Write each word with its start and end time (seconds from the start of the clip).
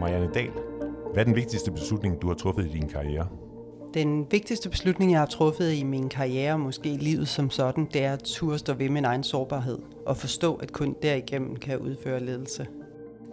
Marianne 0.00 0.30
Dahl, 0.34 0.50
hvad 1.12 1.22
er 1.22 1.24
den 1.24 1.36
vigtigste 1.36 1.70
beslutning, 1.70 2.22
du 2.22 2.26
har 2.26 2.34
truffet 2.34 2.64
i 2.64 2.68
din 2.68 2.88
karriere? 2.88 3.26
Den 3.94 4.26
vigtigste 4.30 4.70
beslutning, 4.70 5.12
jeg 5.12 5.20
har 5.20 5.26
truffet 5.26 5.72
i 5.72 5.82
min 5.82 6.08
karriere, 6.08 6.58
måske 6.58 6.92
i 6.92 6.96
livet 6.96 7.28
som 7.28 7.50
sådan, 7.50 7.88
det 7.92 8.04
er 8.04 8.12
at 8.12 8.22
turde 8.24 8.58
stå 8.58 8.74
ved 8.74 8.88
min 8.88 9.04
egen 9.04 9.22
sårbarhed 9.22 9.78
og 10.06 10.16
forstå, 10.16 10.54
at 10.54 10.72
kun 10.72 10.96
derigennem 11.02 11.56
kan 11.56 11.70
jeg 11.70 11.80
udføre 11.80 12.20
ledelse. 12.20 12.66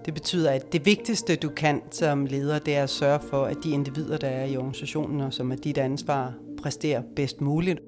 Det 0.05 0.13
betyder, 0.13 0.51
at 0.51 0.73
det 0.73 0.85
vigtigste, 0.85 1.35
du 1.35 1.49
kan 1.49 1.81
som 1.91 2.25
leder, 2.25 2.59
det 2.59 2.75
er 2.75 2.83
at 2.83 2.89
sørge 2.89 3.19
for, 3.19 3.43
at 3.43 3.57
de 3.63 3.71
individer, 3.71 4.17
der 4.17 4.27
er 4.27 4.45
i 4.45 4.57
organisationen, 4.57 5.21
og 5.21 5.33
som 5.33 5.51
er 5.51 5.55
dit 5.55 5.77
ansvar, 5.77 6.33
præsterer 6.61 7.01
bedst 7.15 7.41
muligt. 7.41 7.79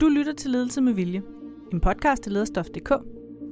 Du 0.00 0.08
lytter 0.08 0.32
til 0.32 0.50
Ledelse 0.50 0.80
med 0.80 0.92
Vilje, 0.92 1.22
en 1.72 1.80
podcast 1.80 2.22
til 2.22 2.32
lederstof.dk, 2.32 2.92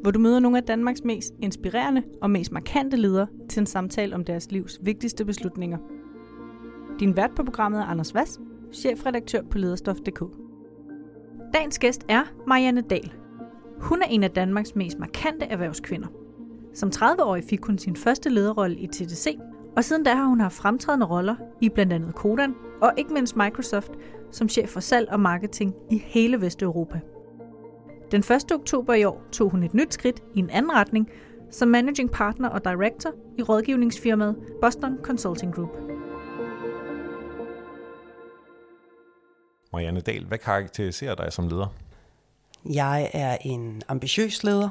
hvor 0.03 0.11
du 0.11 0.19
møder 0.19 0.41
nogle 0.41 0.59
af 0.59 0.65
Danmarks 0.65 1.05
mest 1.05 1.35
inspirerende 1.43 2.03
og 2.23 2.31
mest 2.31 2.53
markante 2.53 2.97
ledere 2.97 3.27
til 3.49 3.61
en 3.61 3.67
samtale 3.67 4.15
om 4.15 4.25
deres 4.25 4.51
livs 4.51 4.79
vigtigste 4.83 5.25
beslutninger. 5.25 5.79
Din 7.01 7.17
vært 7.17 7.31
på 7.37 7.45
programmet 7.45 7.81
er 7.81 7.85
Anders 7.85 8.15
Vass, 8.15 8.41
chefredaktør 8.73 9.43
på 9.43 9.59
lederstof.dk. 9.59 10.23
Dagens 11.55 11.79
gæst 11.79 12.05
er 12.09 12.25
Marianne 12.47 12.81
Dahl. 12.81 13.13
Hun 13.81 14.03
er 14.03 14.07
en 14.07 14.25
af 14.25 14.31
Danmarks 14.31 14.75
mest 14.75 14.99
markante 14.99 15.47
erhvervskvinder. 15.47 16.09
Som 16.75 16.91
30-årig 16.95 17.45
fik 17.45 17.65
hun 17.65 17.79
sin 17.79 17.97
første 17.97 18.31
lederrolle 18.31 18.77
i 18.77 18.87
TDC, 18.87 19.39
og 19.77 19.85
siden 19.85 20.05
da 20.05 20.15
har 20.15 20.25
hun 20.25 20.41
haft 20.41 20.55
fremtrædende 20.55 21.07
roller 21.07 21.37
i 21.61 21.69
blandt 21.69 21.93
andet 21.93 22.15
Kodan 22.15 22.55
og 22.81 22.93
ikke 22.97 23.13
mindst 23.13 23.37
Microsoft 23.37 23.91
som 24.31 24.49
chef 24.49 24.69
for 24.69 24.81
salg 24.81 25.09
og 25.11 25.21
marketing 25.21 25.75
i 25.91 26.03
hele 26.07 26.41
Vesteuropa. 26.41 27.01
Den 28.13 28.21
1. 28.21 28.53
oktober 28.53 28.95
i 28.95 29.05
år 29.05 29.23
tog 29.33 29.51
hun 29.51 29.63
et 29.63 29.75
nyt 29.75 29.95
skridt 29.95 30.23
i 30.35 30.39
en 30.39 30.51
anden 30.51 30.73
retning 30.73 31.11
som 31.51 31.69
managing 31.69 32.11
partner 32.11 32.49
og 32.49 32.65
director 32.65 33.11
i 33.39 33.43
rådgivningsfirmaet 33.43 34.37
Boston 34.61 34.99
Consulting 35.03 35.55
Group. 35.55 35.69
Marianne 39.73 40.01
Dahl, 40.01 40.25
hvad 40.25 40.39
karakteriserer 40.39 41.15
dig 41.15 41.33
som 41.33 41.49
leder? 41.49 41.67
Jeg 42.65 43.11
er 43.13 43.37
en 43.41 43.83
ambitiøs 43.89 44.45
leder, 44.45 44.69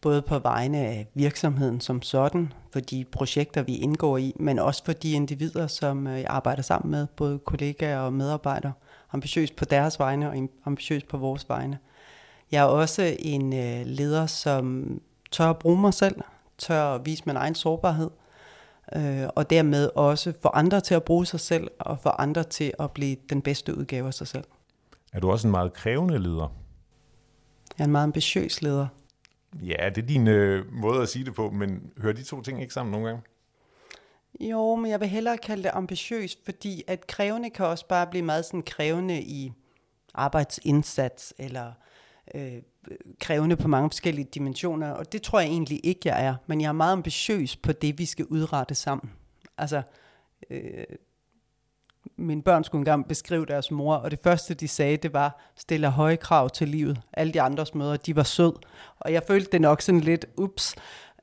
både 0.00 0.22
på 0.22 0.38
vegne 0.38 0.78
af 0.78 1.06
virksomheden 1.14 1.80
som 1.80 2.02
sådan, 2.02 2.52
for 2.72 2.80
de 2.80 3.04
projekter, 3.12 3.62
vi 3.62 3.76
indgår 3.76 4.18
i, 4.18 4.32
men 4.36 4.58
også 4.58 4.84
for 4.84 4.92
de 4.92 5.12
individer, 5.12 5.66
som 5.66 6.06
øh, 6.06 6.18
jeg 6.18 6.26
arbejder 6.28 6.62
sammen 6.62 6.90
med, 6.90 7.06
både 7.16 7.38
kollegaer 7.38 7.98
og 7.98 8.12
medarbejdere. 8.12 8.72
Ambitiøs 9.12 9.50
på 9.50 9.64
deres 9.64 9.98
vegne 9.98 10.30
og 10.30 10.48
ambitiøs 10.64 11.04
på 11.04 11.16
vores 11.16 11.48
vegne. 11.48 11.78
Jeg 12.54 12.60
er 12.60 12.68
også 12.68 13.16
en 13.18 13.52
øh, 13.52 13.86
leder, 13.86 14.26
som 14.26 14.86
tør 15.30 15.50
at 15.50 15.58
bruge 15.58 15.80
mig 15.80 15.94
selv, 15.94 16.20
tør 16.58 16.82
at 16.82 17.06
vise 17.06 17.22
min 17.26 17.36
egen 17.36 17.54
sårbarhed, 17.54 18.10
øh, 18.96 19.28
og 19.36 19.50
dermed 19.50 19.90
også 19.94 20.32
få 20.42 20.48
andre 20.48 20.80
til 20.80 20.94
at 20.94 21.04
bruge 21.04 21.26
sig 21.26 21.40
selv, 21.40 21.70
og 21.78 21.98
få 21.98 22.08
andre 22.08 22.44
til 22.44 22.72
at 22.78 22.90
blive 22.90 23.16
den 23.30 23.42
bedste 23.42 23.78
udgave 23.78 24.06
af 24.06 24.14
sig 24.14 24.26
selv. 24.26 24.44
Er 25.12 25.20
du 25.20 25.30
også 25.30 25.46
en 25.46 25.50
meget 25.50 25.72
krævende 25.72 26.18
leder? 26.18 26.52
Jeg 27.78 27.84
er 27.84 27.84
en 27.84 27.92
meget 27.92 28.04
ambitiøs 28.04 28.62
leder. 28.62 28.86
Ja, 29.62 29.88
det 29.94 30.02
er 30.02 30.06
din 30.06 30.28
øh, 30.28 30.72
måde 30.72 31.02
at 31.02 31.08
sige 31.08 31.24
det 31.24 31.34
på, 31.34 31.50
men 31.50 31.90
hører 31.98 32.14
de 32.14 32.22
to 32.22 32.42
ting 32.42 32.62
ikke 32.62 32.74
sammen 32.74 32.92
nogle 32.92 33.06
gange? 33.06 33.22
Jo, 34.40 34.74
men 34.74 34.90
jeg 34.90 35.00
vil 35.00 35.08
hellere 35.08 35.38
kalde 35.38 35.62
det 35.62 35.70
ambitiøs, 35.74 36.38
fordi 36.44 36.82
at 36.86 37.06
krævende 37.06 37.50
kan 37.50 37.66
også 37.66 37.86
bare 37.88 38.06
blive 38.06 38.24
meget 38.24 38.44
sådan 38.44 38.62
krævende 38.62 39.22
i 39.22 39.52
arbejdsindsats, 40.14 41.34
eller 41.38 41.66
øh, 41.66 41.72
Øh, 42.34 42.62
krævende 43.20 43.56
på 43.56 43.68
mange 43.68 43.90
forskellige 43.90 44.28
dimensioner, 44.34 44.90
og 44.90 45.12
det 45.12 45.22
tror 45.22 45.40
jeg 45.40 45.48
egentlig 45.48 45.80
ikke, 45.84 46.00
jeg 46.04 46.24
er, 46.24 46.34
men 46.46 46.60
jeg 46.60 46.68
er 46.68 46.72
meget 46.72 46.92
ambitiøs 46.92 47.56
på 47.56 47.72
det, 47.72 47.98
vi 47.98 48.04
skal 48.04 48.24
udrette 48.24 48.74
sammen. 48.74 49.12
Altså, 49.58 49.82
øh, 50.50 50.84
mine 52.16 52.42
børn 52.42 52.64
skulle 52.64 52.80
engang 52.80 53.08
beskrive 53.08 53.46
deres 53.46 53.70
mor, 53.70 53.94
og 53.94 54.10
det 54.10 54.18
første, 54.22 54.54
de 54.54 54.68
sagde, 54.68 54.96
det 54.96 55.12
var, 55.12 55.52
stille 55.56 55.90
høje 55.90 56.16
krav 56.16 56.50
til 56.50 56.68
livet. 56.68 57.00
Alle 57.12 57.32
de 57.32 57.40
andres 57.40 57.74
møder, 57.74 57.96
de 57.96 58.16
var 58.16 58.22
sød. 58.22 58.52
Og 58.98 59.12
jeg 59.12 59.22
følte 59.26 59.50
det 59.52 59.60
nok 59.60 59.82
sådan 59.82 60.00
lidt, 60.00 60.26
ups. 60.36 60.74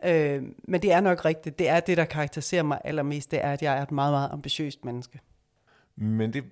Øh, 0.06 0.44
men 0.64 0.82
det 0.82 0.92
er 0.92 1.02
nok 1.02 1.26
rigtigt. 1.26 1.60
Det 1.60 1.70
er 1.70 1.80
det, 1.80 1.98
der 1.98 2.06
karakteriserer 2.06 2.64
mig 2.64 2.82
allermest, 2.84 3.32
det 3.32 3.46
er, 3.46 3.54
at 3.54 3.62
jeg 3.62 3.78
er 3.78 3.82
et 3.82 3.92
meget, 3.92 4.14
meget 4.14 4.30
ambitiøst 4.32 4.86
menneske. 4.86 5.20
Men 5.96 6.34
det 6.34 6.44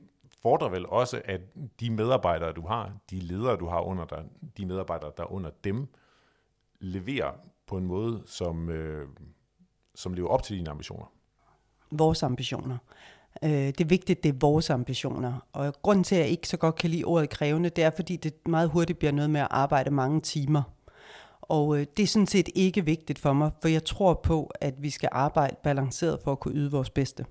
fordrer 0.41 0.69
vel 0.69 0.85
også, 0.89 1.21
at 1.25 1.41
de 1.79 1.89
medarbejdere, 1.89 2.51
du 2.51 2.67
har, 2.67 2.91
de 3.11 3.19
ledere, 3.19 3.57
du 3.57 3.67
har 3.67 3.81
under 3.81 4.05
dig, 4.05 4.23
de 4.57 4.65
medarbejdere, 4.65 5.11
der 5.17 5.23
er 5.23 5.31
under 5.31 5.49
dem, 5.63 5.87
leverer 6.79 7.31
på 7.67 7.77
en 7.77 7.85
måde, 7.85 8.21
som, 8.25 8.69
øh, 8.69 9.07
som 9.95 10.13
lever 10.13 10.29
op 10.29 10.43
til 10.43 10.57
dine 10.57 10.69
ambitioner. 10.69 11.05
Vores 11.91 12.23
ambitioner. 12.23 12.77
Øh, 13.43 13.49
det 13.49 13.81
er 13.81 13.85
vigtigt, 13.85 14.23
det 14.23 14.29
er 14.29 14.37
vores 14.39 14.69
ambitioner. 14.69 15.47
Og 15.53 15.73
grunden 15.81 16.03
til, 16.03 16.15
at 16.15 16.21
jeg 16.21 16.29
ikke 16.29 16.47
så 16.47 16.57
godt 16.57 16.75
kan 16.75 16.89
lide 16.89 17.03
ordet 17.03 17.29
krævende, 17.29 17.69
det 17.69 17.83
er, 17.83 17.89
fordi 17.89 18.15
det 18.15 18.47
meget 18.47 18.69
hurtigt 18.69 18.99
bliver 18.99 19.11
noget 19.11 19.29
med 19.29 19.41
at 19.41 19.47
arbejde 19.49 19.91
mange 19.91 20.21
timer. 20.21 20.61
Og 21.41 21.77
øh, 21.77 21.85
det 21.97 22.03
er 22.03 22.07
sådan 22.07 22.27
set 22.27 22.49
ikke 22.55 22.85
vigtigt 22.85 23.19
for 23.19 23.33
mig, 23.33 23.51
for 23.61 23.67
jeg 23.67 23.85
tror 23.85 24.13
på, 24.13 24.51
at 24.61 24.83
vi 24.83 24.89
skal 24.89 25.09
arbejde 25.11 25.55
balanceret 25.63 26.19
for 26.23 26.31
at 26.31 26.39
kunne 26.39 26.55
yde 26.55 26.71
vores 26.71 26.89
bedste. 26.89 27.25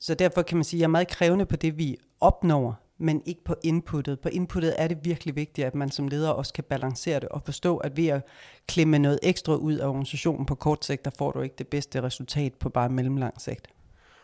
Så 0.00 0.14
derfor 0.14 0.42
kan 0.42 0.56
man 0.56 0.64
sige, 0.64 0.78
at 0.78 0.80
jeg 0.80 0.86
er 0.86 0.90
meget 0.90 1.08
krævende 1.08 1.46
på 1.46 1.56
det, 1.56 1.78
vi 1.78 1.96
opnår, 2.20 2.90
men 2.98 3.22
ikke 3.26 3.44
på 3.44 3.54
inputtet. 3.62 4.20
På 4.20 4.28
inputtet 4.28 4.74
er 4.78 4.88
det 4.88 4.98
virkelig 5.04 5.36
vigtigt, 5.36 5.66
at 5.66 5.74
man 5.74 5.90
som 5.90 6.08
leder 6.08 6.30
også 6.30 6.52
kan 6.52 6.64
balancere 6.64 7.20
det 7.20 7.28
og 7.28 7.42
forstå, 7.42 7.76
at 7.76 7.96
ved 7.96 8.08
at 8.08 8.26
klemme 8.68 8.98
noget 8.98 9.18
ekstra 9.22 9.54
ud 9.54 9.74
af 9.74 9.86
organisationen 9.86 10.46
på 10.46 10.54
kort 10.54 10.84
sigt, 10.84 11.04
der 11.04 11.10
får 11.18 11.32
du 11.32 11.40
ikke 11.40 11.54
det 11.58 11.68
bedste 11.68 12.02
resultat 12.02 12.54
på 12.54 12.68
bare 12.68 12.88
mellemlang 12.88 13.40
sigt. 13.40 13.68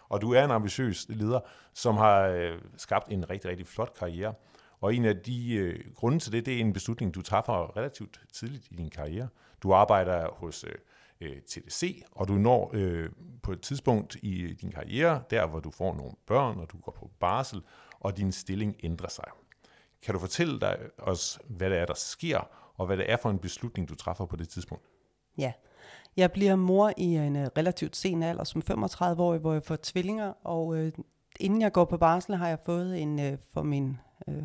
Og 0.08 0.20
du 0.20 0.32
er 0.32 0.44
en 0.44 0.50
ambitiøs 0.50 1.06
leder, 1.08 1.40
som 1.74 1.96
har 1.96 2.20
øh, 2.22 2.58
skabt 2.76 3.12
en 3.12 3.30
rigtig, 3.30 3.50
rigtig 3.50 3.66
flot 3.66 3.94
karriere. 3.98 4.34
Og 4.80 4.94
en 4.94 5.04
af 5.04 5.16
de 5.16 5.54
øh, 5.54 5.80
grunde 5.94 6.18
til 6.18 6.32
det, 6.32 6.46
det 6.46 6.56
er 6.56 6.60
en 6.60 6.72
beslutning, 6.72 7.14
du 7.14 7.22
træffer 7.22 7.76
relativt 7.76 8.20
tidligt 8.32 8.66
i 8.70 8.74
din 8.74 8.90
karriere. 8.90 9.28
Du 9.62 9.72
arbejder 9.72 10.28
hos 10.32 10.64
øh, 10.64 10.74
øh 11.20 11.40
TDC, 11.40 12.02
og 12.12 12.28
du 12.28 12.32
når 12.32 12.70
øh, 12.74 13.10
på 13.42 13.52
et 13.52 13.60
tidspunkt 13.60 14.16
i 14.22 14.42
øh, 14.42 14.50
din 14.60 14.70
karriere, 14.70 15.22
der 15.30 15.46
hvor 15.46 15.60
du 15.60 15.70
får 15.70 15.94
nogle 15.94 16.12
børn, 16.26 16.58
og 16.58 16.72
du 16.72 16.78
går 16.78 16.92
på 16.92 17.10
barsel, 17.20 17.62
og 18.00 18.16
din 18.16 18.32
stilling 18.32 18.76
ændrer 18.82 19.08
sig. 19.08 19.24
Kan 20.02 20.14
du 20.14 20.20
fortælle 20.20 20.60
dig 20.60 20.78
os, 20.98 21.38
hvad 21.48 21.70
det 21.70 21.78
er, 21.78 21.86
der 21.86 21.94
sker, 21.94 22.48
og 22.74 22.86
hvad 22.86 22.96
det 22.96 23.12
er 23.12 23.16
for 23.16 23.30
en 23.30 23.38
beslutning, 23.38 23.88
du 23.88 23.94
træffer 23.94 24.26
på 24.26 24.36
det 24.36 24.48
tidspunkt? 24.48 24.84
Ja, 25.38 25.52
jeg 26.16 26.32
bliver 26.32 26.56
mor 26.56 26.92
i 26.96 27.16
en 27.16 27.36
øh, 27.36 27.48
relativt 27.58 27.96
sen 27.96 28.22
alder, 28.22 28.44
som 28.44 28.62
35 28.62 29.22
år, 29.22 29.38
hvor 29.38 29.52
jeg 29.52 29.62
får 29.62 29.78
tvillinger, 29.82 30.32
og 30.44 30.76
øh, 30.76 30.92
inden 31.40 31.62
jeg 31.62 31.72
går 31.72 31.84
på 31.84 31.96
barsel, 31.96 32.34
har 32.34 32.48
jeg 32.48 32.58
fået 32.66 33.02
en 33.02 33.20
øh, 33.20 33.38
for 33.52 33.62
min 33.62 33.98
øh, 34.28 34.44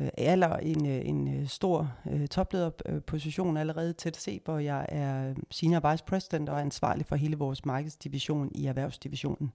uh, 0.00 0.08
alder 0.18 0.56
en, 0.56 0.86
øh, 0.86 1.00
en 1.04 1.40
øh, 1.40 1.48
stor 1.48 1.92
uh, 2.04 2.26
toplederposition 2.26 3.56
allerede 3.56 3.92
til 3.92 4.14
se, 4.14 4.40
hvor 4.44 4.58
jeg 4.58 4.86
er 4.88 5.34
senior 5.50 5.90
vice 5.90 6.04
president 6.04 6.48
og 6.48 6.56
er 6.56 6.60
ansvarlig 6.60 7.06
for 7.06 7.16
hele 7.16 7.36
vores 7.36 7.64
markedsdivision 7.64 8.50
i 8.54 8.66
erhvervsdivisionen. 8.66 9.52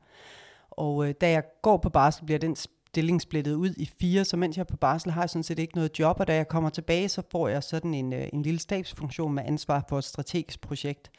Og 0.72 0.96
uh, 0.96 1.12
da 1.22 1.31
jeg 1.31 1.44
går 1.62 1.78
på 1.78 1.90
barsel, 1.90 2.25
bliver 2.25 2.40
den 2.40 2.56
stilling 2.56 3.22
splittet 3.22 3.53
ud 3.53 3.74
i 3.78 3.90
fire, 4.00 4.25
så 4.25 4.38
mens 4.38 4.57
jeg 4.57 4.63
er 4.63 4.66
på 4.72 4.78
barsel, 4.78 5.12
har 5.12 5.22
jeg 5.22 5.29
sådan 5.29 5.44
set 5.44 5.59
ikke 5.59 5.75
noget 5.75 6.00
job, 6.00 6.19
og 6.19 6.28
da 6.28 6.35
jeg 6.35 6.47
kommer 6.47 6.69
tilbage, 6.69 7.09
så 7.09 7.22
får 7.31 7.47
jeg 7.47 7.63
sådan 7.63 7.94
en, 7.94 8.13
en 8.13 8.41
lille 8.41 8.59
stabsfunktion 8.59 9.34
med 9.34 9.44
ansvar 9.46 9.85
for 9.90 9.97
et 9.97 10.03
strategisk 10.03 10.62
projekt. 10.62 11.12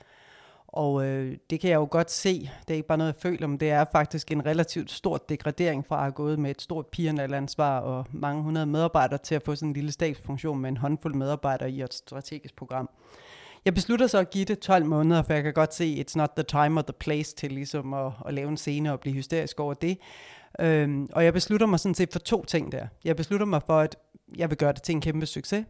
Og 0.73 1.07
øh, 1.07 1.37
det 1.51 1.61
kan 1.61 1.71
jeg 1.71 1.77
jo 1.77 1.89
godt 1.91 2.11
se, 2.11 2.51
det 2.69 2.75
er 2.75 2.75
ikke 2.75 2.89
bare 2.89 2.99
noget, 2.99 3.13
jeg 3.13 3.21
føler, 3.23 3.47
men 3.47 3.61
det 3.61 3.71
er 3.71 3.85
faktisk 3.93 4.33
en 4.33 4.47
relativt 4.47 4.91
stor 4.91 5.17
degradering 5.29 5.87
fra 5.87 5.97
at 5.97 6.03
have 6.03 6.13
gået 6.13 6.39
med 6.39 6.51
et 6.51 6.63
stort 6.63 6.87
ansvar 6.99 7.81
og 7.81 8.07
mange 8.13 8.43
hundrede 8.43 8.67
medarbejdere 8.67 9.19
til 9.19 9.35
at 9.35 9.43
få 9.43 9.55
sådan 9.55 9.69
en 9.69 9.75
lille 9.75 9.93
stabsfunktion 9.93 10.61
med 10.61 10.71
en 10.71 10.77
håndfuld 10.77 11.15
medarbejdere 11.15 11.71
i 11.71 11.83
et 11.83 11.95
strategisk 11.95 12.57
program. 12.57 12.91
Jeg 13.65 13.75
beslutter 13.75 14.07
så 14.07 14.19
at 14.19 14.31
give 14.31 14.45
det 14.45 14.59
12 14.59 14.87
måneder, 14.87 15.23
for 15.23 15.33
jeg 15.33 15.43
kan 15.43 15.53
godt 15.53 15.75
se, 15.75 16.05
it's 16.09 16.17
not 16.17 16.31
the 16.37 16.45
time 16.45 16.79
or 16.79 16.83
the 16.83 16.93
place 17.01 17.37
til 17.37 17.53
ligesom 17.53 17.95
at, 17.95 18.13
at 18.27 18.35
lave 18.35 18.49
en 18.49 18.57
scene 18.57 18.93
og 18.93 19.01
blive 19.01 19.15
hysterisk 19.15 19.61
over 19.61 19.75
det. 19.75 19.99
Øhm, 20.61 21.09
og 21.13 21.25
jeg 21.25 21.33
beslutter 21.33 21.67
mig 21.67 21.81
sådan 21.81 21.95
set 21.95 22.13
for 22.13 22.19
to 22.19 22.45
ting 22.45 22.73
der. 22.73 22.87
Jeg 23.05 23.17
beslutter 23.17 23.47
mig 23.47 23.63
for, 23.67 23.79
at 23.79 23.97
jeg 24.37 24.51
vil 24.51 24.59
gøre 24.59 24.73
det 24.73 24.83
til 24.83 24.95
en 24.95 25.01
kæmpe 25.01 25.27
succes, 25.27 25.65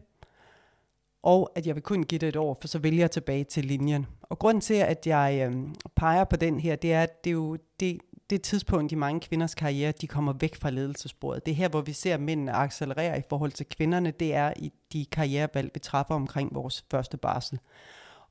og 1.23 1.51
at 1.55 1.67
jeg 1.67 1.75
vil 1.75 1.83
kun 1.83 2.03
give 2.03 2.19
det 2.19 2.29
et 2.29 2.35
år, 2.35 2.57
for 2.61 2.67
så 2.67 2.79
vælger 2.79 2.99
jeg 2.99 3.11
tilbage 3.11 3.43
til 3.43 3.65
linjen. 3.65 4.05
Og 4.21 4.39
grund 4.39 4.61
til, 4.61 4.73
at 4.73 5.07
jeg 5.07 5.49
øh, 5.51 5.67
peger 5.95 6.23
på 6.23 6.35
den 6.35 6.59
her, 6.59 6.75
det 6.75 6.93
er, 6.93 7.03
at 7.03 7.23
det 7.23 7.29
er 7.29 7.33
jo 7.33 7.57
det, 7.79 7.99
det 8.29 8.41
tidspunkt 8.41 8.91
i 8.91 8.95
mange 8.95 9.19
kvinders 9.19 9.55
karriere, 9.55 9.91
de 9.91 10.07
kommer 10.07 10.33
væk 10.33 10.55
fra 10.55 10.69
ledelsesbordet. 10.69 11.45
Det 11.45 11.51
er 11.51 11.55
her, 11.55 11.69
hvor 11.69 11.81
vi 11.81 11.93
ser 11.93 12.17
mændene 12.17 12.53
accelerere 12.53 13.19
i 13.19 13.21
forhold 13.29 13.51
til 13.51 13.65
kvinderne, 13.65 14.11
det 14.11 14.35
er 14.35 14.53
i 14.55 14.71
de 14.93 15.05
karrierevalg, 15.05 15.71
vi 15.73 15.79
træffer 15.79 16.15
omkring 16.15 16.55
vores 16.55 16.85
første 16.91 17.17
barsel. 17.17 17.59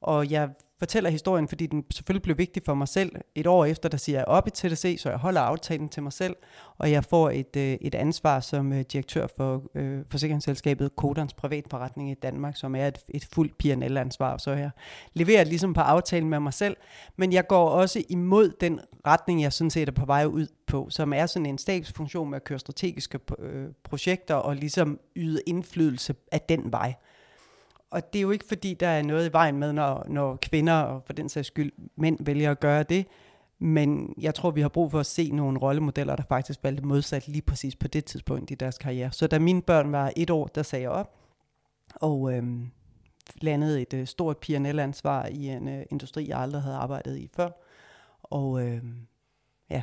Og 0.03 0.31
jeg 0.31 0.49
fortæller 0.83 1.11
historien, 1.11 1.49
fordi 1.49 1.67
den 1.67 1.85
selvfølgelig 1.91 2.23
blev 2.23 2.39
vigtig 2.39 2.63
for 2.67 2.75
mig 2.75 2.89
selv. 2.89 3.13
Et 3.35 3.47
år 3.47 3.65
efter, 3.65 3.89
der 3.89 3.97
siger 3.97 4.19
jeg 4.19 4.25
op 4.29 4.47
i 4.47 4.51
TDC, 4.51 4.97
så 5.01 5.11
jeg 5.11 5.19
holder 5.19 5.41
aftalen 5.41 5.89
til 5.89 6.03
mig 6.03 6.13
selv, 6.13 6.37
og 6.79 6.91
jeg 6.91 7.05
får 7.05 7.31
et, 7.31 7.57
øh, 7.57 7.77
et 7.81 7.95
ansvar 7.95 8.41
som 8.41 8.73
øh, 8.73 8.81
direktør 8.93 9.27
for 9.37 9.63
øh, 9.75 10.01
forsikringsselskabet 10.11 10.97
Kodans 10.97 11.35
Privatforretning 11.35 12.11
i 12.11 12.15
Danmark, 12.15 12.57
som 12.57 12.75
er 12.75 12.87
et, 12.87 12.99
et 13.09 13.29
fuldt 13.33 13.59
P&L-ansvar, 13.59 14.37
så 14.37 14.51
jeg 14.51 14.71
leverer 15.15 15.45
ligesom 15.45 15.75
på 15.75 15.81
aftalen 15.81 16.29
med 16.29 16.41
mig 16.41 16.55
selv, 16.55 16.77
men 17.17 17.33
jeg 17.33 17.47
går 17.47 17.69
også 17.69 18.03
imod 18.09 18.53
den 18.61 18.81
retning, 19.07 19.43
jeg 19.43 19.53
sådan 19.53 19.71
set 19.71 19.89
er 19.89 19.93
på 19.93 20.07
vej 20.07 20.25
ud 20.25 20.47
på, 20.67 20.87
som 20.91 21.13
er 21.13 21.27
sådan 21.27 21.47
en 21.47 21.59
stabsfunktion 21.59 22.31
med 22.31 22.37
at 22.37 22.45
køre 22.45 22.59
strategiske 22.59 23.19
øh, 23.39 23.67
projekter 23.85 24.35
og 24.35 24.57
ligesom 24.57 25.01
yde 25.17 25.41
indflydelse 25.47 26.15
af 26.33 26.41
den 26.41 26.73
vej. 26.73 26.95
Og 27.93 28.13
det 28.13 28.19
er 28.19 28.23
jo 28.23 28.31
ikke 28.31 28.45
fordi, 28.49 28.75
der 28.75 28.89
er 28.89 29.03
noget 29.03 29.29
i 29.29 29.33
vejen 29.33 29.59
med, 29.59 29.73
når, 29.73 30.07
når 30.09 30.37
kvinder, 30.37 30.75
og 30.75 31.03
for 31.07 31.13
den 31.13 31.29
sags 31.29 31.47
skyld 31.47 31.73
mænd, 31.97 32.19
vælger 32.21 32.51
at 32.51 32.61
gøre 32.61 32.83
det. 32.83 33.07
Men 33.59 34.15
jeg 34.21 34.35
tror, 34.35 34.51
vi 34.51 34.61
har 34.61 34.69
brug 34.69 34.91
for 34.91 35.01
at 35.01 35.07
se 35.07 35.31
nogle 35.31 35.59
rollemodeller, 35.59 36.17
der 36.17 36.23
faktisk 36.29 36.59
valgte 36.63 36.87
modsat 36.87 37.29
lige 37.29 37.43
præcis 37.43 37.77
på 37.77 37.89
det 37.89 38.05
tidspunkt 38.05 38.51
i 38.51 38.55
deres 38.55 38.79
karriere. 38.79 39.13
Så 39.13 39.27
da 39.27 39.39
mine 39.39 39.63
børn 39.63 39.93
var 39.93 40.13
et 40.17 40.31
år, 40.31 40.47
der 40.47 40.63
sagde 40.63 40.83
jeg 40.83 40.91
op, 40.91 41.15
og 41.95 42.33
øhm, 42.35 42.71
landede 43.41 43.83
et 43.83 43.95
øh, 43.95 44.07
stort 44.07 44.39
PNL-ansvar 44.39 45.27
i 45.27 45.49
en 45.49 45.69
øh, 45.69 45.83
industri, 45.91 46.29
jeg 46.29 46.39
aldrig 46.39 46.63
havde 46.63 46.77
arbejdet 46.77 47.19
i 47.19 47.31
før. 47.37 47.51
Og 48.23 48.67
øhm, 48.67 49.07
ja, 49.71 49.83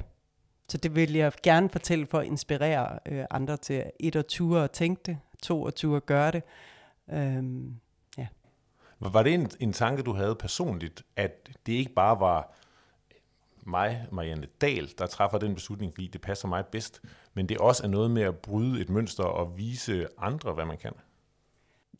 så 0.69 0.77
det 0.77 0.95
vil 0.95 1.13
jeg 1.13 1.31
gerne 1.43 1.69
fortælle 1.69 2.05
for 2.05 2.19
at 2.19 2.25
inspirere 2.25 2.99
øh, 3.05 3.25
andre 3.31 3.57
til 3.57 3.83
et 3.99 4.15
og 4.15 4.27
ture 4.27 4.63
at 4.63 4.71
tænke 4.71 5.01
det, 5.05 5.17
to 5.43 5.61
og 5.61 5.75
ture 5.75 5.97
at 5.97 6.05
gøre 6.05 6.31
det. 6.31 6.43
Øhm, 7.11 7.79
var 8.99 9.23
det 9.23 9.33
en, 9.33 9.49
en 9.59 9.73
tanke, 9.73 10.03
du 10.03 10.13
havde 10.13 10.35
personligt, 10.35 11.03
at 11.15 11.49
det 11.65 11.73
ikke 11.73 11.93
bare 11.93 12.19
var 12.19 12.53
mig, 13.65 14.07
Marianne 14.11 14.47
Dahl, 14.61 14.89
der 14.97 15.07
træffer 15.07 15.37
den 15.37 15.55
beslutning, 15.55 15.93
fordi 15.93 16.07
det 16.07 16.21
passer 16.21 16.47
mig 16.47 16.65
bedst, 16.65 17.01
men 17.33 17.49
det 17.49 17.57
også 17.57 17.83
er 17.83 17.87
noget 17.87 18.11
med 18.11 18.21
at 18.21 18.37
bryde 18.37 18.81
et 18.81 18.89
mønster 18.89 19.23
og 19.23 19.57
vise 19.57 20.07
andre, 20.17 20.53
hvad 20.53 20.65
man 20.65 20.77
kan? 20.77 20.93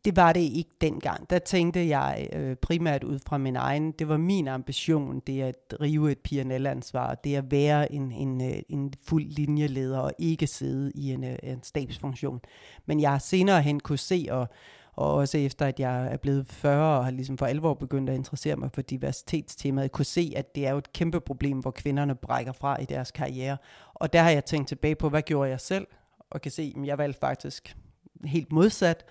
Det 0.06 0.16
var 0.16 0.34
det 0.34 0.40
ikke 0.40 0.70
dengang. 0.82 1.30
Der 1.30 1.40
tænkte 1.40 1.88
jeg 1.88 2.30
øh, 2.34 2.56
primært 2.56 3.04
ud 3.04 3.20
fra 3.28 3.38
min 3.38 3.56
egen, 3.56 3.92
det 3.92 4.08
var 4.08 4.18
min 4.18 4.48
ambition, 4.48 5.20
det 5.20 5.42
at 5.42 5.72
drive 5.72 6.12
et 6.12 6.20
P&L-ansvar, 6.20 7.16
det 7.16 7.36
at 7.36 7.52
være 7.52 7.92
en, 7.92 8.12
en, 8.12 8.42
øh, 8.42 8.62
en 8.70 8.94
fuld 9.08 9.26
linjeleder 9.26 10.00
og 10.00 10.12
ikke 10.20 10.48
sidde 10.48 10.92
i 10.96 11.12
en, 11.12 11.24
øh, 11.24 11.36
en 11.44 11.64
stabsfunktion. 11.64 12.42
Men 12.86 13.00
jeg 13.00 13.12
har 13.12 13.18
senere 13.18 13.62
hen 13.62 13.80
kunne 13.80 13.98
se 13.98 14.28
og 14.32 14.48
og 15.00 15.14
også 15.14 15.38
efter 15.38 15.66
at 15.66 15.80
jeg 15.80 16.08
er 16.14 16.18
blevet 16.18 16.48
40 16.48 16.98
og 16.98 17.04
har 17.04 17.12
ligesom 17.12 17.38
for 17.38 17.46
alvor 17.46 17.74
begyndt 17.74 18.10
at 18.10 18.16
interessere 18.16 18.56
mig 18.56 18.70
for 18.74 18.82
diversitetstemaet, 18.82 19.84
jeg 19.84 19.92
kunne 19.92 20.06
se, 20.06 20.34
at 20.36 20.56
det 20.56 20.68
er 20.68 20.72
jo 20.72 20.78
et 20.78 20.94
kæmpe 20.94 21.20
problem, 21.20 21.60
hvor 21.60 21.72
kvinderne 21.72 22.16
brækker 22.16 22.52
fra 22.52 22.82
i 22.82 22.86
deres 22.86 23.12
karriere. 23.12 23.58
Og 23.94 24.14
der 24.14 24.22
har 24.22 24.30
jeg 24.30 24.46
tænkt 24.46 24.68
tilbage 24.68 24.96
på, 24.96 25.10
hvad 25.10 25.22
gjorde 25.22 25.50
jeg 25.50 25.60
selv? 25.60 25.88
Og 26.32 26.42
kan 26.42 26.52
se, 26.52 26.74
at 26.78 26.86
jeg 26.86 26.98
valgte 26.98 27.20
faktisk 27.20 27.78
helt 28.26 28.52
modsat, 28.52 29.06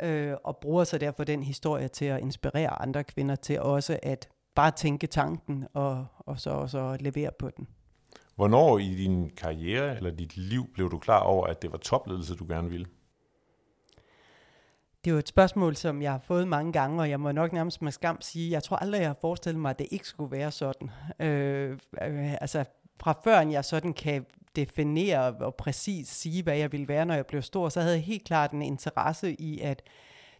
øh, 0.00 0.34
og 0.44 0.56
bruger 0.56 0.84
så 0.84 0.98
derfor 0.98 1.24
den 1.24 1.42
historie 1.42 1.88
til 1.88 2.04
at 2.04 2.20
inspirere 2.20 2.82
andre 2.82 3.04
kvinder 3.04 3.34
til 3.34 3.60
også 3.60 3.98
at 4.02 4.28
bare 4.54 4.70
tænke 4.70 5.06
tanken, 5.06 5.66
og, 5.74 6.06
og 6.18 6.40
så 6.40 6.50
også 6.50 6.96
levere 7.00 7.30
på 7.38 7.50
den. 7.56 7.68
Hvornår 8.36 8.78
i 8.78 8.94
din 8.94 9.30
karriere 9.36 9.96
eller 9.96 10.10
dit 10.10 10.36
liv 10.36 10.66
blev 10.74 10.90
du 10.90 10.98
klar 10.98 11.20
over, 11.20 11.46
at 11.46 11.62
det 11.62 11.72
var 11.72 11.78
topledelse, 11.78 12.34
du 12.34 12.46
gerne 12.48 12.70
ville? 12.70 12.86
Det 15.04 15.10
er 15.10 15.12
jo 15.12 15.18
et 15.18 15.28
spørgsmål, 15.28 15.76
som 15.76 16.02
jeg 16.02 16.10
har 16.10 16.18
fået 16.18 16.48
mange 16.48 16.72
gange, 16.72 17.00
og 17.00 17.10
jeg 17.10 17.20
må 17.20 17.32
nok 17.32 17.52
nærmest 17.52 17.82
med 17.82 17.92
skam 17.92 18.20
sige, 18.20 18.50
jeg 18.50 18.62
tror 18.62 18.76
aldrig, 18.76 19.00
jeg 19.00 19.08
har 19.08 19.16
forestillet 19.20 19.60
mig, 19.60 19.70
at 19.70 19.78
det 19.78 19.86
ikke 19.90 20.06
skulle 20.06 20.30
være 20.30 20.50
sådan. 20.50 20.90
Øh, 21.20 21.78
øh, 22.02 22.34
altså 22.40 22.64
fra 23.00 23.20
før 23.24 23.40
jeg 23.40 23.64
sådan 23.64 23.92
kan 23.92 24.26
definere 24.56 25.34
og 25.40 25.54
præcis 25.54 26.08
sige, 26.08 26.42
hvad 26.42 26.56
jeg 26.56 26.72
ville 26.72 26.88
være, 26.88 27.06
når 27.06 27.14
jeg 27.14 27.26
blev 27.26 27.42
stor, 27.42 27.68
så 27.68 27.80
havde 27.80 27.94
jeg 27.94 28.04
helt 28.04 28.24
klart 28.24 28.52
en 28.52 28.62
interesse 28.62 29.34
i, 29.34 29.60
at 29.60 29.82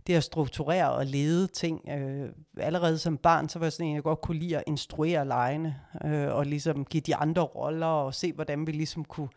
det 0.07 0.15
at 0.15 0.25
strukturere 0.25 0.93
og 0.93 1.07
lede 1.07 1.47
ting. 1.47 1.89
Øh, 1.89 2.29
allerede 2.57 2.99
som 2.99 3.17
barn, 3.17 3.49
så 3.49 3.59
var 3.59 3.67
jeg 3.67 3.73
sådan 3.73 3.87
en, 3.87 3.95
jeg 3.95 4.03
godt 4.03 4.21
kunne 4.21 4.39
lide 4.39 4.57
at 4.57 4.65
instruere 4.67 5.27
lejene, 5.27 5.77
øh, 6.05 6.35
og 6.35 6.47
ligesom 6.47 6.85
give 6.85 7.01
de 7.01 7.17
andre 7.17 7.43
roller, 7.43 7.87
og 7.87 8.15
se, 8.15 8.33
hvordan 8.33 8.67
vi 8.67 8.73
ligesom 8.73 9.05
kunne 9.05 9.29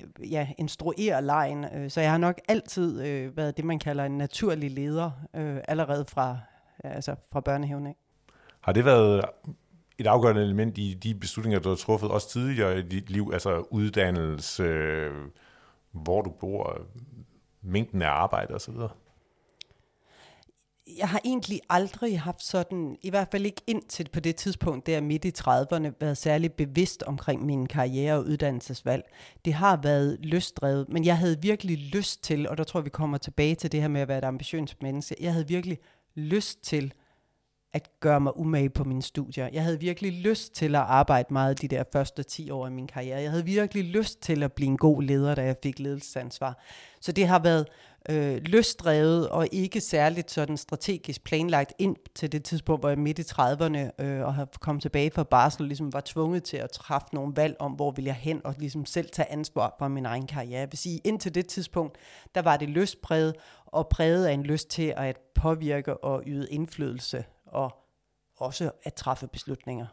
Øh, 0.00 0.32
ja, 0.32 0.48
instruere 0.58 1.22
lejen. 1.22 1.64
Øh, 1.64 1.90
så 1.90 2.00
jeg 2.00 2.10
har 2.10 2.18
nok 2.18 2.40
altid 2.48 3.06
øh, 3.06 3.36
været 3.36 3.56
det, 3.56 3.64
man 3.64 3.78
kalder 3.78 4.04
en 4.04 4.18
naturlig 4.18 4.70
leder, 4.70 5.10
øh, 5.34 5.58
allerede 5.68 6.04
fra, 6.08 6.38
altså 6.84 7.14
fra 7.32 7.40
børnehaven 7.40 7.86
af. 7.86 7.96
Har 8.60 8.72
det 8.72 8.84
været 8.84 9.24
et 9.98 10.06
afgørende 10.06 10.42
element 10.42 10.78
i 10.78 10.94
de 10.94 11.14
beslutninger, 11.14 11.60
du 11.60 11.68
har 11.68 11.76
truffet 11.76 12.10
også 12.10 12.28
tidligere 12.28 12.78
i 12.78 12.82
dit 12.82 13.10
liv, 13.10 13.30
altså 13.32 13.64
uddannelse, 13.70 14.62
øh, 14.62 15.12
hvor 15.92 16.22
du 16.22 16.30
bor, 16.30 16.80
mængden 17.62 18.02
af 18.02 18.10
arbejde 18.10 18.54
osv.? 18.54 18.74
Jeg 20.98 21.08
har 21.08 21.20
egentlig 21.24 21.60
aldrig 21.70 22.20
haft 22.20 22.42
sådan, 22.42 22.96
i 23.02 23.10
hvert 23.10 23.28
fald 23.30 23.46
ikke 23.46 23.62
indtil 23.66 24.08
på 24.12 24.20
det 24.20 24.36
tidspunkt, 24.36 24.86
der 24.86 25.00
midt 25.00 25.24
i 25.24 25.32
30'erne, 25.38 25.96
været 26.00 26.18
særlig 26.18 26.52
bevidst 26.52 27.02
omkring 27.02 27.46
min 27.46 27.66
karriere 27.66 28.14
og 28.14 28.24
uddannelsesvalg. 28.24 29.04
Det 29.44 29.52
har 29.52 29.80
været 29.82 30.18
lystdrevet, 30.20 30.88
men 30.88 31.04
jeg 31.04 31.18
havde 31.18 31.42
virkelig 31.42 31.78
lyst 31.78 32.22
til, 32.22 32.48
og 32.48 32.58
der 32.58 32.64
tror 32.64 32.80
vi 32.80 32.90
kommer 32.90 33.18
tilbage 33.18 33.54
til 33.54 33.72
det 33.72 33.80
her 33.80 33.88
med 33.88 34.00
at 34.00 34.08
være 34.08 34.18
et 34.18 34.24
ambitiøst 34.24 34.82
menneske, 34.82 35.16
jeg 35.20 35.32
havde 35.32 35.48
virkelig 35.48 35.78
lyst 36.14 36.62
til 36.62 36.92
at 37.72 37.90
gøre 38.00 38.20
mig 38.20 38.36
umage 38.36 38.70
på 38.70 38.84
mine 38.84 39.02
studier. 39.02 39.48
Jeg 39.52 39.62
havde 39.62 39.80
virkelig 39.80 40.12
lyst 40.12 40.54
til 40.54 40.74
at 40.74 40.80
arbejde 40.80 41.32
meget 41.32 41.62
de 41.62 41.68
der 41.68 41.84
første 41.92 42.22
10 42.22 42.50
år 42.50 42.66
af 42.66 42.72
min 42.72 42.86
karriere. 42.86 43.20
Jeg 43.20 43.30
havde 43.30 43.44
virkelig 43.44 43.84
lyst 43.84 44.22
til 44.22 44.42
at 44.42 44.52
blive 44.52 44.68
en 44.68 44.76
god 44.76 45.02
leder, 45.02 45.34
da 45.34 45.42
jeg 45.44 45.56
fik 45.62 45.78
ledelsesansvar. 45.78 46.62
Så 47.00 47.12
det 47.12 47.26
har 47.26 47.38
været 47.38 47.66
øh, 48.08 48.40
løsdrevet 48.44 49.28
og 49.28 49.48
ikke 49.52 49.80
særligt 49.80 50.30
sådan 50.30 50.56
strategisk 50.56 51.24
planlagt 51.24 51.72
ind 51.78 51.96
til 52.14 52.32
det 52.32 52.44
tidspunkt, 52.44 52.82
hvor 52.82 52.88
jeg 52.88 52.98
midt 52.98 53.18
i 53.18 53.22
30'erne 53.22 54.04
øh, 54.04 54.26
og 54.26 54.34
har 54.34 54.48
kommet 54.60 54.82
tilbage 54.82 55.10
fra 55.10 55.22
barsel, 55.22 55.66
ligesom 55.66 55.92
var 55.92 56.02
tvunget 56.04 56.42
til 56.42 56.56
at 56.56 56.70
træffe 56.70 57.06
nogle 57.12 57.32
valg 57.36 57.56
om, 57.58 57.72
hvor 57.72 57.90
vil 57.90 58.04
jeg 58.04 58.14
hen, 58.14 58.40
og 58.44 58.54
ligesom 58.58 58.86
selv 58.86 59.08
tage 59.08 59.32
ansvar 59.32 59.74
for 59.78 59.88
min 59.88 60.06
egen 60.06 60.26
karriere. 60.26 60.60
Jeg 60.60 60.68
vil 60.70 60.78
sige, 60.78 61.00
indtil 61.04 61.34
det 61.34 61.46
tidspunkt, 61.46 61.98
der 62.34 62.42
var 62.42 62.56
det 62.56 62.68
løspræget, 62.68 63.34
og 63.66 63.88
præget 63.88 64.26
af 64.26 64.32
en 64.32 64.42
lyst 64.42 64.68
til 64.68 64.94
at 64.96 65.16
påvirke 65.34 65.96
og 65.96 66.22
yde 66.26 66.50
indflydelse, 66.50 67.24
og 67.46 67.76
også 68.36 68.70
at 68.82 68.94
træffe 68.94 69.26
beslutninger. 69.26 69.86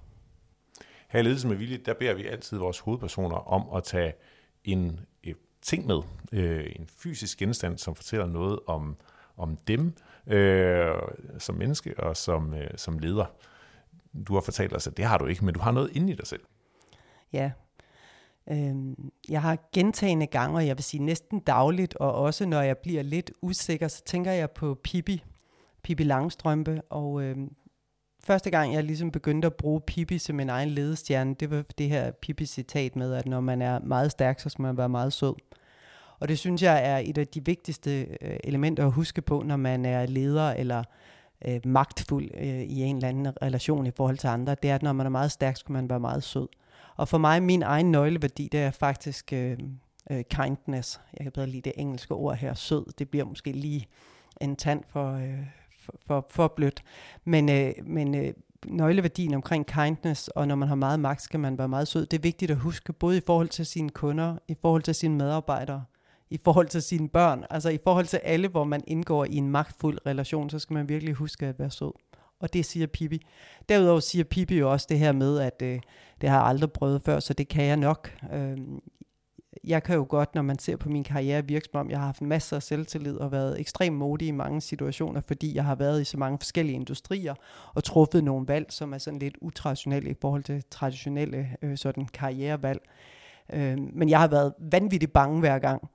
Her 1.09 1.19
i 1.19 1.23
Ledelse 1.23 1.47
med 1.47 1.55
Vilje, 1.55 1.77
der 1.77 1.93
beder 1.93 2.13
vi 2.13 2.25
altid 2.25 2.57
vores 2.57 2.79
hovedpersoner 2.79 3.35
om 3.35 3.75
at 3.77 3.83
tage 3.83 4.13
en 4.63 4.99
ting 5.67 5.87
med, 5.87 6.01
øh, 6.31 6.65
en 6.75 6.87
fysisk 6.87 7.37
genstand, 7.37 7.77
som 7.77 7.95
fortæller 7.95 8.25
noget 8.25 8.59
om, 8.67 8.95
om 9.37 9.57
dem 9.57 9.93
øh, 10.27 10.93
som 11.37 11.55
menneske 11.55 11.99
og 11.99 12.17
som, 12.17 12.53
øh, 12.53 12.69
som 12.75 12.99
leder. 12.99 13.25
Du 14.27 14.33
har 14.33 14.41
fortalt 14.41 14.73
os, 14.73 14.87
at 14.87 14.97
det 14.97 15.05
har 15.05 15.17
du 15.17 15.25
ikke, 15.25 15.45
men 15.45 15.53
du 15.53 15.59
har 15.59 15.71
noget 15.71 15.91
inde 15.93 16.13
i 16.13 16.15
dig 16.15 16.27
selv. 16.27 16.41
Ja, 17.33 17.51
Øhm, 18.51 19.11
jeg 19.29 19.41
har 19.41 19.69
gentagende 19.73 20.27
gange, 20.27 20.57
og 20.57 20.67
jeg 20.67 20.77
vil 20.77 20.83
sige 20.83 21.03
næsten 21.03 21.39
dagligt, 21.39 21.95
og 21.95 22.13
også 22.13 22.45
når 22.45 22.61
jeg 22.61 22.77
bliver 22.77 23.01
lidt 23.01 23.31
usikker, 23.41 23.87
så 23.87 24.03
tænker 24.03 24.31
jeg 24.31 24.51
på 24.51 24.77
Pippi, 24.83 25.23
Pippi 25.83 26.03
Langstrømpe, 26.03 26.81
og 26.89 27.21
øhm, 27.21 27.55
første 28.23 28.49
gang 28.49 28.73
jeg 28.73 28.83
ligesom 28.83 29.11
begyndte 29.11 29.45
at 29.45 29.55
bruge 29.55 29.81
Pippi 29.81 30.17
som 30.17 30.35
min 30.35 30.49
egen 30.49 30.69
ledestjerne, 30.69 31.35
det 31.35 31.51
var 31.51 31.63
det 31.77 31.89
her 31.89 32.11
Pippi-citat 32.11 32.95
med, 32.95 33.13
at 33.13 33.25
når 33.25 33.39
man 33.39 33.61
er 33.61 33.79
meget 33.79 34.11
stærk, 34.11 34.39
så 34.39 34.49
skal 34.49 34.61
man 34.61 34.77
være 34.77 34.89
meget 34.89 35.13
sød. 35.13 35.33
Og 36.19 36.27
det 36.27 36.39
synes 36.39 36.63
jeg 36.63 36.81
er 36.85 36.97
et 36.97 37.17
af 37.17 37.27
de 37.27 37.45
vigtigste 37.45 38.01
øh, 38.21 38.37
elementer 38.43 38.85
at 38.85 38.91
huske 38.91 39.21
på, 39.21 39.43
når 39.45 39.57
man 39.57 39.85
er 39.85 40.05
leder 40.05 40.51
eller 40.51 40.83
øh, 41.47 41.59
magtfuld 41.65 42.29
øh, 42.33 42.61
i 42.61 42.81
en 42.81 42.95
eller 42.95 43.09
anden 43.09 43.33
relation 43.41 43.85
i 43.85 43.91
forhold 43.91 44.17
til 44.17 44.27
andre. 44.27 44.55
Det 44.63 44.69
er, 44.69 44.75
at 44.75 44.83
når 44.83 44.93
man 44.93 45.05
er 45.05 45.09
meget 45.09 45.31
stærk, 45.31 45.57
skal 45.57 45.73
man 45.73 45.89
være 45.89 45.99
meget 45.99 46.23
sød. 46.23 46.47
Og 46.95 47.07
for 47.07 47.17
mig, 47.17 47.43
min 47.43 47.63
egen 47.63 47.91
nøgleværdi, 47.91 48.49
det 48.51 48.59
er 48.59 48.71
faktisk 48.71 49.33
øh, 49.33 49.57
øh, 50.11 50.23
kindness. 50.29 51.01
Jeg 51.17 51.23
kan 51.25 51.31
bedre 51.31 51.47
lide 51.47 51.61
det 51.61 51.73
engelske 51.75 52.13
ord 52.13 52.35
her, 52.35 52.53
sød. 52.53 52.85
Det 52.99 53.09
bliver 53.09 53.25
måske 53.25 53.51
lige 53.51 53.87
en 54.41 54.55
tand 54.55 54.83
for, 54.89 55.13
øh, 55.13 55.45
for, 55.79 55.93
for, 56.07 56.27
for 56.29 56.47
blødt. 56.47 56.83
Men, 57.25 57.49
øh, 57.49 57.73
men 57.83 58.15
øh, 58.15 58.33
nøgleværdien 58.65 59.33
omkring 59.33 59.65
kindness, 59.65 60.27
og 60.27 60.47
når 60.47 60.55
man 60.55 60.67
har 60.67 60.75
meget 60.75 60.99
magt, 60.99 61.21
skal 61.21 61.39
man 61.39 61.57
være 61.57 61.67
meget 61.67 61.87
sød. 61.87 62.05
Det 62.05 62.17
er 62.17 62.21
vigtigt 62.21 62.51
at 62.51 62.57
huske, 62.57 62.93
både 62.93 63.17
i 63.17 63.21
forhold 63.25 63.49
til 63.49 63.65
sine 63.65 63.89
kunder, 63.89 64.37
i 64.47 64.55
forhold 64.61 64.81
til 64.81 64.95
sine 64.95 65.15
medarbejdere, 65.15 65.83
i 66.29 66.39
forhold 66.43 66.67
til 66.67 66.81
sine 66.81 67.09
børn, 67.09 67.45
altså 67.49 67.69
i 67.69 67.79
forhold 67.83 68.05
til 68.05 68.17
alle, 68.17 68.47
hvor 68.47 68.63
man 68.63 68.83
indgår 68.87 69.25
i 69.25 69.35
en 69.35 69.49
magtfuld 69.49 69.97
relation, 70.05 70.49
så 70.49 70.59
skal 70.59 70.73
man 70.73 70.89
virkelig 70.89 71.13
huske 71.13 71.45
at 71.45 71.59
være 71.59 71.71
sød. 71.71 71.91
Og 72.39 72.53
det 72.53 72.65
siger 72.65 72.87
Pippi. 72.87 73.25
Derudover 73.69 73.99
siger 73.99 74.23
Pippi 74.23 74.57
jo 74.57 74.71
også 74.71 74.87
det 74.89 74.99
her 74.99 75.11
med, 75.11 75.39
at 75.39 75.61
øh, 75.63 75.79
det 76.21 76.29
har 76.29 76.37
jeg 76.37 76.47
aldrig 76.47 76.71
prøvet 76.71 77.01
før, 77.01 77.19
så 77.19 77.33
det 77.33 77.47
kan 77.47 77.65
jeg 77.65 77.77
nok. 77.77 78.17
Øh, 78.33 78.57
jeg 79.63 79.83
kan 79.83 79.95
jo 79.95 80.05
godt, 80.09 80.35
når 80.35 80.41
man 80.41 80.59
ser 80.59 80.75
på 80.75 80.89
min 80.89 81.03
karriere, 81.03 81.45
virke 81.45 81.67
som 81.71 81.79
om, 81.79 81.89
jeg 81.89 81.99
har 81.99 82.05
haft 82.05 82.21
masser 82.21 82.55
af 82.55 82.63
selvtillid 82.63 83.17
og 83.17 83.31
været 83.31 83.59
ekstremt 83.59 83.95
modig 83.95 84.27
i 84.27 84.31
mange 84.31 84.61
situationer, 84.61 85.21
fordi 85.27 85.55
jeg 85.55 85.63
har 85.63 85.75
været 85.75 86.01
i 86.01 86.03
så 86.03 86.17
mange 86.17 86.37
forskellige 86.37 86.75
industrier 86.75 87.35
og 87.73 87.83
truffet 87.83 88.23
nogle 88.23 88.47
valg, 88.47 88.65
som 88.69 88.93
er 88.93 88.97
sådan 88.97 89.19
lidt 89.19 89.37
utraditionelle 89.41 90.09
i 90.09 90.15
forhold 90.21 90.43
til 90.43 90.63
traditionelle 90.71 91.47
øh, 91.61 91.77
sådan 91.77 92.05
karrierevalg. 92.05 92.81
Øh, 93.53 93.77
men 93.93 94.09
jeg 94.09 94.19
har 94.19 94.27
været 94.27 94.53
vanvittigt 94.59 95.13
bange 95.13 95.39
hver 95.39 95.59
gang. 95.59 95.89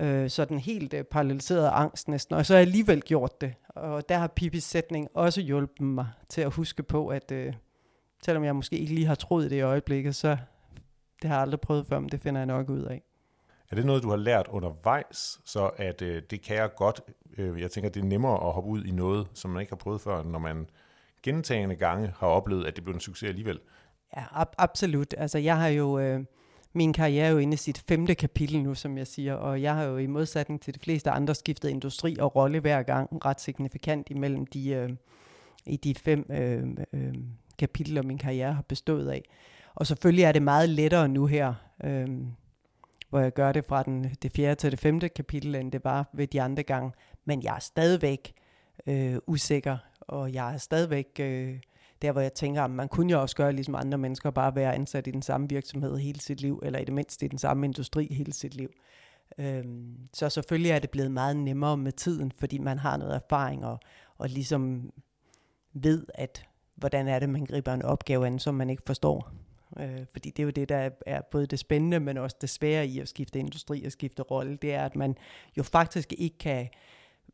Øh, 0.00 0.30
sådan 0.30 0.58
helt 0.58 0.94
øh, 0.94 1.04
paralleliseret 1.04 1.70
angst 1.72 2.08
næsten, 2.08 2.34
og 2.34 2.46
så 2.46 2.52
har 2.52 2.58
jeg 2.58 2.66
alligevel 2.66 3.02
gjort 3.02 3.40
det. 3.40 3.54
Og 3.68 4.08
der 4.08 4.18
har 4.18 4.26
Pipis 4.26 4.64
sætning 4.64 5.08
også 5.14 5.40
hjulpet 5.40 5.80
mig 5.80 6.06
til 6.28 6.40
at 6.40 6.52
huske 6.52 6.82
på, 6.82 7.08
at 7.08 7.32
øh, 7.32 7.54
selvom 8.24 8.44
jeg 8.44 8.56
måske 8.56 8.78
ikke 8.78 8.94
lige 8.94 9.06
har 9.06 9.14
troet 9.14 9.50
det 9.50 9.56
i 9.56 9.60
øjeblikket, 9.60 10.14
så 10.14 10.36
det 11.22 11.30
har 11.30 11.36
jeg 11.36 11.42
aldrig 11.42 11.60
prøvet 11.60 11.86
før, 11.86 11.98
men 11.98 12.08
det 12.08 12.20
finder 12.20 12.40
jeg 12.40 12.46
nok 12.46 12.68
ud 12.68 12.82
af. 12.82 13.02
Er 13.70 13.76
det 13.76 13.86
noget, 13.86 14.02
du 14.02 14.10
har 14.10 14.16
lært 14.16 14.48
undervejs, 14.48 15.40
så 15.44 15.70
at 15.76 16.02
øh, 16.02 16.22
det 16.30 16.42
kan 16.42 16.56
jeg 16.56 16.70
godt, 16.76 17.00
øh, 17.38 17.60
jeg 17.60 17.70
tænker, 17.70 17.90
det 17.90 18.00
er 18.00 18.04
nemmere 18.04 18.46
at 18.46 18.52
hoppe 18.52 18.70
ud 18.70 18.84
i 18.84 18.90
noget, 18.90 19.26
som 19.34 19.50
man 19.50 19.60
ikke 19.60 19.70
har 19.70 19.76
prøvet 19.76 20.00
før, 20.00 20.22
når 20.22 20.38
man 20.38 20.66
gentagende 21.22 21.74
gange 21.74 22.12
har 22.18 22.26
oplevet, 22.26 22.66
at 22.66 22.76
det 22.76 22.84
blev 22.84 22.94
en 22.94 23.00
succes 23.00 23.28
alligevel? 23.28 23.60
Ja, 24.16 24.22
ab- 24.42 24.54
absolut. 24.58 25.14
Altså 25.18 25.38
jeg 25.38 25.58
har 25.58 25.68
jo, 25.68 25.98
øh, 25.98 26.24
min 26.74 26.92
karriere 26.92 27.26
er 27.26 27.30
jo 27.30 27.38
inde 27.38 27.54
i 27.54 27.56
sit 27.56 27.84
femte 27.88 28.14
kapitel 28.14 28.62
nu, 28.62 28.74
som 28.74 28.98
jeg 28.98 29.06
siger, 29.06 29.34
og 29.34 29.62
jeg 29.62 29.74
har 29.74 29.84
jo 29.84 29.96
i 29.96 30.06
modsætning 30.06 30.60
til 30.60 30.74
de 30.74 30.80
fleste 30.80 31.10
andre 31.10 31.34
skiftet 31.34 31.68
industri 31.68 32.16
og 32.20 32.36
rolle 32.36 32.60
hver 32.60 32.82
gang, 32.82 33.24
ret 33.24 33.40
signifikant 33.40 34.10
imellem 34.10 34.46
de, 34.46 34.70
øh, 34.70 34.90
i 35.66 35.76
de 35.76 35.94
fem 35.94 36.26
øh, 36.30 36.66
øh, 36.92 37.14
kapitler, 37.58 38.02
min 38.02 38.18
karriere 38.18 38.52
har 38.52 38.62
bestået 38.62 39.08
af. 39.08 39.22
Og 39.74 39.86
selvfølgelig 39.86 40.24
er 40.24 40.32
det 40.32 40.42
meget 40.42 40.68
lettere 40.68 41.08
nu 41.08 41.26
her, 41.26 41.54
øh, 41.84 42.08
hvor 43.10 43.20
jeg 43.20 43.32
gør 43.32 43.52
det 43.52 43.64
fra 43.64 43.82
den, 43.82 44.16
det 44.22 44.32
fjerde 44.32 44.54
til 44.54 44.70
det 44.70 44.80
femte 44.80 45.08
kapitel, 45.08 45.54
end 45.54 45.72
det 45.72 45.84
var 45.84 46.10
ved 46.12 46.26
de 46.26 46.42
andre 46.42 46.62
gange. 46.62 46.92
Men 47.24 47.42
jeg 47.42 47.54
er 47.54 47.60
stadigvæk 47.60 48.32
øh, 48.86 49.16
usikker, 49.26 49.76
og 50.00 50.32
jeg 50.32 50.54
er 50.54 50.58
stadigvæk 50.58 51.06
øh, 51.20 51.56
der, 52.04 52.12
hvor 52.12 52.20
jeg 52.20 52.34
tænker, 52.34 52.60
ah, 52.60 52.64
at 52.64 52.70
man 52.70 52.88
kunne 52.88 53.12
jo 53.12 53.20
også 53.20 53.36
gøre 53.36 53.52
ligesom 53.52 53.74
andre 53.74 53.98
mennesker, 53.98 54.30
bare 54.30 54.54
være 54.54 54.74
ansat 54.74 55.06
i 55.06 55.10
den 55.10 55.22
samme 55.22 55.48
virksomhed 55.48 55.96
hele 55.96 56.20
sit 56.20 56.40
liv, 56.40 56.60
eller 56.62 56.78
i 56.78 56.84
det 56.84 56.94
mindste 56.94 57.26
i 57.26 57.28
den 57.28 57.38
samme 57.38 57.66
industri 57.66 58.14
hele 58.14 58.32
sit 58.32 58.54
liv. 58.54 58.70
Øhm, 59.38 59.96
så 60.12 60.30
selvfølgelig 60.30 60.70
er 60.70 60.78
det 60.78 60.90
blevet 60.90 61.10
meget 61.10 61.36
nemmere 61.36 61.76
med 61.76 61.92
tiden, 61.92 62.32
fordi 62.38 62.58
man 62.58 62.78
har 62.78 62.96
noget 62.96 63.14
erfaring, 63.14 63.64
og, 63.64 63.78
og 64.18 64.28
ligesom 64.28 64.92
ved, 65.72 66.06
at 66.14 66.46
hvordan 66.74 67.08
er 67.08 67.18
det, 67.18 67.28
man 67.28 67.44
griber 67.44 67.72
en 67.72 67.82
opgave 67.82 68.26
an, 68.26 68.38
som 68.38 68.54
man 68.54 68.70
ikke 68.70 68.82
forstår. 68.86 69.30
Øh, 69.80 70.06
fordi 70.12 70.30
det 70.30 70.38
er 70.38 70.44
jo 70.44 70.50
det, 70.50 70.68
der 70.68 70.90
er 71.06 71.20
både 71.30 71.46
det 71.46 71.58
spændende, 71.58 72.00
men 72.00 72.16
også 72.16 72.36
det 72.40 72.50
svære 72.50 72.86
i 72.86 72.98
at 72.98 73.08
skifte 73.08 73.38
industri 73.38 73.84
og 73.84 73.92
skifte 73.92 74.22
rolle, 74.22 74.56
det 74.56 74.74
er, 74.74 74.84
at 74.84 74.96
man 74.96 75.16
jo 75.56 75.62
faktisk 75.62 76.12
ikke 76.18 76.38
kan 76.38 76.68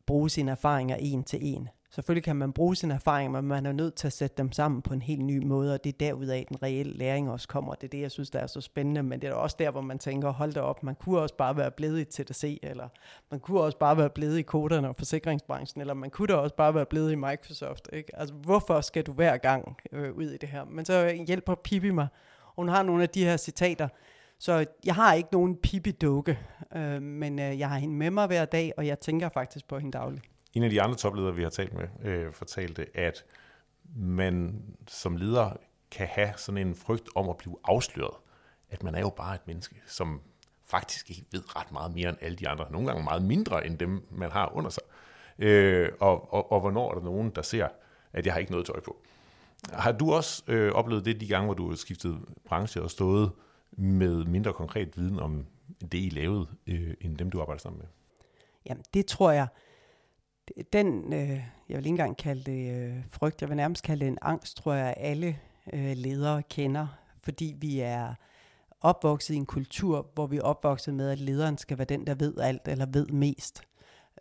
bruge 0.07 0.31
sine 0.31 0.51
erfaringer 0.51 0.97
en 0.97 1.25
til 1.25 1.39
en. 1.43 1.69
Selvfølgelig 1.93 2.25
kan 2.25 2.37
man 2.37 2.53
bruge 2.53 2.77
sine 2.77 2.95
erfaringer, 2.95 3.41
men 3.41 3.49
man 3.49 3.67
er 3.67 3.73
nødt 3.73 3.95
til 3.95 4.07
at 4.07 4.13
sætte 4.13 4.37
dem 4.39 4.53
sammen 4.53 4.83
på 4.83 4.95
en 4.95 5.03
helt 5.03 5.25
ny 5.25 5.45
måde, 5.45 5.75
og 5.75 5.85
det 5.85 5.93
er 5.93 5.99
derudaf, 5.99 6.47
den 6.49 6.63
reelle 6.63 6.93
læring 6.93 7.31
også 7.31 7.49
kommer. 7.49 7.75
Det 7.75 7.85
er 7.85 7.91
det, 7.91 8.01
jeg 8.01 8.11
synes, 8.11 8.31
der 8.31 8.39
er 8.39 8.47
så 8.47 8.61
spændende, 8.61 9.03
men 9.03 9.23
det 9.23 9.29
er 9.29 9.35
også 9.35 9.57
der, 9.59 9.71
hvor 9.71 9.81
man 9.81 9.99
tænker, 9.99 10.31
hold 10.31 10.53
da 10.53 10.61
op, 10.61 10.83
man 10.83 10.95
kunne 10.95 11.21
også 11.21 11.37
bare 11.37 11.57
være 11.57 11.71
blevet 11.71 12.01
i 12.01 12.05
TDC, 12.05 12.59
eller 12.63 12.89
man 13.31 13.41
kunne 13.41 13.61
også 13.61 13.79
bare 13.79 13.97
være 13.97 14.11
blevet 14.11 14.39
i 14.39 14.43
koderne 14.43 14.89
og 14.89 14.97
forsikringsbranchen, 14.97 15.81
eller 15.81 15.95
man 15.95 16.11
kunne 16.11 16.29
da 16.29 16.35
også 16.35 16.57
bare 16.57 16.75
være 16.75 16.87
blevet 16.87 17.13
i 17.13 17.15
Microsoft. 17.15 17.89
Ikke? 17.93 18.19
Altså, 18.19 18.35
hvorfor 18.35 18.81
skal 18.81 19.03
du 19.03 19.13
hver 19.13 19.37
gang 19.37 19.77
øh, 19.93 20.13
ud 20.13 20.31
i 20.31 20.37
det 20.37 20.49
her? 20.49 20.65
Men 20.65 20.85
så 20.85 21.25
hjælper 21.27 21.55
Pippi 21.55 21.91
mig. 21.91 22.09
Hun 22.57 22.69
har 22.69 22.83
nogle 22.83 23.03
af 23.03 23.09
de 23.09 23.25
her 23.25 23.37
citater, 23.37 23.89
så 24.39 24.67
jeg 24.85 24.95
har 24.95 25.15
ikke 25.15 25.29
nogen 25.33 25.57
Pippi-dukke, 25.57 26.39
øh, 26.77 27.03
men 27.03 27.39
øh, 27.39 27.59
jeg 27.59 27.69
har 27.69 27.79
hende 27.79 27.95
med 27.95 28.11
mig 28.11 28.27
hver 28.27 28.45
dag, 28.45 28.73
og 28.77 28.87
jeg 28.87 29.01
tænker 29.01 29.29
faktisk 29.29 29.69
på 29.69 29.79
hende 29.79 29.99
dagligt. 29.99 30.30
En 30.55 30.63
af 30.63 30.71
de 30.71 30.83
andre 30.83 30.97
topledere, 30.97 31.35
vi 31.35 31.43
har 31.43 31.51
talt 31.51 31.75
med, 31.75 31.89
øh, 32.03 32.33
fortalte, 32.33 32.87
at 32.95 33.25
man 33.97 34.63
som 34.89 35.17
leder 35.17 35.57
kan 35.91 36.07
have 36.07 36.33
sådan 36.37 36.67
en 36.67 36.75
frygt 36.75 37.09
om 37.15 37.29
at 37.29 37.37
blive 37.37 37.57
afsløret. 37.65 38.15
At 38.71 38.83
man 38.83 38.95
er 38.95 39.01
jo 39.01 39.11
bare 39.11 39.35
et 39.35 39.47
menneske, 39.47 39.77
som 39.87 40.21
faktisk 40.65 41.11
ikke 41.11 41.25
ved 41.33 41.57
ret 41.57 41.73
meget 41.73 41.95
mere 41.95 42.09
end 42.09 42.19
alle 42.21 42.37
de 42.37 42.49
andre. 42.49 42.73
Nogle 42.73 42.87
gange 42.87 43.05
meget 43.05 43.23
mindre 43.23 43.67
end 43.67 43.79
dem, 43.79 44.07
man 44.11 44.31
har 44.31 44.53
under 44.55 44.71
sig. 44.71 44.83
Øh, 45.39 45.89
og, 46.01 46.35
og, 46.35 46.53
og 46.53 46.61
hvornår 46.61 46.91
er 46.91 46.95
der 46.95 47.03
nogen, 47.03 47.31
der 47.31 47.43
ser, 47.43 47.69
at 48.13 48.27
jeg 48.27 48.35
har 48.35 48.41
ikke 48.41 48.53
noget 48.53 48.67
tøj 48.67 48.81
på. 48.81 48.97
Har 49.73 49.93
du 49.93 50.13
også 50.13 50.43
øh, 50.47 50.73
oplevet 50.73 51.05
det 51.05 51.21
de 51.21 51.27
gange, 51.27 51.45
hvor 51.45 51.55
du 51.55 51.69
har 51.69 51.77
skiftet 51.77 52.19
branche 52.45 52.83
og 52.83 52.91
stået 52.91 53.33
med 53.73 54.25
mindre 54.25 54.53
konkret 54.53 54.97
viden 54.97 55.21
om 55.21 55.47
det, 55.81 55.99
I 55.99 56.09
lavede, 56.13 56.47
øh, 56.67 56.95
end 57.01 57.17
dem, 57.17 57.31
du 57.31 57.41
arbejder 57.41 57.61
sammen 57.61 57.79
med? 57.79 57.89
Jamen, 58.67 58.85
det 58.95 59.07
tror 59.07 59.31
jeg 59.31 59.47
den, 60.73 61.13
øh, 61.13 61.29
jeg 61.69 61.77
vil 61.77 61.77
ikke 61.77 61.89
engang 61.89 62.17
kalde 62.17 62.43
det 62.43 62.75
øh, 62.75 62.95
frygt, 63.11 63.41
jeg 63.41 63.49
vil 63.49 63.57
nærmest 63.57 63.85
kalde 63.85 64.01
det 64.01 64.09
en 64.09 64.19
angst, 64.23 64.57
tror 64.57 64.73
jeg, 64.73 64.95
alle 64.97 65.39
øh, 65.73 65.93
ledere 65.97 66.43
kender, 66.43 66.87
fordi 67.23 67.55
vi 67.59 67.81
er 67.81 68.15
opvokset 68.81 69.35
i 69.35 69.37
en 69.37 69.47
kultur, 69.47 70.07
hvor 70.15 70.27
vi 70.27 70.37
er 70.37 70.43
opvokset 70.43 70.95
med, 70.95 71.11
at 71.11 71.19
lederen 71.19 71.59
skal 71.59 71.79
være 71.79 71.85
den, 71.85 72.07
der 72.07 72.15
ved 72.15 72.39
alt 72.39 72.69
eller 72.69 72.87
ved 72.87 73.07
mest. 73.07 73.63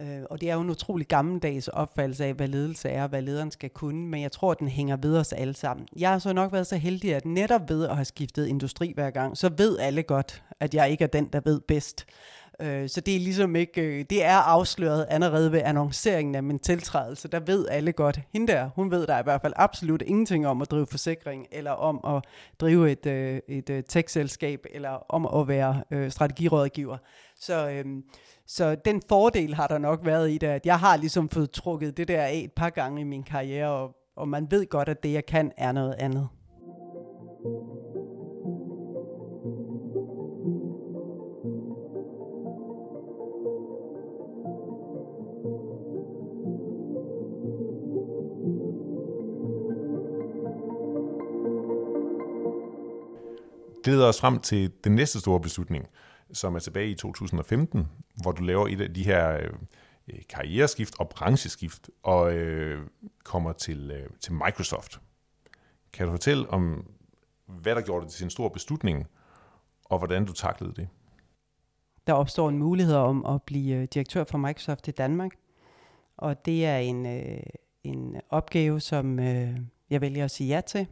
Øh, 0.01 0.21
og 0.29 0.41
det 0.41 0.50
er 0.50 0.53
jo 0.53 0.62
en 0.62 0.69
utrolig 0.69 1.07
gammeldags 1.07 1.67
opfattelse 1.67 2.25
af, 2.25 2.33
hvad 2.33 2.48
ledelse 2.48 2.89
er, 2.89 3.03
og 3.03 3.09
hvad 3.09 3.21
lederen 3.21 3.51
skal 3.51 3.69
kunne, 3.69 4.07
men 4.07 4.21
jeg 4.21 4.31
tror, 4.31 4.51
at 4.51 4.59
den 4.59 4.67
hænger 4.67 4.98
ved 4.98 5.17
os 5.17 5.33
alle 5.33 5.53
sammen. 5.53 5.88
Jeg 5.95 6.09
har 6.09 6.19
så 6.19 6.33
nok 6.33 6.53
været 6.53 6.67
så 6.67 6.77
heldig, 6.77 7.15
at 7.15 7.25
netop 7.25 7.69
ved 7.69 7.88
at 7.88 7.95
have 7.95 8.05
skiftet 8.05 8.48
industri 8.48 8.91
hver 8.95 9.09
gang, 9.09 9.38
så 9.38 9.50
ved 9.57 9.77
alle 9.79 10.03
godt, 10.03 10.43
at 10.59 10.74
jeg 10.74 10.89
ikke 10.89 11.03
er 11.03 11.07
den, 11.07 11.25
der 11.25 11.41
ved 11.45 11.59
bedst. 11.59 12.05
Øh, 12.61 12.89
så 12.89 13.01
det 13.01 13.15
er 13.15 13.19
ligesom 13.19 13.55
ikke, 13.55 13.81
øh, 13.81 14.05
det 14.09 14.25
er 14.25 14.37
afsløret 14.37 15.05
allerede 15.09 15.51
ved 15.51 15.61
annonceringen 15.65 16.35
af 16.35 16.43
min 16.43 16.59
tiltrædelse. 16.59 17.27
Der 17.27 17.39
ved 17.39 17.67
alle 17.67 17.91
godt, 17.91 18.19
hende 18.33 18.53
der, 18.53 18.69
hun 18.75 18.91
ved 18.91 19.07
der 19.07 19.19
i 19.19 19.23
hvert 19.23 19.41
fald 19.41 19.53
absolut 19.55 20.01
ingenting 20.01 20.47
om 20.47 20.61
at 20.61 20.71
drive 20.71 20.87
forsikring, 20.87 21.47
eller 21.51 21.71
om 21.71 22.15
at 22.15 22.23
drive 22.59 22.91
et, 22.91 23.05
øh, 23.05 23.39
et 23.47 23.69
øh, 23.69 23.83
tech-selskab, 23.83 24.65
eller 24.71 24.89
om 25.09 25.25
at 25.25 25.47
være 25.47 25.83
øh, 25.91 26.11
strategirådgiver. 26.11 26.97
Så, 27.39 27.69
øhm, 27.69 28.03
så 28.47 28.75
den 28.75 29.01
fordel 29.09 29.53
har 29.53 29.67
der 29.67 29.77
nok 29.77 30.05
været 30.05 30.31
i 30.31 30.37
det, 30.37 30.47
at 30.47 30.65
jeg 30.65 30.79
har 30.79 30.97
ligesom 30.97 31.29
fået 31.29 31.51
trukket 31.51 31.97
det 31.97 32.07
der 32.07 32.21
af 32.21 32.41
et 32.43 32.51
par 32.51 32.69
gange 32.69 33.01
i 33.01 33.03
min 33.03 33.23
karriere, 33.23 33.69
og, 33.69 33.95
og 34.15 34.27
man 34.27 34.47
ved 34.51 34.65
godt, 34.69 34.89
at 34.89 35.03
det 35.03 35.13
jeg 35.13 35.25
kan 35.25 35.51
er 35.57 35.71
noget 35.71 35.95
andet. 35.99 36.27
Det 53.86 53.93
leder 53.93 54.07
os 54.07 54.19
frem 54.19 54.39
til 54.39 54.71
den 54.83 54.95
næste 54.95 55.19
store 55.19 55.39
beslutning, 55.39 55.88
som 56.33 56.55
er 56.55 56.59
tilbage 56.59 56.89
i 56.89 56.95
2015, 56.95 57.88
hvor 58.21 58.31
du 58.31 58.43
laver 58.43 58.67
et 58.67 58.81
af 58.81 58.93
de 58.93 59.03
her 59.03 59.31
øh, 59.31 59.50
øh, 60.13 60.19
karriereskift 60.29 61.00
og 61.00 61.09
brancheskift, 61.09 61.89
og 62.03 62.33
øh, 62.33 62.88
kommer 63.24 63.51
til, 63.53 63.91
øh, 63.91 64.09
til 64.19 64.33
Microsoft. 64.33 65.01
Kan 65.93 66.05
du 66.05 66.12
fortælle 66.12 66.50
om, 66.50 66.86
hvad 67.45 67.75
der 67.75 67.81
gjorde 67.81 68.05
det 68.05 68.13
til 68.13 68.24
en 68.24 68.29
stor 68.29 68.50
beslutning, 68.50 69.07
og 69.86 69.98
hvordan 69.98 70.25
du 70.25 70.33
taklede 70.33 70.74
det? 70.74 70.88
Der 72.07 72.13
opstår 72.13 72.50
en 72.50 72.57
mulighed 72.57 72.95
om 72.95 73.25
at 73.25 73.43
blive 73.43 73.75
øh, 73.75 73.88
direktør 73.93 74.24
for 74.24 74.38
Microsoft 74.38 74.88
i 74.88 74.91
Danmark, 74.91 75.31
og 76.17 76.45
det 76.45 76.65
er 76.65 76.77
en, 76.77 77.05
øh, 77.05 77.43
en 77.83 78.21
opgave, 78.29 78.79
som 78.79 79.19
øh, 79.19 79.57
jeg 79.89 80.01
vælger 80.01 80.25
at 80.25 80.31
sige 80.31 80.55
ja 80.55 80.62
til. 80.62 80.88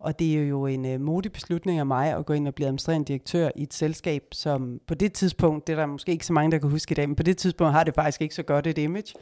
Og 0.00 0.18
det 0.18 0.38
er 0.38 0.42
jo 0.42 0.66
en 0.66 0.86
øh, 0.86 1.00
modig 1.00 1.32
beslutning 1.32 1.78
af 1.78 1.86
mig 1.86 2.16
at 2.16 2.26
gå 2.26 2.32
ind 2.32 2.48
og 2.48 2.54
blive 2.54 2.66
administrerende 2.66 3.06
direktør 3.06 3.50
i 3.56 3.62
et 3.62 3.74
selskab, 3.74 4.22
som 4.32 4.80
på 4.86 4.94
det 4.94 5.12
tidspunkt, 5.12 5.66
det 5.66 5.72
er 5.72 5.76
der 5.76 5.86
måske 5.86 6.12
ikke 6.12 6.26
så 6.26 6.32
mange, 6.32 6.50
der 6.50 6.58
kan 6.58 6.70
huske 6.70 6.92
i 6.92 6.94
dag, 6.94 7.08
men 7.08 7.16
på 7.16 7.22
det 7.22 7.36
tidspunkt 7.36 7.72
har 7.72 7.84
det 7.84 7.94
faktisk 7.94 8.22
ikke 8.22 8.34
så 8.34 8.42
godt 8.42 8.66
et 8.66 8.78
image, 8.78 9.14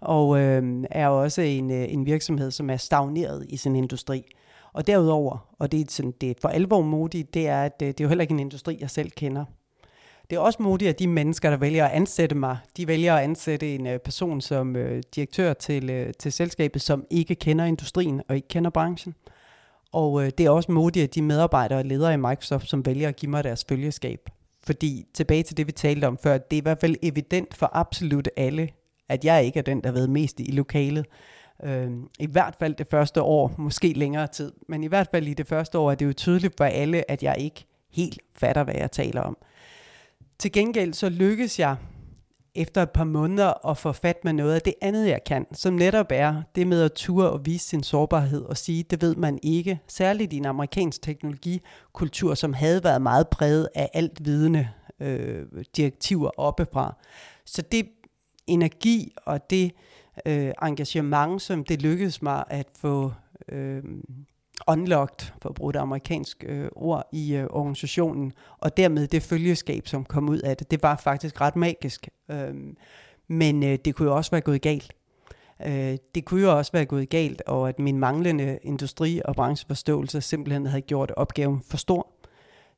og 0.00 0.40
øh, 0.40 0.84
er 0.90 1.08
også 1.08 1.42
en, 1.42 1.70
øh, 1.70 1.92
en 1.92 2.06
virksomhed, 2.06 2.50
som 2.50 2.70
er 2.70 2.76
stagneret 2.76 3.46
i 3.48 3.56
sin 3.56 3.76
industri. 3.76 4.24
Og 4.72 4.86
derudover, 4.86 5.54
og 5.58 5.72
det 5.72 5.80
er, 5.80 5.84
sådan, 5.88 6.14
det 6.20 6.30
er 6.30 6.34
for 6.40 6.48
alvor 6.48 6.82
modigt, 6.82 7.34
det 7.34 7.48
er, 7.48 7.62
at 7.62 7.80
det, 7.80 7.86
øh, 7.86 7.88
det 7.88 8.00
er 8.00 8.04
jo 8.04 8.08
heller 8.08 8.22
ikke 8.22 8.32
en 8.32 8.40
industri, 8.40 8.78
jeg 8.80 8.90
selv 8.90 9.10
kender. 9.10 9.44
Det 10.30 10.36
er 10.36 10.40
også 10.40 10.62
modigt, 10.62 10.88
at 10.88 10.98
de 10.98 11.06
mennesker, 11.06 11.50
der 11.50 11.56
vælger 11.56 11.86
at 11.86 11.92
ansætte 11.92 12.34
mig, 12.36 12.58
de 12.76 12.86
vælger 12.86 13.14
at 13.14 13.22
ansætte 13.22 13.74
en 13.74 13.86
øh, 13.86 13.98
person 13.98 14.40
som 14.40 14.76
øh, 14.76 15.02
direktør 15.14 15.52
til, 15.52 15.90
øh, 15.90 16.12
til 16.18 16.32
selskabet, 16.32 16.82
som 16.82 17.04
ikke 17.10 17.34
kender 17.34 17.64
industrien 17.64 18.22
og 18.28 18.36
ikke 18.36 18.48
kender 18.48 18.70
branchen. 18.70 19.14
Og 19.92 20.24
øh, 20.24 20.30
det 20.38 20.46
er 20.46 20.50
også 20.50 20.72
modigt 20.72 21.02
af 21.02 21.10
de 21.10 21.22
medarbejdere 21.22 21.78
og 21.78 21.84
ledere 21.84 22.14
i 22.14 22.16
Microsoft, 22.16 22.68
som 22.68 22.86
vælger 22.86 23.08
at 23.08 23.16
give 23.16 23.30
mig 23.30 23.44
deres 23.44 23.64
følgeskab. 23.68 24.30
Fordi 24.64 25.06
tilbage 25.14 25.42
til 25.42 25.56
det, 25.56 25.66
vi 25.66 25.72
talte 25.72 26.06
om 26.06 26.18
før, 26.18 26.38
det 26.38 26.56
er 26.56 26.60
i 26.60 26.62
hvert 26.62 26.80
fald 26.80 26.96
evident 27.02 27.54
for 27.54 27.70
absolut 27.72 28.28
alle, 28.36 28.68
at 29.08 29.24
jeg 29.24 29.44
ikke 29.44 29.58
er 29.58 29.62
den, 29.62 29.80
der 29.80 29.88
har 29.88 29.94
været 29.94 30.10
mest 30.10 30.40
i 30.40 30.50
lokalet. 30.50 31.06
Øh, 31.62 31.90
I 32.18 32.26
hvert 32.26 32.56
fald 32.58 32.74
det 32.74 32.86
første 32.90 33.22
år, 33.22 33.54
måske 33.58 33.92
længere 33.92 34.26
tid. 34.26 34.52
Men 34.68 34.84
i 34.84 34.86
hvert 34.86 35.08
fald 35.10 35.28
i 35.28 35.34
det 35.34 35.46
første 35.46 35.78
år 35.78 35.90
er 35.90 35.94
det 35.94 36.06
jo 36.06 36.12
tydeligt 36.12 36.54
for 36.56 36.64
alle, 36.64 37.10
at 37.10 37.22
jeg 37.22 37.36
ikke 37.38 37.66
helt 37.90 38.20
fatter, 38.34 38.64
hvad 38.64 38.74
jeg 38.74 38.90
taler 38.90 39.20
om. 39.20 39.36
Til 40.38 40.52
gengæld 40.52 40.94
så 40.94 41.08
lykkes 41.08 41.58
jeg 41.58 41.76
efter 42.54 42.82
et 42.82 42.90
par 42.90 43.04
måneder 43.04 43.68
at 43.68 43.78
få 43.78 43.92
fat 43.92 44.24
med 44.24 44.32
noget 44.32 44.54
af 44.54 44.62
det 44.62 44.74
andet, 44.80 45.08
jeg 45.08 45.20
kan, 45.26 45.46
som 45.52 45.74
netop 45.74 46.06
er 46.10 46.42
det 46.54 46.66
med 46.66 46.82
at 46.82 46.92
ture 46.92 47.30
og 47.30 47.46
vise 47.46 47.68
sin 47.68 47.82
sårbarhed 47.82 48.42
og 48.42 48.56
sige, 48.56 48.82
det 48.82 49.02
ved 49.02 49.14
man 49.14 49.38
ikke, 49.42 49.80
særligt 49.88 50.32
i 50.32 50.36
en 50.36 50.46
amerikansk 50.46 51.02
teknologikultur, 51.02 52.34
som 52.34 52.52
havde 52.52 52.84
været 52.84 53.02
meget 53.02 53.28
præget 53.28 53.68
af 53.74 53.90
alt 53.94 54.24
vidende 54.24 54.68
øh, 55.00 55.46
direktiver 55.76 56.30
oppefra. 56.36 56.96
Så 57.44 57.62
det 57.62 57.88
energi 58.46 59.12
og 59.16 59.50
det 59.50 59.72
øh, 60.26 60.52
engagement, 60.62 61.42
som 61.42 61.64
det 61.64 61.82
lykkedes 61.82 62.22
mig 62.22 62.44
at 62.48 62.66
få 62.78 63.12
øh, 63.48 63.82
unlocked, 64.68 65.32
for 65.42 65.48
at 65.48 65.54
bruge 65.54 65.72
det 65.72 65.78
amerikanske 65.78 66.46
øh, 66.46 66.68
ord, 66.76 67.08
i 67.12 67.34
øh, 67.34 67.46
organisationen, 67.50 68.32
og 68.58 68.76
dermed 68.76 69.06
det 69.06 69.22
følgeskab, 69.22 69.86
som 69.86 70.04
kom 70.04 70.28
ud 70.28 70.38
af 70.38 70.56
det, 70.56 70.70
det 70.70 70.82
var 70.82 70.96
faktisk 70.96 71.40
ret 71.40 71.56
magisk. 71.56 72.08
Øh, 72.30 72.54
men 73.28 73.62
øh, 73.62 73.78
det 73.84 73.94
kunne 73.94 74.08
jo 74.08 74.16
også 74.16 74.30
være 74.30 74.40
gået 74.40 74.62
galt. 74.62 74.92
Øh, 75.66 75.96
det 76.14 76.24
kunne 76.24 76.42
jo 76.42 76.58
også 76.58 76.72
være 76.72 76.84
gået 76.84 77.08
galt, 77.08 77.42
og 77.46 77.68
at 77.68 77.78
min 77.78 77.98
manglende 77.98 78.58
industri- 78.62 79.20
og 79.24 79.34
brancheforståelse 79.34 80.20
simpelthen 80.20 80.66
havde 80.66 80.82
gjort 80.82 81.10
opgaven 81.16 81.62
for 81.70 81.76
stor. 81.76 82.06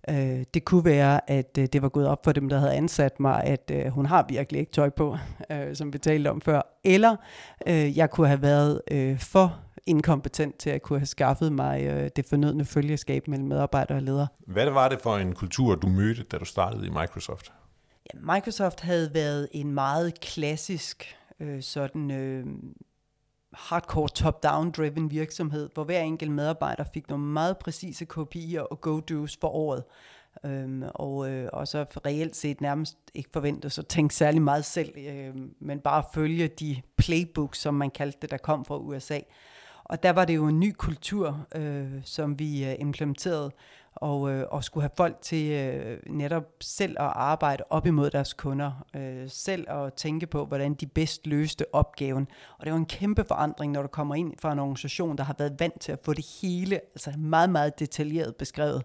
Øh, 0.09 0.45
det 0.55 0.65
kunne 0.65 0.85
være, 0.85 1.31
at 1.31 1.59
øh, 1.59 1.67
det 1.73 1.83
var 1.83 1.89
gået 1.89 2.07
op 2.07 2.25
for 2.25 2.33
dem, 2.33 2.49
der 2.49 2.59
havde 2.59 2.73
ansat 2.73 3.21
mig, 3.21 3.45
at 3.45 3.71
øh, 3.75 3.87
hun 3.87 4.07
har 4.07 4.27
virkelig 4.29 4.59
ikke 4.61 4.73
tøj 4.73 4.91
på, 4.91 5.17
øh, 5.53 5.77
som 5.77 5.93
vi 5.93 5.99
talte 5.99 6.31
om 6.31 6.41
før. 6.41 6.79
Eller 6.85 7.17
øh, 7.67 7.99
jeg 7.99 8.11
kunne 8.11 8.27
have 8.27 8.43
været 8.43 8.81
øh, 8.91 9.19
for 9.19 9.61
inkompetent 9.87 10.59
til 10.59 10.71
at 10.71 10.83
kunne 10.83 10.99
have 10.99 11.07
skaffet 11.07 11.53
mig 11.53 11.85
øh, 11.85 12.11
det 12.17 12.27
fornødne 12.27 12.65
følgeskab 12.65 13.29
mellem 13.29 13.49
medarbejdere 13.49 13.99
og 13.99 14.03
ledere. 14.03 14.27
Hvad 14.47 14.71
var 14.71 14.89
det 14.89 15.01
for 15.01 15.17
en 15.17 15.35
kultur, 15.35 15.75
du 15.75 15.89
mødte, 15.89 16.23
da 16.23 16.39
du 16.39 16.45
startede 16.45 16.87
i 16.87 16.91
Microsoft? 16.91 17.53
Ja, 18.15 18.35
Microsoft 18.35 18.81
havde 18.81 19.15
været 19.15 19.49
en 19.53 19.75
meget 19.75 20.21
klassisk 20.21 21.17
øh, 21.41 21.63
sådan 21.63 22.11
øh, 22.11 22.47
hardcore 23.53 24.09
top-down 24.09 24.71
driven 24.71 25.11
virksomhed, 25.11 25.69
hvor 25.75 25.85
hver 25.85 26.01
enkelt 26.01 26.33
medarbejder 26.33 26.85
fik 26.95 27.09
nogle 27.09 27.25
meget 27.25 27.59
præcise 27.59 28.05
kopier 28.05 28.63
og 28.63 28.81
go-dos 28.81 29.39
for 29.41 29.49
året. 29.49 29.85
Øhm, 30.45 30.83
og, 30.95 31.31
øh, 31.31 31.49
og 31.53 31.69
så 31.69 31.85
reelt 32.07 32.37
set 32.37 32.61
nærmest 32.61 32.99
ikke 33.15 33.31
forventes 33.33 33.79
at 33.79 33.87
tænke 33.87 34.15
særlig 34.15 34.43
meget 34.43 34.65
selv, 34.65 34.99
øh, 34.99 35.35
men 35.61 35.81
bare 35.81 36.05
følge 36.15 36.49
de 36.49 36.83
playbooks, 36.97 37.59
som 37.59 37.75
man 37.75 37.91
kaldte 37.91 38.19
det, 38.23 38.31
der 38.31 38.37
kom 38.37 38.65
fra 38.65 38.79
USA. 38.79 39.19
Og 39.85 40.03
der 40.03 40.11
var 40.11 40.25
det 40.25 40.37
jo 40.37 40.47
en 40.47 40.61
ny 40.61 40.73
kultur, 40.79 41.47
øh, 41.55 41.91
som 42.05 42.39
vi 42.39 42.65
øh, 42.65 42.75
implementerede, 42.79 43.51
og, 43.95 44.31
øh, 44.31 44.47
og 44.51 44.65
skulle 44.65 44.83
have 44.83 44.91
folk 44.97 45.17
til 45.21 45.51
øh, 45.51 45.99
netop 46.07 46.45
selv 46.61 46.97
at 47.01 47.13
arbejde 47.15 47.65
op 47.71 47.87
imod 47.87 48.11
deres 48.11 48.33
kunder, 48.33 48.87
øh, 48.97 49.29
selv 49.29 49.71
at 49.71 49.95
tænke 49.95 50.27
på, 50.27 50.47
hvordan 50.47 50.75
de 50.75 50.87
bedst 50.87 51.27
løste 51.27 51.75
opgaven. 51.75 52.29
Og 52.59 52.65
det 52.65 52.73
var 52.73 52.79
en 52.79 52.87
kæmpe 52.87 53.25
forandring, 53.25 53.73
når 53.73 53.83
du 53.83 53.89
kommer 53.89 54.15
ind 54.15 54.33
fra 54.41 54.53
en 54.53 54.59
organisation, 54.59 55.19
der 55.19 55.25
har 55.25 55.35
været 55.39 55.61
vant 55.61 55.81
til 55.81 55.93
at 55.93 55.99
få 56.05 56.13
det 56.15 56.27
hele, 56.43 56.81
altså 56.95 57.13
meget, 57.19 57.51
meget 57.51 57.79
detaljeret 57.79 58.37
beskrevet, 58.37 58.83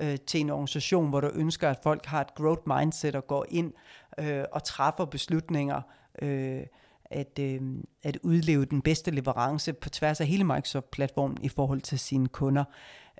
øh, 0.00 0.16
til 0.26 0.40
en 0.40 0.50
organisation, 0.50 1.08
hvor 1.08 1.20
du 1.20 1.30
ønsker, 1.34 1.70
at 1.70 1.78
folk 1.82 2.06
har 2.06 2.20
et 2.20 2.34
growth 2.34 2.62
mindset 2.66 3.16
og 3.16 3.26
går 3.26 3.46
ind 3.48 3.72
øh, 4.18 4.44
og 4.52 4.64
træffer 4.64 5.04
beslutninger, 5.04 5.80
øh, 6.22 6.62
at, 7.10 7.38
øh, 7.40 7.60
at 8.02 8.18
udleve 8.22 8.64
den 8.64 8.82
bedste 8.82 9.10
leverance 9.10 9.72
på 9.72 9.88
tværs 9.88 10.20
af 10.20 10.26
hele 10.26 10.44
Microsoft-platformen 10.44 11.38
i 11.42 11.48
forhold 11.48 11.80
til 11.80 11.98
sine 11.98 12.28
kunder. 12.28 12.64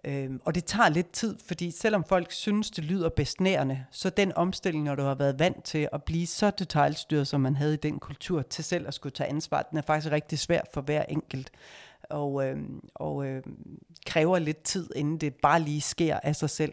Øh, 0.05 0.31
og 0.45 0.55
det 0.55 0.65
tager 0.65 0.89
lidt 0.89 1.13
tid, 1.13 1.37
fordi 1.47 1.71
selvom 1.71 2.05
folk 2.05 2.33
synes, 2.33 2.71
det 2.71 2.85
lyder 2.85 3.09
bestnærende, 3.09 3.85
så 3.91 4.11
den 4.11 4.33
omstilling, 4.33 4.85
når 4.85 4.95
du 4.95 5.03
har 5.03 5.15
været 5.15 5.39
vant 5.39 5.65
til 5.65 5.89
at 5.93 6.03
blive 6.03 6.27
så 6.27 6.51
detaljstyret, 6.51 7.29
som 7.29 7.41
man 7.41 7.57
havde 7.57 7.75
i 7.75 7.77
den 7.77 7.99
kultur, 7.99 8.43
til 8.43 8.65
selv 8.65 8.89
at 8.89 8.95
skulle 8.95 9.13
tage 9.13 9.31
ansvar, 9.31 9.63
den 9.63 9.79
er 9.79 9.83
faktisk 9.83 10.13
rigtig 10.13 10.39
svær 10.39 10.61
for 10.75 10.81
hver 10.81 11.03
enkelt. 11.03 11.51
Og, 12.11 12.47
øh, 12.47 12.59
og 12.95 13.27
øh, 13.27 13.43
kræver 14.07 14.39
lidt 14.39 14.63
tid, 14.63 14.91
inden 14.97 15.19
det 15.19 15.35
bare 15.35 15.61
lige 15.61 15.81
sker 15.81 16.21
af 16.23 16.37
sig 16.37 16.51
selv. 16.51 16.73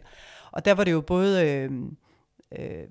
Og 0.52 0.64
der 0.64 0.74
var 0.74 0.84
det 0.84 0.92
jo 0.92 1.00
både... 1.00 1.50
Øhm, 1.50 1.86
øh, 1.86 1.96
øh, 2.58 2.84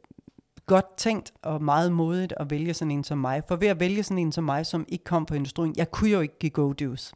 godt 0.66 0.98
tænkt 0.98 1.34
og 1.42 1.64
meget 1.64 1.92
modigt 1.92 2.34
at 2.38 2.50
vælge 2.50 2.74
sådan 2.74 2.92
en 2.92 3.04
som 3.04 3.18
mig. 3.18 3.44
For 3.48 3.56
ved 3.56 3.68
at 3.68 3.80
vælge 3.80 4.04
sådan 4.04 4.18
en 4.18 4.32
som 4.32 4.44
mig, 4.44 4.66
som 4.66 4.86
ikke 4.88 5.04
kom 5.04 5.26
på 5.26 5.36
industrien, 5.36 5.74
jeg 5.78 5.92
kunne 5.92 6.10
jo 6.10 6.22
ikke 6.22 6.40
give 6.40 6.50
go-dos. 6.50 7.14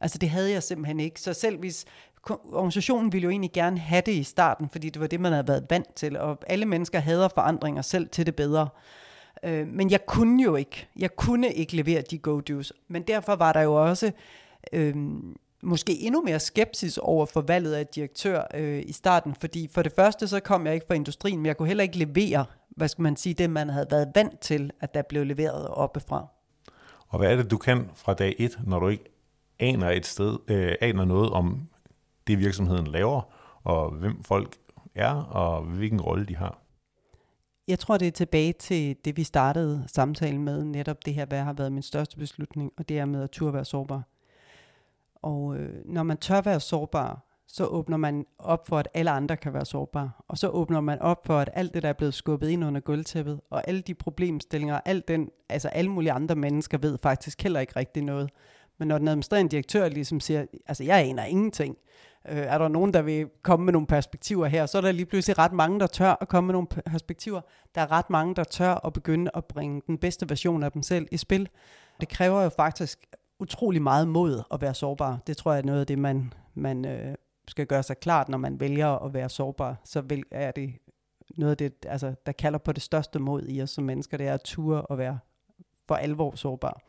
Altså 0.00 0.18
det 0.18 0.30
havde 0.30 0.50
jeg 0.50 0.62
simpelthen 0.62 1.00
ikke. 1.00 1.20
Så 1.20 1.32
selv 1.32 1.58
hvis 1.58 1.84
organisationen 2.52 3.12
ville 3.12 3.24
jo 3.24 3.30
egentlig 3.30 3.52
gerne 3.52 3.78
have 3.78 4.02
det 4.06 4.12
i 4.12 4.22
starten, 4.22 4.68
fordi 4.68 4.90
det 4.90 5.00
var 5.00 5.06
det, 5.06 5.20
man 5.20 5.32
havde 5.32 5.48
været 5.48 5.66
vant 5.70 5.94
til, 5.94 6.18
og 6.18 6.38
alle 6.46 6.66
mennesker 6.66 6.98
hader 6.98 7.28
forandringer 7.28 7.82
selv 7.82 8.08
til 8.08 8.26
det 8.26 8.36
bedre. 8.36 8.68
Øh, 9.44 9.66
men 9.66 9.90
jeg 9.90 10.06
kunne 10.06 10.42
jo 10.42 10.56
ikke. 10.56 10.88
Jeg 10.96 11.16
kunne 11.16 11.52
ikke 11.52 11.76
levere 11.76 12.02
de 12.02 12.18
go-dos. 12.18 12.72
Men 12.88 13.02
derfor 13.02 13.36
var 13.36 13.52
der 13.52 13.60
jo 13.60 13.74
også 13.88 14.12
øh, 14.72 14.96
måske 15.62 16.00
endnu 16.00 16.22
mere 16.22 16.40
skepsis 16.40 16.98
over 16.98 17.26
for 17.26 17.40
valget 17.40 17.74
af 17.74 17.86
direktør 17.86 18.42
øh, 18.54 18.82
i 18.86 18.92
starten, 18.92 19.34
fordi 19.40 19.68
for 19.72 19.82
det 19.82 19.92
første 19.92 20.28
så 20.28 20.40
kom 20.40 20.66
jeg 20.66 20.74
ikke 20.74 20.86
fra 20.86 20.94
industrien, 20.94 21.38
men 21.38 21.46
jeg 21.46 21.56
kunne 21.56 21.68
heller 21.68 21.82
ikke 21.82 21.98
levere 21.98 22.44
hvad 22.76 22.88
skal 22.88 23.02
man 23.02 23.16
sige, 23.16 23.34
det 23.34 23.50
man 23.50 23.68
havde 23.68 23.86
været 23.90 24.12
vant 24.14 24.40
til, 24.40 24.70
at 24.80 24.94
der 24.94 25.02
blev 25.02 25.24
leveret 25.24 25.68
oppefra. 25.68 26.26
Og 27.08 27.18
hvad 27.18 27.32
er 27.32 27.36
det, 27.36 27.50
du 27.50 27.58
kan 27.58 27.90
fra 27.94 28.14
dag 28.14 28.34
et, 28.38 28.58
når 28.64 28.78
du 28.78 28.88
ikke 28.88 29.04
aner 29.58 29.90
et 29.90 30.06
sted, 30.06 30.38
øh, 30.48 30.74
aner 30.80 31.04
noget 31.04 31.30
om 31.30 31.68
det 32.26 32.38
virksomheden 32.38 32.86
laver, 32.86 33.22
og 33.64 33.90
hvem 33.90 34.22
folk 34.22 34.56
er, 34.94 35.14
og 35.14 35.62
hvilken 35.62 36.00
rolle 36.00 36.26
de 36.26 36.36
har? 36.36 36.58
Jeg 37.68 37.78
tror, 37.78 37.98
det 37.98 38.08
er 38.08 38.12
tilbage 38.12 38.52
til 38.52 38.96
det, 39.04 39.16
vi 39.16 39.24
startede 39.24 39.84
samtalen 39.86 40.42
med, 40.42 40.64
netop 40.64 41.06
det 41.06 41.14
her, 41.14 41.26
hvad 41.26 41.40
har 41.40 41.52
været 41.52 41.72
min 41.72 41.82
største 41.82 42.16
beslutning, 42.16 42.72
og 42.78 42.88
det 42.88 42.98
er 42.98 43.04
med 43.04 43.22
at 43.22 43.30
turde 43.30 43.52
være 43.52 43.64
sårbar. 43.64 44.02
Og 45.14 45.56
øh, 45.56 45.84
når 45.84 46.02
man 46.02 46.16
tør 46.16 46.40
være 46.40 46.60
sårbar, 46.60 47.31
så 47.52 47.66
åbner 47.66 47.96
man 47.96 48.26
op 48.38 48.68
for, 48.68 48.78
at 48.78 48.88
alle 48.94 49.10
andre 49.10 49.36
kan 49.36 49.54
være 49.54 49.64
sårbare. 49.64 50.10
Og 50.28 50.38
så 50.38 50.48
åbner 50.48 50.80
man 50.80 50.98
op 50.98 51.26
for, 51.26 51.38
at 51.38 51.50
alt 51.52 51.74
det, 51.74 51.82
der 51.82 51.88
er 51.88 51.92
blevet 51.92 52.14
skubbet 52.14 52.48
ind 52.48 52.64
under 52.64 52.80
gulvtæppet, 52.80 53.40
og 53.50 53.68
alle 53.68 53.80
de 53.80 53.94
problemstillinger, 53.94 54.80
alt 54.84 55.08
den, 55.08 55.30
altså 55.48 55.68
alle 55.68 55.90
mulige 55.90 56.12
andre 56.12 56.34
mennesker 56.34 56.78
ved 56.78 56.98
faktisk 57.02 57.42
heller 57.42 57.60
ikke 57.60 57.72
rigtig 57.76 58.02
noget. 58.02 58.30
Men 58.78 58.88
når 58.88 58.98
den 58.98 59.08
administrerende 59.08 59.50
direktør 59.50 59.88
ligesom 59.88 60.20
siger, 60.20 60.46
altså 60.66 60.84
jeg 60.84 60.98
aner 60.98 61.24
ingenting, 61.24 61.76
øh, 62.28 62.36
er 62.36 62.58
der 62.58 62.68
nogen, 62.68 62.94
der 62.94 63.02
vil 63.02 63.28
komme 63.42 63.64
med 63.64 63.72
nogle 63.72 63.86
perspektiver 63.86 64.46
her, 64.46 64.66
så 64.66 64.78
er 64.78 64.82
der 64.82 64.92
lige 64.92 65.06
pludselig 65.06 65.38
ret 65.38 65.52
mange, 65.52 65.80
der 65.80 65.86
tør 65.86 66.16
at 66.20 66.28
komme 66.28 66.46
med 66.46 66.52
nogle 66.52 66.66
perspektiver. 66.66 67.40
Der 67.74 67.80
er 67.80 67.92
ret 67.92 68.10
mange, 68.10 68.34
der 68.34 68.44
tør 68.44 68.86
at 68.86 68.92
begynde 68.92 69.30
at 69.34 69.44
bringe 69.44 69.82
den 69.86 69.98
bedste 69.98 70.28
version 70.28 70.62
af 70.62 70.72
dem 70.72 70.82
selv 70.82 71.08
i 71.10 71.16
spil. 71.16 71.48
Det 72.00 72.08
kræver 72.08 72.42
jo 72.42 72.48
faktisk 72.48 73.06
utrolig 73.38 73.82
meget 73.82 74.08
mod 74.08 74.42
at 74.52 74.60
være 74.60 74.74
sårbar. 74.74 75.18
Det 75.26 75.36
tror 75.36 75.52
jeg 75.52 75.60
er 75.60 75.66
noget 75.66 75.80
af 75.80 75.86
det, 75.86 75.98
man, 75.98 76.32
man 76.54 76.84
øh, 76.84 77.14
skal 77.48 77.66
gøre 77.66 77.82
sig 77.82 77.98
klart, 77.98 78.28
når 78.28 78.38
man 78.38 78.60
vælger 78.60 79.04
at 79.04 79.14
være 79.14 79.28
sårbar, 79.28 79.76
så 79.84 80.00
vil, 80.00 80.22
er 80.30 80.50
det 80.50 80.72
noget 81.36 81.50
af 81.50 81.56
det, 81.56 81.86
altså, 81.86 82.14
der 82.26 82.32
kalder 82.32 82.58
på 82.58 82.72
det 82.72 82.82
største 82.82 83.18
mod 83.18 83.46
i 83.48 83.62
os 83.62 83.70
som 83.70 83.84
mennesker, 83.84 84.16
det 84.16 84.26
er 84.26 84.34
at 84.34 84.42
ture 84.44 84.82
og 84.82 84.98
være 84.98 85.18
for 85.88 85.94
alvor 85.94 86.34
sårbar. 86.34 86.80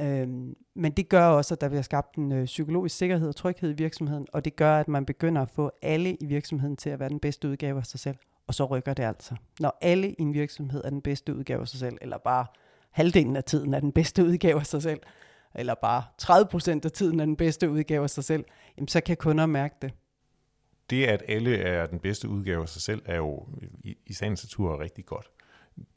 Øhm, 0.00 0.56
men 0.74 0.92
det 0.92 1.08
gør 1.08 1.26
også, 1.26 1.54
at 1.54 1.60
der 1.60 1.68
bliver 1.68 1.82
skabt 1.82 2.16
en 2.16 2.32
øh, 2.32 2.44
psykologisk 2.44 2.96
sikkerhed 2.96 3.28
og 3.28 3.36
tryghed 3.36 3.70
i 3.70 3.72
virksomheden, 3.72 4.26
og 4.32 4.44
det 4.44 4.56
gør, 4.56 4.80
at 4.80 4.88
man 4.88 5.06
begynder 5.06 5.42
at 5.42 5.50
få 5.50 5.70
alle 5.82 6.14
i 6.14 6.26
virksomheden 6.26 6.76
til 6.76 6.90
at 6.90 7.00
være 7.00 7.08
den 7.08 7.20
bedste 7.20 7.48
udgave 7.48 7.78
af 7.78 7.86
sig 7.86 8.00
selv. 8.00 8.16
Og 8.46 8.54
så 8.54 8.64
rykker 8.64 8.94
det 8.94 9.02
altså. 9.02 9.34
Når 9.60 9.78
alle 9.80 10.10
i 10.10 10.22
en 10.22 10.34
virksomhed 10.34 10.84
er 10.84 10.90
den 10.90 11.02
bedste 11.02 11.34
udgave 11.34 11.60
af 11.60 11.68
sig 11.68 11.80
selv, 11.80 11.98
eller 12.00 12.18
bare 12.18 12.46
halvdelen 12.90 13.36
af 13.36 13.44
tiden 13.44 13.74
er 13.74 13.80
den 13.80 13.92
bedste 13.92 14.24
udgave 14.24 14.60
af 14.60 14.66
sig 14.66 14.82
selv, 14.82 15.00
eller 15.58 15.74
bare 15.74 16.04
30% 16.22 16.84
af 16.84 16.92
tiden 16.92 17.20
er 17.20 17.24
den 17.24 17.36
bedste 17.36 17.70
udgave 17.70 18.02
af 18.02 18.10
sig 18.10 18.24
selv, 18.24 18.44
jamen 18.76 18.88
så 18.88 19.00
kan 19.00 19.16
kunder 19.16 19.46
mærke 19.46 19.74
det. 19.82 19.92
Det, 20.90 21.04
at 21.04 21.22
alle 21.28 21.56
er 21.56 21.86
den 21.86 21.98
bedste 21.98 22.28
udgave 22.28 22.62
af 22.62 22.68
sig 22.68 22.82
selv, 22.82 23.02
er 23.04 23.16
jo 23.16 23.46
i, 23.84 23.96
i 24.06 24.12
sagens 24.12 24.44
natur 24.44 24.80
rigtig 24.80 25.06
godt. 25.06 25.30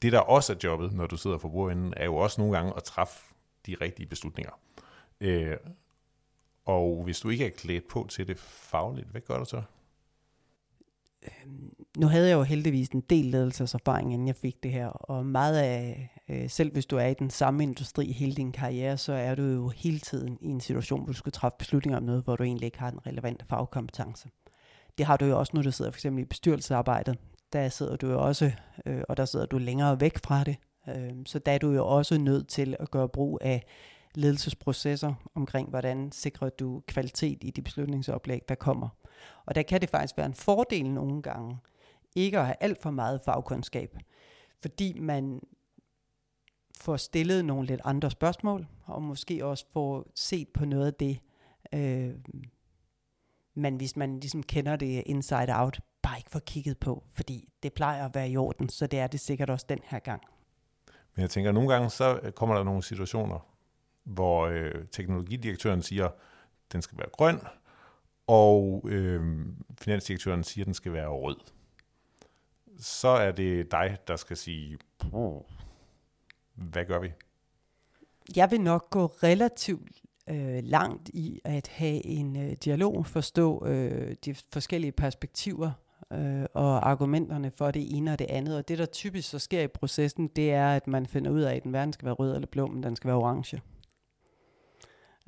Det, 0.02 0.12
der 0.12 0.18
også 0.18 0.52
er 0.52 0.56
jobbet, 0.64 0.92
når 0.92 1.06
du 1.06 1.16
sidder 1.16 1.38
for 1.38 1.48
bordenden, 1.48 1.94
er 1.96 2.04
jo 2.04 2.16
også 2.16 2.40
nogle 2.40 2.56
gange 2.56 2.72
at 2.76 2.84
træffe 2.84 3.34
de 3.66 3.76
rigtige 3.80 4.06
beslutninger. 4.06 4.52
Øh, 5.20 5.56
og 6.64 7.04
hvis 7.04 7.20
du 7.20 7.28
ikke 7.28 7.46
er 7.46 7.50
klædt 7.50 7.88
på 7.88 8.06
til 8.10 8.28
det 8.28 8.38
fagligt, 8.38 9.08
hvad 9.08 9.20
gør 9.20 9.38
du 9.38 9.44
så? 9.44 9.62
Øh, 11.22 11.52
nu 11.98 12.06
havde 12.06 12.28
jeg 12.28 12.34
jo 12.34 12.42
heldigvis 12.42 12.88
en 12.88 13.00
del 13.00 13.24
ledelseserfaring, 13.24 14.12
inden 14.12 14.28
jeg 14.28 14.36
fik 14.36 14.62
det 14.62 14.70
her, 14.70 14.86
og 14.86 15.26
meget 15.26 15.58
af, 15.58 16.10
øh, 16.28 16.50
selv 16.50 16.72
hvis 16.72 16.86
du 16.86 16.96
er 16.96 17.06
i 17.06 17.14
den 17.14 17.30
samme 17.30 17.62
industri 17.62 18.12
hele 18.12 18.34
din 18.34 18.52
karriere, 18.52 18.98
så 18.98 19.12
er 19.12 19.34
du 19.34 19.42
jo 19.42 19.68
hele 19.68 19.98
tiden 19.98 20.38
i 20.40 20.46
en 20.48 20.60
situation, 20.60 21.00
hvor 21.00 21.12
du 21.12 21.18
skal 21.18 21.32
træffe 21.32 21.56
beslutninger 21.58 21.96
om 21.96 22.02
noget, 22.02 22.24
hvor 22.24 22.36
du 22.36 22.42
egentlig 22.42 22.66
ikke 22.66 22.78
har 22.78 22.90
den 22.90 23.06
relevante 23.06 23.44
fagkompetence. 23.48 24.28
Det 24.98 25.06
har 25.06 25.16
du 25.16 25.24
jo 25.24 25.38
også, 25.38 25.52
når 25.54 25.62
du 25.62 25.70
sidder 25.70 25.90
for 25.90 25.96
eksempel 25.96 26.22
i 26.22 26.26
bestyrelsesarbejdet. 26.26 27.18
Der 27.52 27.68
sidder 27.68 27.96
du 27.96 28.10
jo 28.10 28.26
også, 28.26 28.52
øh, 28.86 29.02
og 29.08 29.16
der 29.16 29.24
sidder 29.24 29.46
du 29.46 29.58
længere 29.58 30.00
væk 30.00 30.18
fra 30.24 30.44
det. 30.44 30.56
Øh, 30.88 31.12
så 31.26 31.38
der 31.38 31.52
er 31.52 31.58
du 31.58 31.72
jo 31.72 31.86
også 31.86 32.18
nødt 32.18 32.48
til 32.48 32.76
at 32.80 32.90
gøre 32.90 33.08
brug 33.08 33.38
af 33.42 33.64
ledelsesprocesser 34.14 35.14
omkring, 35.34 35.68
hvordan 35.68 36.12
sikrer 36.12 36.48
du 36.48 36.82
kvalitet 36.86 37.38
i 37.44 37.50
de 37.50 37.62
beslutningsoplæg, 37.62 38.40
der 38.48 38.54
kommer. 38.54 38.88
Og 39.46 39.54
der 39.54 39.62
kan 39.62 39.80
det 39.80 39.90
faktisk 39.90 40.16
være 40.16 40.26
en 40.26 40.34
fordel 40.34 40.90
nogle 40.90 41.22
gange, 41.22 41.58
ikke 42.16 42.38
at 42.38 42.46
have 42.46 42.56
alt 42.60 42.82
for 42.82 42.90
meget 42.90 43.20
fagkundskab, 43.24 43.96
fordi 44.62 44.98
man 44.98 45.40
får 46.80 46.96
stillet 46.96 47.44
nogle 47.44 47.66
lidt 47.66 47.80
andre 47.84 48.10
spørgsmål, 48.10 48.66
og 48.84 49.02
måske 49.02 49.44
også 49.44 49.66
får 49.72 50.06
set 50.14 50.48
på 50.48 50.64
noget 50.64 50.86
af 50.86 50.94
det, 50.94 51.20
øh, 51.72 52.14
men 53.54 53.76
hvis 53.76 53.96
man 53.96 54.20
ligesom 54.20 54.42
kender 54.42 54.76
det 54.76 55.02
inside 55.06 55.48
out, 55.48 55.80
bare 56.02 56.18
ikke 56.18 56.30
får 56.30 56.38
kigget 56.38 56.78
på, 56.78 57.04
fordi 57.12 57.48
det 57.62 57.72
plejer 57.72 58.04
at 58.04 58.14
være 58.14 58.30
i 58.30 58.36
orden, 58.36 58.68
så 58.68 58.86
det 58.86 58.98
er 58.98 59.06
det 59.06 59.20
sikkert 59.20 59.50
også 59.50 59.66
den 59.68 59.78
her 59.84 59.98
gang. 59.98 60.22
Men 61.14 61.22
jeg 61.22 61.30
tænker, 61.30 61.50
at 61.50 61.54
nogle 61.54 61.72
gange 61.72 61.90
så 61.90 62.20
øh, 62.22 62.32
kommer 62.32 62.56
der 62.56 62.64
nogle 62.64 62.82
situationer, 62.82 63.46
hvor 64.04 64.46
øh, 64.46 64.86
teknologidirektøren 64.92 65.82
siger, 65.82 66.06
at 66.06 66.12
den 66.72 66.82
skal 66.82 66.98
være 66.98 67.08
grøn, 67.12 67.40
og 68.26 68.84
øh, 68.88 69.46
finansdirektøren 69.80 70.44
siger, 70.44 70.62
at 70.62 70.66
den 70.66 70.74
skal 70.74 70.92
være 70.92 71.08
rød. 71.08 71.36
Så 72.78 73.08
er 73.08 73.32
det 73.32 73.70
dig, 73.70 73.98
der 74.08 74.16
skal 74.16 74.36
sige, 74.36 74.78
hvad 76.54 76.84
gør 76.84 76.98
vi? 76.98 77.12
Jeg 78.36 78.50
vil 78.50 78.60
nok 78.60 78.90
gå 78.90 79.06
relativt 79.06 79.88
øh, 80.30 80.60
langt 80.62 81.08
i 81.08 81.40
at 81.44 81.68
have 81.68 82.06
en 82.06 82.36
øh, 82.36 82.52
dialog, 82.64 83.06
forstå 83.06 83.66
øh, 83.66 84.16
de 84.24 84.34
forskellige 84.52 84.92
perspektiver 84.92 85.70
øh, 86.12 86.44
og 86.54 86.90
argumenterne 86.90 87.50
for 87.50 87.70
det 87.70 87.96
ene 87.96 88.12
og 88.12 88.18
det 88.18 88.26
andet. 88.30 88.56
Og 88.56 88.68
det, 88.68 88.78
der 88.78 88.86
typisk 88.86 89.30
så 89.30 89.38
sker 89.38 89.60
i 89.60 89.68
processen, 89.68 90.28
det 90.28 90.52
er, 90.52 90.68
at 90.68 90.86
man 90.86 91.06
finder 91.06 91.30
ud 91.30 91.40
af, 91.40 91.56
at 91.56 91.62
den 91.62 91.72
verden 91.72 91.92
skal 91.92 92.06
være 92.06 92.14
rød 92.14 92.34
eller 92.34 92.48
blå, 92.48 92.66
men 92.66 92.82
den 92.82 92.96
skal 92.96 93.08
være 93.08 93.16
orange. 93.16 93.60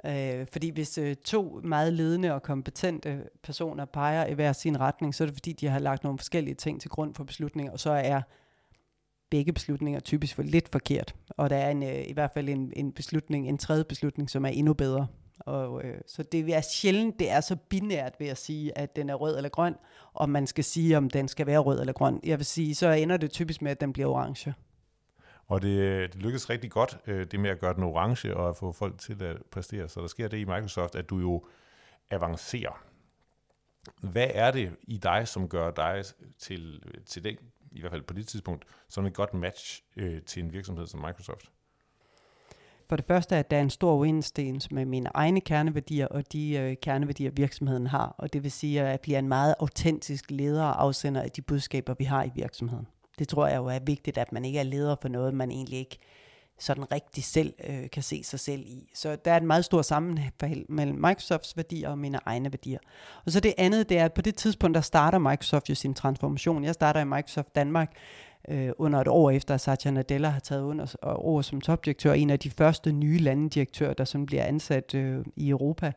Øh, 0.06 0.46
fordi 0.52 0.70
hvis 0.70 0.98
øh, 0.98 1.16
to 1.16 1.60
meget 1.64 1.92
ledende 1.92 2.34
og 2.34 2.42
kompetente 2.42 3.28
personer 3.42 3.84
peger 3.84 4.26
i 4.26 4.34
hver 4.34 4.52
sin 4.52 4.80
retning, 4.80 5.14
så 5.14 5.24
er 5.24 5.26
det 5.26 5.34
fordi, 5.34 5.52
de 5.52 5.68
har 5.68 5.78
lagt 5.78 6.04
nogle 6.04 6.18
forskellige 6.18 6.54
ting 6.54 6.80
til 6.80 6.90
grund 6.90 7.14
for 7.14 7.24
beslutninger, 7.24 7.72
og 7.72 7.80
så 7.80 7.90
er 7.90 8.20
begge 9.30 9.52
beslutninger 9.52 10.00
typisk 10.00 10.34
for 10.34 10.42
lidt 10.42 10.68
forkert. 10.72 11.14
Og 11.30 11.50
der 11.50 11.56
er 11.56 11.70
en, 11.70 11.82
øh, 11.82 12.08
i 12.08 12.12
hvert 12.12 12.30
fald 12.34 12.48
en, 12.48 12.72
en 12.76 12.92
beslutning, 12.92 13.48
en 13.48 13.58
tredje 13.58 13.84
beslutning, 13.84 14.30
som 14.30 14.44
er 14.44 14.48
endnu 14.48 14.74
bedre. 14.74 15.06
Og, 15.40 15.84
øh, 15.84 16.00
så 16.06 16.22
det 16.22 16.54
er 16.54 16.60
sjældent, 16.60 17.18
det 17.18 17.30
er 17.30 17.40
så 17.40 17.56
binært 17.56 18.14
ved 18.18 18.26
at 18.26 18.38
sige, 18.38 18.78
at 18.78 18.96
den 18.96 19.10
er 19.10 19.14
rød 19.14 19.36
eller 19.36 19.50
grøn, 19.50 19.74
og 20.12 20.30
man 20.30 20.46
skal 20.46 20.64
sige, 20.64 20.96
om 20.96 21.10
den 21.10 21.28
skal 21.28 21.46
være 21.46 21.58
rød 21.58 21.80
eller 21.80 21.92
grøn. 21.92 22.20
Jeg 22.24 22.38
vil 22.38 22.46
sige, 22.46 22.74
så 22.74 22.90
ender 22.90 23.16
det 23.16 23.30
typisk 23.30 23.62
med, 23.62 23.70
at 23.70 23.80
den 23.80 23.92
bliver 23.92 24.08
orange. 24.08 24.54
Og 25.46 25.62
det, 25.62 26.12
det 26.12 26.22
lykkedes 26.22 26.50
rigtig 26.50 26.70
godt, 26.70 26.98
øh, 27.06 27.26
det 27.26 27.40
med 27.40 27.50
at 27.50 27.60
gøre 27.60 27.74
den 27.74 27.82
orange 27.82 28.36
og 28.36 28.48
at 28.48 28.56
få 28.56 28.72
folk 28.72 28.98
til 28.98 29.22
at 29.22 29.36
præstere. 29.50 29.88
Så 29.88 30.00
der 30.00 30.06
sker 30.06 30.28
det 30.28 30.38
i 30.38 30.44
Microsoft, 30.44 30.94
at 30.94 31.10
du 31.10 31.18
jo 31.18 31.44
avancerer. 32.10 32.84
Hvad 34.00 34.30
er 34.34 34.50
det 34.50 34.76
i 34.82 34.96
dig, 34.96 35.28
som 35.28 35.48
gør 35.48 35.70
dig 35.70 36.04
til, 36.38 36.82
til 37.06 37.24
den, 37.24 37.36
i 37.72 37.80
hvert 37.80 37.92
fald 37.92 38.02
på 38.02 38.14
det 38.14 38.26
tidspunkt, 38.26 38.64
som 38.88 39.06
et 39.06 39.14
godt 39.14 39.34
match 39.34 39.82
øh, 39.96 40.22
til 40.22 40.42
en 40.42 40.52
virksomhed 40.52 40.86
som 40.86 41.00
Microsoft? 41.00 41.50
For 42.88 42.96
det 42.96 43.04
første, 43.04 43.36
at 43.36 43.50
der 43.50 43.56
er 43.56 43.62
en 43.62 43.70
stor 43.70 43.94
uenstens 43.94 44.70
med 44.70 44.84
mine 44.84 45.10
egne 45.14 45.40
kerneværdier 45.40 46.06
og 46.06 46.32
de 46.32 46.56
øh, 46.56 46.76
kerneværdier, 46.82 47.30
virksomheden 47.30 47.86
har. 47.86 48.14
Og 48.18 48.32
det 48.32 48.42
vil 48.42 48.52
sige, 48.52 48.80
at 48.80 48.90
jeg 48.90 49.00
bliver 49.00 49.18
en 49.18 49.28
meget 49.28 49.54
autentisk 49.60 50.30
leder 50.30 50.64
og 50.64 50.82
afsender 50.82 51.22
af 51.22 51.30
de 51.30 51.42
budskaber, 51.42 51.94
vi 51.98 52.04
har 52.04 52.24
i 52.24 52.30
virksomheden. 52.34 52.86
Det 53.18 53.28
tror 53.28 53.46
jeg 53.46 53.56
jo 53.56 53.66
er 53.66 53.78
vigtigt, 53.78 54.18
at 54.18 54.32
man 54.32 54.44
ikke 54.44 54.58
er 54.58 54.62
leder 54.62 54.96
for 55.02 55.08
noget, 55.08 55.34
man 55.34 55.50
egentlig 55.50 55.78
ikke 55.78 55.98
sådan 56.58 56.92
rigtig 56.92 57.24
selv 57.24 57.54
øh, 57.68 57.90
kan 57.90 58.02
se 58.02 58.24
sig 58.24 58.40
selv 58.40 58.60
i. 58.60 58.90
Så 58.94 59.16
der 59.16 59.32
er 59.32 59.36
en 59.36 59.46
meget 59.46 59.64
stor 59.64 59.82
sammenhæng 59.82 60.34
mellem 60.68 60.98
Microsofts 60.98 61.56
værdier 61.56 61.88
og 61.88 61.98
mine 61.98 62.18
egne 62.26 62.52
værdier. 62.52 62.78
Og 63.26 63.32
så 63.32 63.40
det 63.40 63.54
andet, 63.58 63.88
det 63.88 63.98
er, 63.98 64.04
at 64.04 64.12
på 64.12 64.22
det 64.22 64.34
tidspunkt, 64.34 64.74
der 64.74 64.80
starter 64.80 65.18
Microsoft 65.18 65.70
jo 65.70 65.74
sin 65.74 65.94
transformation. 65.94 66.64
Jeg 66.64 66.74
starter 66.74 67.00
i 67.00 67.04
Microsoft 67.04 67.54
Danmark 67.54 67.92
øh, 68.48 68.70
under 68.78 69.00
et 69.00 69.08
år 69.08 69.30
efter, 69.30 69.54
at 69.54 69.60
Satya 69.60 69.90
Nadella 69.90 70.28
har 70.28 70.40
taget 70.40 70.62
under 70.62 70.96
over 71.02 71.42
som 71.42 71.60
topdirektør, 71.60 72.12
en 72.12 72.30
af 72.30 72.38
de 72.38 72.50
første 72.50 72.92
nye 72.92 73.18
landedirektører, 73.18 73.94
der 73.94 74.04
sådan 74.04 74.26
bliver 74.26 74.44
ansat 74.44 74.94
øh, 74.94 75.24
i 75.36 75.48
Europa. 75.48 75.92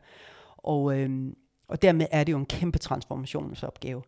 Og, 0.56 0.98
øh, 0.98 1.32
og 1.68 1.82
dermed 1.82 2.06
er 2.10 2.24
det 2.24 2.32
jo 2.32 2.38
en 2.38 2.46
kæmpe 2.46 2.78
transformationsopgave. 2.78 4.02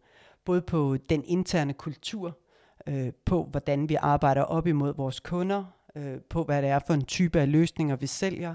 Både 0.45 0.63
på 0.63 0.97
den 1.09 1.25
interne 1.27 1.73
kultur, 1.73 2.39
øh, 2.87 3.13
på 3.25 3.49
hvordan 3.51 3.89
vi 3.89 3.95
arbejder 3.95 4.43
op 4.43 4.67
imod 4.67 4.95
vores 4.97 5.21
kunder, 5.21 5.65
øh, 5.97 6.21
på 6.31 6.43
hvad 6.43 6.63
det 6.63 6.71
er 6.71 6.79
for 6.87 6.95
en 6.95 7.05
type 7.05 7.41
af 7.41 7.53
løsninger, 7.53 7.97
vi 7.97 8.07
sælger, 8.07 8.55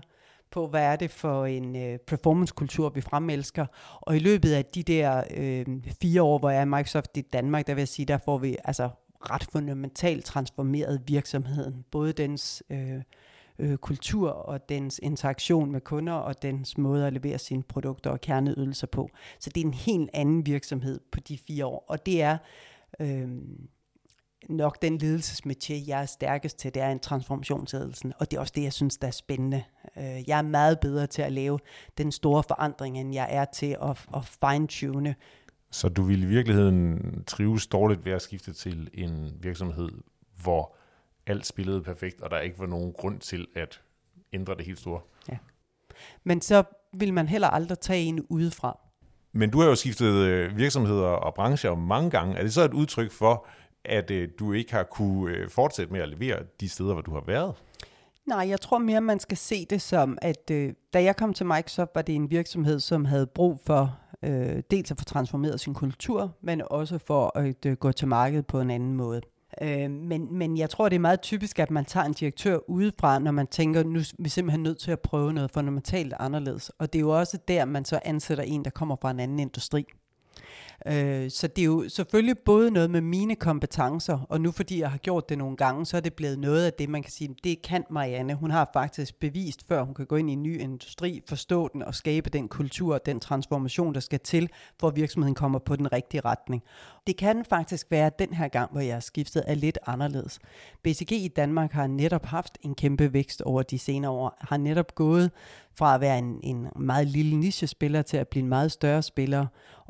på 0.52 0.68
hvad 0.68 0.84
er 0.84 0.96
det 0.96 1.12
for 1.12 1.46
en 1.46 1.76
øh, 1.76 2.00
performancekultur, 2.00 2.90
vi 2.90 3.02
fremelsker. 3.02 3.66
Og 4.02 4.16
i 4.16 4.20
løbet 4.20 4.54
af 4.54 4.66
de 4.66 4.84
der 4.84 5.24
øh, 5.36 5.66
fire 6.02 6.22
år, 6.24 6.40
hvor 6.40 6.50
jeg 6.50 6.62
er 6.62 6.66
Microsoft 6.66 7.18
i 7.18 7.22
Danmark, 7.22 7.68
der 7.68 7.74
vil 7.74 7.82
jeg 7.82 7.88
sige, 7.88 8.06
der 8.06 8.18
får 8.18 8.38
vi 8.38 8.58
altså 8.64 8.90
ret 9.32 9.48
fundamentalt 9.52 10.26
transformeret 10.26 11.02
virksomheden. 11.08 11.86
Både 11.92 12.14
dens 12.14 12.64
øh, 12.70 13.02
øh, 13.60 13.78
kultur 13.78 14.30
og 14.30 14.70
dens 14.70 15.00
interaktion 15.04 15.72
med 15.72 15.82
kunder 15.82 16.14
og 16.14 16.42
dens 16.42 16.78
måde 16.78 17.08
at 17.08 17.14
levere 17.14 17.38
sine 17.38 17.64
produkter 17.64 18.10
og 18.10 18.22
kerneydelser 18.22 18.88
på. 18.88 19.10
Så 19.40 19.50
det 19.50 19.62
er 19.62 19.66
en 19.66 19.74
helt 19.74 20.10
anden 20.14 20.46
virksomhed 20.46 21.00
på 21.12 21.20
de 21.20 21.38
fire 21.48 21.66
år. 21.66 21.86
Og 21.88 22.06
det 22.06 22.22
er... 22.22 22.38
Øh, 23.00 23.28
nok 24.50 24.82
den 24.82 24.98
ledelsesmetier, 24.98 25.78
jeg 25.88 26.02
er 26.02 26.06
stærkest 26.06 26.60
til, 26.60 26.74
det 26.74 26.82
er 26.82 26.90
en 26.90 27.00
transformationsledelsen, 27.00 28.14
og 28.20 28.32
det 28.32 28.38
er 28.38 28.42
også 28.42 28.54
det, 28.56 28.64
jeg 28.64 28.74
synes, 28.74 28.98
der 28.98 29.08
er 29.08 29.12
spændende. 29.12 29.64
Øh, 29.98 30.30
jeg 30.30 30.38
er 30.38 30.42
meget 30.42 30.80
bedre 30.80 31.08
til 31.08 31.22
at 31.22 31.32
lave 31.32 31.60
den 31.98 32.12
store 32.12 32.44
forandring, 32.44 33.00
end 33.00 33.14
jeg 33.14 33.28
er 33.30 33.46
til 33.46 33.78
at, 33.82 34.06
at 34.16 34.26
fine-tune. 34.26 35.16
Så 35.72 35.90
du 35.90 36.04
vil 36.04 36.24
i 36.24 36.26
virkeligheden 36.26 37.24
trives 37.28 37.68
dårligt 37.68 38.06
ved 38.06 38.12
at 38.12 38.22
skifte 38.22 38.54
til 38.54 38.90
en 38.94 39.38
virksomhed, 39.42 39.90
hvor 40.42 40.76
alt 41.28 41.46
spillede 41.46 41.82
perfekt, 41.82 42.22
og 42.22 42.32
der 42.32 42.40
ikke 42.40 42.60
var 42.60 42.66
nogen 42.66 42.94
grund 42.94 43.20
til 43.20 43.48
at 43.56 43.82
ændre 44.34 44.56
det 44.56 44.66
helt 44.66 44.80
store? 44.80 45.02
Ja. 45.30 45.38
Men 46.24 46.42
så 46.42 46.64
vil 46.94 47.14
man 47.14 47.28
heller 47.28 47.48
aldrig 47.48 47.80
tage 47.80 48.04
en 48.04 48.26
udefra. 48.30 48.80
Men 49.32 49.50
du 49.50 49.60
har 49.60 49.68
jo 49.68 49.76
skiftet 49.76 50.14
øh, 50.14 50.58
virksomheder 50.58 51.08
og 51.08 51.34
brancher 51.34 51.76
mange 51.76 52.10
gange. 52.10 52.36
Er 52.36 52.42
det 52.42 52.54
så 52.54 52.62
et 52.62 52.74
udtryk 52.74 53.12
for, 53.12 53.48
at 53.88 54.12
øh, 54.12 54.30
du 54.40 54.54
ikke 54.54 54.74
har 54.74 54.84
kunne 54.84 55.36
øh, 55.36 55.50
fortsætte 55.50 55.94
med 55.94 56.02
at 56.02 56.10
levere 56.10 56.40
de 56.60 56.70
steder, 56.70 56.94
hvor 56.94 57.02
du 57.02 57.14
har 57.14 57.24
været? 57.28 57.54
Nej, 58.26 58.50
jeg 58.50 58.62
tror 58.62 58.78
mere, 58.78 59.02
man 59.02 59.20
skal 59.20 59.38
se 59.38 59.66
det 59.66 59.82
som, 59.82 60.18
at 60.22 60.52
øh, 60.52 60.74
da 60.94 61.04
jeg 61.04 61.16
kom 61.16 61.34
til 61.34 61.46
Microsoft, 61.46 61.92
var 61.96 62.02
det 62.02 62.16
en 62.16 62.32
virksomhed, 62.32 62.80
som 62.80 63.06
havde 63.06 63.28
brug 63.28 63.60
for 63.66 64.00
øh, 64.24 64.64
dels 64.72 64.92
at 64.92 64.98
få 64.98 65.06
transformeret 65.06 65.60
sin 65.60 65.74
kultur, 65.74 66.36
men 66.42 66.62
også 66.66 66.98
for 67.08 67.38
at 67.38 67.66
øh, 67.66 67.74
gå 67.74 67.92
til 67.92 68.08
markedet 68.08 68.48
på 68.48 68.62
en 68.62 68.70
anden 68.70 68.94
måde. 68.94 69.22
Øh, 69.62 69.92
men, 69.92 70.38
men 70.38 70.58
jeg 70.58 70.70
tror, 70.70 70.90
det 70.90 70.96
er 70.96 71.00
meget 71.00 71.22
typisk, 71.22 71.60
at 71.60 71.72
man 71.72 71.86
tager 71.86 72.06
en 72.06 72.14
direktør 72.14 72.70
udefra, 72.70 73.20
når 73.20 73.32
man 73.32 73.48
tænker, 73.48 73.84
nu 73.84 74.00
er 74.00 74.14
vi 74.20 74.30
simpelthen 74.30 74.64
nødt 74.64 74.80
til 74.80 74.92
at 74.92 75.00
prøve 75.00 75.34
noget 75.34 75.52
fundamentalt 75.52 76.14
anderledes. 76.20 76.70
Og 76.70 76.94
det 76.94 77.00
er 77.00 77.04
jo 77.04 77.20
også 77.20 77.38
der, 77.48 77.66
man 77.66 77.86
så 77.86 78.00
ansætter 78.06 78.44
en, 78.44 78.66
der 78.66 78.72
kommer 78.72 78.96
fra 79.02 79.12
en 79.12 79.20
anden 79.20 79.40
industri. 79.40 79.86
Øh, 80.88 81.32
så 81.32 81.48
det 81.48 81.62
er 81.62 81.66
jo 81.66 81.90
selvfølgelig 81.90 82.38
både 82.38 82.72
noget 82.72 82.92
med 82.92 83.02
mine 83.02 83.36
kompetencer, 83.36 84.20
og 84.30 84.42
nu 84.42 84.52
fordi 84.52 84.80
jeg 84.80 84.92
har 84.92 84.98
gjort 84.98 85.30
det 85.30 85.38
nogle 85.38 85.58
gange, 85.58 85.86
så 85.86 85.98
er 85.98 86.02
det 86.02 86.14
blevet 86.14 86.40
noget 86.40 86.66
af 86.66 86.74
det, 86.74 86.90
man 86.90 87.04
kan 87.04 87.12
sige, 87.12 87.36
det 87.44 87.62
kan 87.62 87.84
Marianne. 87.90 88.36
Hun 88.36 88.52
har 88.52 88.70
faktisk 88.74 89.20
bevist, 89.20 89.68
før 89.68 89.84
hun 89.84 89.94
kan 89.94 90.06
gå 90.06 90.16
ind 90.16 90.30
i 90.30 90.34
en 90.34 90.44
ny 90.44 90.60
industri, 90.60 91.22
forstå 91.28 91.70
den 91.74 91.84
og 91.84 91.96
skabe 91.96 92.30
den 92.30 92.48
kultur 92.48 92.94
og 92.94 93.06
den 93.06 93.20
transformation, 93.20 93.94
der 93.94 94.00
skal 94.00 94.20
til, 94.20 94.50
for 94.80 94.88
at 94.88 94.96
virksomheden 94.96 95.36
kommer 95.36 95.60
på 95.60 95.76
den 95.76 95.94
rigtige 95.94 96.22
retning. 96.22 96.64
Det 97.08 97.18
kan 97.18 97.46
faktisk 97.46 97.88
være 97.92 98.12
den 98.20 98.34
her 98.34 98.48
gang, 98.48 98.72
hvor 98.72 98.82
jeg 98.82 98.96
har 98.96 99.00
skiftet, 99.00 99.44
er 99.48 99.56
lidt 99.56 99.78
anderledes. 99.88 100.40
BCG 100.84 101.12
i 101.12 101.28
Danmark 101.36 101.72
har 101.72 101.88
netop 101.88 102.26
haft 102.26 102.58
en 102.62 102.76
kæmpe 102.76 103.14
vækst 103.14 103.42
over 103.42 103.64
de 103.64 103.80
senere 103.80 104.12
år, 104.12 104.38
har 104.42 104.58
netop 104.58 104.96
gået 104.96 105.32
fra 105.78 105.96
at 105.96 106.02
være 106.02 106.20
en, 106.20 106.40
en 106.44 106.68
meget 106.76 107.08
lille 107.08 107.38
nichespiller 107.38 108.02
til 108.02 108.18
at 108.18 108.28
blive 108.28 108.44
en 108.44 108.50
meget 108.50 108.72
større 108.72 109.04
spiller. 109.04 109.46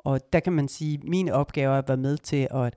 Og 0.05 0.33
der 0.33 0.39
kan 0.39 0.53
man 0.53 0.67
sige, 0.67 0.93
at 0.93 1.03
min 1.03 1.29
opgave 1.29 1.73
er 1.73 1.77
at 1.77 1.87
være 1.87 1.97
med 1.97 2.17
til 2.17 2.47
at 2.51 2.73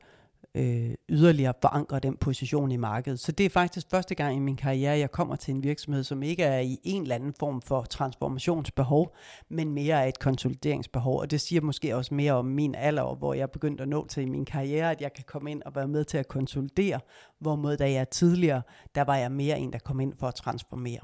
øh, 0.54 0.94
yderligere 1.08 1.54
forankre 1.62 1.98
den 1.98 2.16
position 2.16 2.72
i 2.72 2.76
markedet. 2.76 3.20
Så 3.20 3.32
det 3.32 3.46
er 3.46 3.50
faktisk 3.50 3.86
første 3.90 4.14
gang 4.14 4.36
i 4.36 4.38
min 4.38 4.56
karriere, 4.56 4.98
jeg 4.98 5.10
kommer 5.10 5.36
til 5.36 5.54
en 5.54 5.62
virksomhed, 5.62 6.04
som 6.04 6.22
ikke 6.22 6.42
er 6.42 6.58
i 6.58 6.78
en 6.84 7.02
eller 7.02 7.14
anden 7.14 7.34
form 7.38 7.62
for 7.62 7.82
transformationsbehov, 7.82 9.14
men 9.48 9.72
mere 9.72 10.02
er 10.02 10.08
et 10.08 10.18
konsolideringsbehov. 10.18 11.20
Og 11.20 11.30
det 11.30 11.40
siger 11.40 11.60
måske 11.60 11.96
også 11.96 12.14
mere 12.14 12.32
om 12.32 12.44
min 12.44 12.74
alder, 12.74 13.14
hvor 13.14 13.34
jeg 13.34 13.50
begyndte 13.50 13.82
at 13.82 13.88
nå 13.88 14.06
til 14.06 14.22
i 14.22 14.28
min 14.28 14.44
karriere, 14.44 14.90
at 14.90 15.00
jeg 15.00 15.12
kan 15.12 15.24
komme 15.26 15.50
ind 15.50 15.62
og 15.62 15.74
være 15.74 15.88
med 15.88 16.04
til 16.04 16.18
at 16.18 16.28
konsolidere, 16.28 17.00
hvorimod 17.38 17.76
da 17.76 17.92
jeg 17.92 18.08
tidligere, 18.08 18.62
der 18.94 19.04
var 19.04 19.16
jeg 19.16 19.32
mere 19.32 19.58
en, 19.58 19.72
der 19.72 19.78
kom 19.78 20.00
ind 20.00 20.12
for 20.18 20.26
at 20.26 20.34
transformere. 20.34 21.00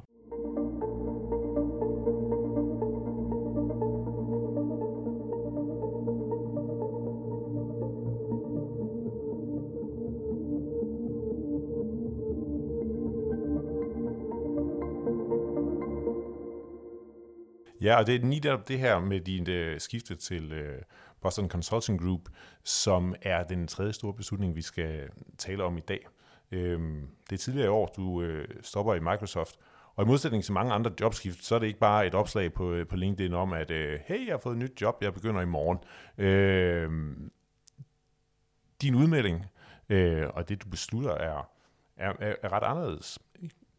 Ja, 17.84 17.96
og 17.96 18.06
det 18.06 18.14
er 18.14 18.26
lige 18.26 18.58
det 18.68 18.78
her 18.78 19.00
med 19.00 19.20
din 19.20 19.72
uh, 19.72 19.78
skifte 19.78 20.14
til 20.14 20.52
uh, 20.52 20.82
Boston 21.20 21.48
Consulting 21.48 22.00
Group, 22.00 22.20
som 22.62 23.14
er 23.22 23.44
den 23.44 23.66
tredje 23.66 23.92
store 23.92 24.14
beslutning, 24.14 24.56
vi 24.56 24.62
skal 24.62 25.08
tale 25.38 25.64
om 25.64 25.78
i 25.78 25.80
dag. 25.80 26.06
Øhm, 26.52 27.08
det 27.30 27.36
er 27.36 27.40
tidligere 27.40 27.66
i 27.66 27.70
år, 27.70 27.92
du 27.96 28.22
øh, 28.22 28.48
stopper 28.62 28.94
i 28.94 29.00
Microsoft, 29.00 29.56
og 29.94 30.04
i 30.04 30.06
modsætning 30.06 30.44
til 30.44 30.52
mange 30.52 30.72
andre 30.72 30.92
jobskift, 31.00 31.44
så 31.44 31.54
er 31.54 31.58
det 31.58 31.66
ikke 31.66 31.78
bare 31.78 32.06
et 32.06 32.14
opslag 32.14 32.52
på, 32.52 32.72
øh, 32.72 32.86
på 32.86 32.96
LinkedIn 32.96 33.34
om, 33.34 33.52
at 33.52 33.70
øh, 33.70 34.00
hey, 34.06 34.26
jeg 34.26 34.32
har 34.32 34.38
fået 34.38 34.52
et 34.52 34.58
nyt 34.58 34.80
job, 34.80 34.98
jeg 35.00 35.14
begynder 35.14 35.40
i 35.40 35.46
morgen. 35.46 35.78
Øh, 36.18 36.90
din 38.82 38.94
udmelding 38.94 39.46
øh, 39.88 40.28
og 40.34 40.48
det, 40.48 40.64
du 40.64 40.68
beslutter, 40.68 41.14
er, 41.14 41.50
er, 41.96 42.12
er 42.42 42.52
ret 42.52 42.62
anderledes. 42.62 43.18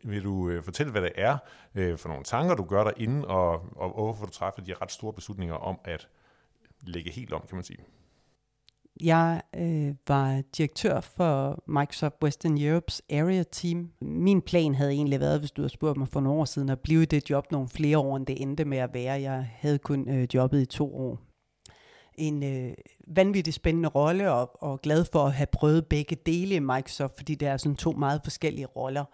Vil 0.07 0.23
du 0.23 0.49
øh, 0.49 0.63
fortælle, 0.63 0.91
hvad 0.91 1.01
det 1.01 1.11
er 1.15 1.37
øh, 1.75 1.97
for 1.97 2.09
nogle 2.09 2.23
tanker, 2.23 2.55
du 2.55 2.63
gør 2.63 2.83
dig 2.83 2.93
inden, 2.97 3.25
og, 3.25 3.51
og 3.75 3.89
hvorfor 3.89 4.25
du 4.25 4.31
træffer 4.31 4.61
de 4.61 4.73
ret 4.73 4.91
store 4.91 5.13
beslutninger 5.13 5.55
om 5.55 5.79
at 5.83 6.07
lægge 6.81 7.11
helt 7.11 7.33
om, 7.33 7.41
kan 7.49 7.55
man 7.55 7.63
sige? 7.63 7.79
Jeg 9.01 9.41
øh, 9.55 9.95
var 10.07 10.41
direktør 10.57 10.99
for 10.99 11.63
Microsoft 11.67 12.15
Western 12.23 12.57
Europes 12.57 13.01
Area 13.09 13.43
Team. 13.43 13.91
Min 14.01 14.41
plan 14.41 14.75
havde 14.75 14.91
egentlig 14.91 15.19
været, 15.19 15.39
hvis 15.39 15.51
du 15.51 15.61
havde 15.61 15.73
spurgt 15.73 15.97
mig 15.97 16.07
for 16.07 16.19
nogle 16.19 16.39
år 16.39 16.45
siden, 16.45 16.69
at 16.69 16.79
blive 16.79 17.01
i 17.01 17.05
det 17.05 17.29
job 17.29 17.51
nogle 17.51 17.69
flere 17.69 17.97
år, 17.97 18.17
end 18.17 18.25
det 18.25 18.41
endte 18.41 18.65
med 18.65 18.77
at 18.77 18.93
være. 18.93 19.21
Jeg 19.21 19.49
havde 19.53 19.77
kun 19.77 20.09
øh, 20.09 20.27
jobbet 20.33 20.61
i 20.61 20.65
to 20.65 20.97
år. 20.97 21.19
En 22.13 22.43
øh, 22.43 22.73
vanvittig 23.07 23.53
spændende 23.53 23.89
rolle, 23.89 24.31
og, 24.31 24.63
og 24.63 24.81
glad 24.81 25.05
for 25.11 25.25
at 25.25 25.33
have 25.33 25.47
prøvet 25.51 25.85
begge 25.85 26.15
dele 26.25 26.55
i 26.55 26.59
Microsoft, 26.59 27.13
fordi 27.17 27.35
det 27.35 27.47
er 27.47 27.57
sådan 27.57 27.75
to 27.75 27.91
meget 27.91 28.21
forskellige 28.23 28.65
roller. 28.65 29.05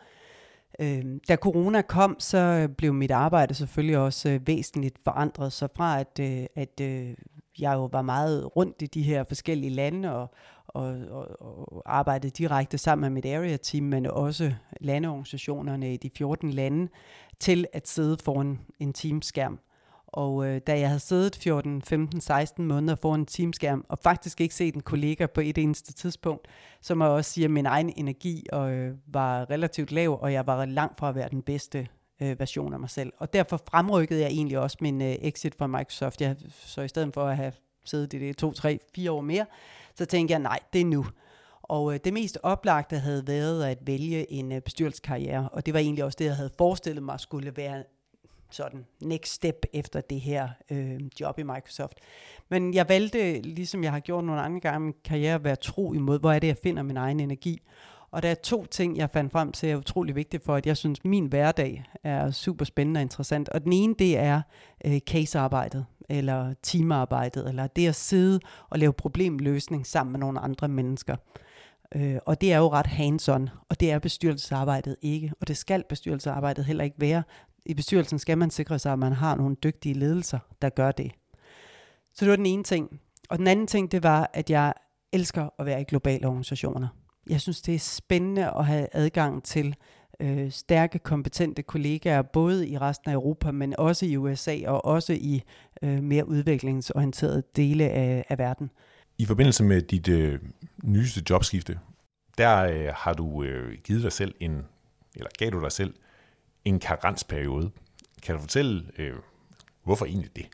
Øh, 0.81 1.05
da 1.27 1.35
corona 1.35 1.81
kom, 1.81 2.15
så 2.19 2.37
øh, 2.37 2.69
blev 2.69 2.93
mit 2.93 3.11
arbejde 3.11 3.53
selvfølgelig 3.53 3.97
også 3.97 4.29
øh, 4.29 4.47
væsentligt 4.47 4.99
forandret. 5.03 5.53
Så 5.53 5.67
fra 5.75 5.99
at, 5.99 6.19
øh, 6.19 6.45
at 6.55 6.81
øh, 6.81 7.13
jeg 7.59 7.73
jo 7.73 7.85
var 7.85 8.01
meget 8.01 8.55
rundt 8.55 8.81
i 8.81 8.85
de 8.85 9.01
her 9.01 9.23
forskellige 9.23 9.69
lande 9.69 10.15
og, 10.15 10.33
og, 10.67 10.99
og, 11.09 11.41
og 11.73 11.81
arbejdede 11.85 12.31
direkte 12.31 12.77
sammen 12.77 13.01
med 13.01 13.09
mit 13.09 13.25
area-team, 13.25 13.83
men 13.83 14.05
også 14.05 14.53
landeorganisationerne 14.81 15.93
i 15.93 15.97
de 15.97 16.09
14 16.17 16.51
lande, 16.51 16.87
til 17.39 17.65
at 17.73 17.87
sidde 17.87 18.17
foran 18.23 18.59
en 18.79 18.93
teamskærm. 18.93 19.59
Og 20.11 20.47
øh, 20.47 20.61
da 20.67 20.79
jeg 20.79 20.87
havde 20.87 20.99
siddet 20.99 21.35
14, 21.35 21.81
15, 21.81 22.21
16 22.21 22.65
måneder 22.65 22.95
foran 22.95 23.19
en 23.19 23.25
teamskærm, 23.25 23.85
og 23.89 23.99
faktisk 23.99 24.41
ikke 24.41 24.55
set 24.55 24.75
en 24.75 24.81
kollega 24.81 25.25
på 25.25 25.41
et 25.41 25.57
eneste 25.57 25.93
tidspunkt, 25.93 26.47
så 26.81 26.95
må 26.95 27.05
jeg 27.05 27.13
også 27.13 27.31
sige, 27.31 27.45
at 27.45 27.51
min 27.51 27.65
egen 27.65 27.93
energi 27.95 28.45
øh, 28.53 28.91
var 29.07 29.49
relativt 29.49 29.91
lav, 29.91 30.19
og 30.21 30.33
jeg 30.33 30.47
var 30.47 30.65
langt 30.65 30.99
fra 30.99 31.09
at 31.09 31.15
være 31.15 31.29
den 31.29 31.41
bedste 31.41 31.87
øh, 32.21 32.39
version 32.39 32.73
af 32.73 32.79
mig 32.79 32.89
selv. 32.89 33.13
Og 33.17 33.33
derfor 33.33 33.61
fremrykkede 33.69 34.21
jeg 34.21 34.29
egentlig 34.29 34.59
også 34.59 34.77
min 34.81 35.01
øh, 35.01 35.15
exit 35.21 35.55
fra 35.57 35.67
Microsoft. 35.67 36.21
Jeg, 36.21 36.35
så 36.49 36.81
i 36.81 36.87
stedet 36.87 37.13
for 37.13 37.23
at 37.23 37.37
have 37.37 37.53
siddet 37.85 38.13
i 38.13 38.19
det 38.19 38.37
to, 38.37 38.51
tre, 38.51 38.79
fire 38.95 39.11
år 39.11 39.21
mere, 39.21 39.45
så 39.95 40.05
tænkte 40.05 40.31
jeg, 40.31 40.39
nej, 40.39 40.59
det 40.73 40.81
er 40.81 40.85
nu. 40.85 41.05
Og 41.61 41.93
øh, 41.93 41.99
det 42.03 42.13
mest 42.13 42.37
oplagte 42.43 42.97
havde 42.97 43.27
været 43.27 43.63
at 43.63 43.77
vælge 43.87 44.31
en 44.31 44.51
øh, 44.51 44.61
bestyrelseskarriere, 44.61 45.49
og 45.49 45.65
det 45.65 45.73
var 45.73 45.79
egentlig 45.79 46.03
også 46.03 46.15
det, 46.19 46.25
jeg 46.25 46.35
havde 46.35 46.51
forestillet 46.57 47.03
mig 47.03 47.19
skulle 47.19 47.53
være 47.55 47.83
sådan 48.55 48.85
next 49.03 49.33
step 49.33 49.65
efter 49.73 50.01
det 50.01 50.19
her 50.19 50.49
øh, 50.71 50.99
job 51.19 51.39
i 51.39 51.43
Microsoft. 51.43 51.99
Men 52.49 52.73
jeg 52.73 52.89
valgte, 52.89 53.41
ligesom 53.41 53.83
jeg 53.83 53.91
har 53.91 53.99
gjort 53.99 54.23
nogle 54.23 54.41
andre 54.41 54.59
gange 54.59 54.77
i 54.77 54.85
min 54.85 54.93
karriere, 55.05 55.35
at 55.35 55.43
være 55.43 55.55
tro 55.55 55.93
imod, 55.93 56.19
hvor 56.19 56.31
er 56.31 56.39
det, 56.39 56.47
jeg 56.47 56.57
finder 56.63 56.83
min 56.83 56.97
egen 56.97 57.19
energi. 57.19 57.61
Og 58.11 58.23
der 58.23 58.29
er 58.29 58.35
to 58.35 58.65
ting, 58.65 58.97
jeg 58.97 59.09
fandt 59.09 59.31
frem 59.31 59.51
til, 59.51 59.69
er 59.69 59.75
utrolig 59.75 60.15
vigtigt 60.15 60.45
for, 60.45 60.55
at 60.55 60.65
jeg 60.65 60.77
synes, 60.77 60.99
at 60.99 61.05
min 61.05 61.25
hverdag 61.25 61.83
er 62.03 62.31
super 62.31 62.65
spændende 62.65 62.97
og 62.97 63.01
interessant. 63.01 63.49
Og 63.49 63.63
den 63.63 63.73
ene, 63.73 63.95
det 63.99 64.17
er 64.17 64.41
øh, 64.85 64.99
casearbejdet, 64.99 65.85
eller 66.09 66.53
teamarbejdet, 66.63 67.49
eller 67.49 67.67
det 67.67 67.87
at 67.87 67.95
sidde 67.95 68.39
og 68.69 68.79
lave 68.79 68.93
problemløsning 68.93 69.87
sammen 69.87 70.11
med 70.11 70.19
nogle 70.19 70.39
andre 70.39 70.67
mennesker. 70.67 71.15
Øh, 71.95 72.17
og 72.25 72.41
det 72.41 72.53
er 72.53 72.57
jo 72.57 72.69
ret 72.69 72.87
hands-on, 72.87 73.49
og 73.69 73.79
det 73.79 73.91
er 73.91 73.99
bestyrelsesarbejdet 73.99 74.95
ikke, 75.01 75.31
og 75.41 75.47
det 75.47 75.57
skal 75.57 75.83
bestyrelsesarbejdet 75.89 76.65
heller 76.65 76.83
ikke 76.83 77.01
være. 77.01 77.23
I 77.65 77.73
bestyrelsen 77.73 78.19
skal 78.19 78.37
man 78.37 78.51
sikre 78.51 78.79
sig, 78.79 78.93
at 78.93 78.99
man 78.99 79.13
har 79.13 79.35
nogle 79.35 79.55
dygtige 79.55 79.93
ledelser, 79.93 80.39
der 80.61 80.69
gør 80.69 80.91
det. 80.91 81.11
Så 82.13 82.25
det 82.25 82.29
var 82.29 82.35
den 82.35 82.45
ene 82.45 82.63
ting. 82.63 82.99
Og 83.29 83.37
den 83.37 83.47
anden 83.47 83.67
ting, 83.67 83.91
det 83.91 84.03
var, 84.03 84.29
at 84.33 84.49
jeg 84.49 84.73
elsker 85.13 85.49
at 85.59 85.65
være 85.65 85.81
i 85.81 85.83
globale 85.83 86.27
organisationer. 86.27 86.87
Jeg 87.29 87.41
synes, 87.41 87.61
det 87.61 87.75
er 87.75 87.79
spændende 87.79 88.51
at 88.57 88.65
have 88.65 88.87
adgang 88.91 89.43
til 89.43 89.75
øh, 90.19 90.51
stærke, 90.51 90.99
kompetente 90.99 91.61
kollegaer, 91.61 92.21
både 92.21 92.67
i 92.67 92.77
resten 92.77 93.09
af 93.09 93.13
Europa, 93.13 93.51
men 93.51 93.75
også 93.77 94.05
i 94.05 94.17
USA 94.17 94.57
og 94.67 94.85
også 94.85 95.13
i 95.13 95.43
øh, 95.81 96.03
mere 96.03 96.27
udviklingsorienterede 96.27 97.43
dele 97.55 97.89
af, 97.89 98.25
af 98.29 98.37
verden. 98.37 98.71
I 99.17 99.25
forbindelse 99.25 99.63
med 99.63 99.81
dit 99.81 100.07
øh, 100.07 100.39
nyeste 100.83 101.23
jobskifte, 101.29 101.79
der 102.37 102.57
øh, 102.57 102.93
har 102.95 103.13
du 103.13 103.43
øh, 103.43 103.77
givet 103.83 104.03
dig 104.03 104.11
selv 104.11 104.35
en, 104.39 104.65
eller 105.15 105.29
gav 105.39 105.49
du 105.49 105.61
dig 105.61 105.71
selv 105.71 105.93
en 106.65 106.79
karensperiode. 106.79 107.71
Kan 108.23 108.35
du 108.35 108.41
fortælle, 108.41 108.83
øh, 108.97 109.13
hvorfor 109.83 110.05
egentlig 110.05 110.35
det? 110.35 110.45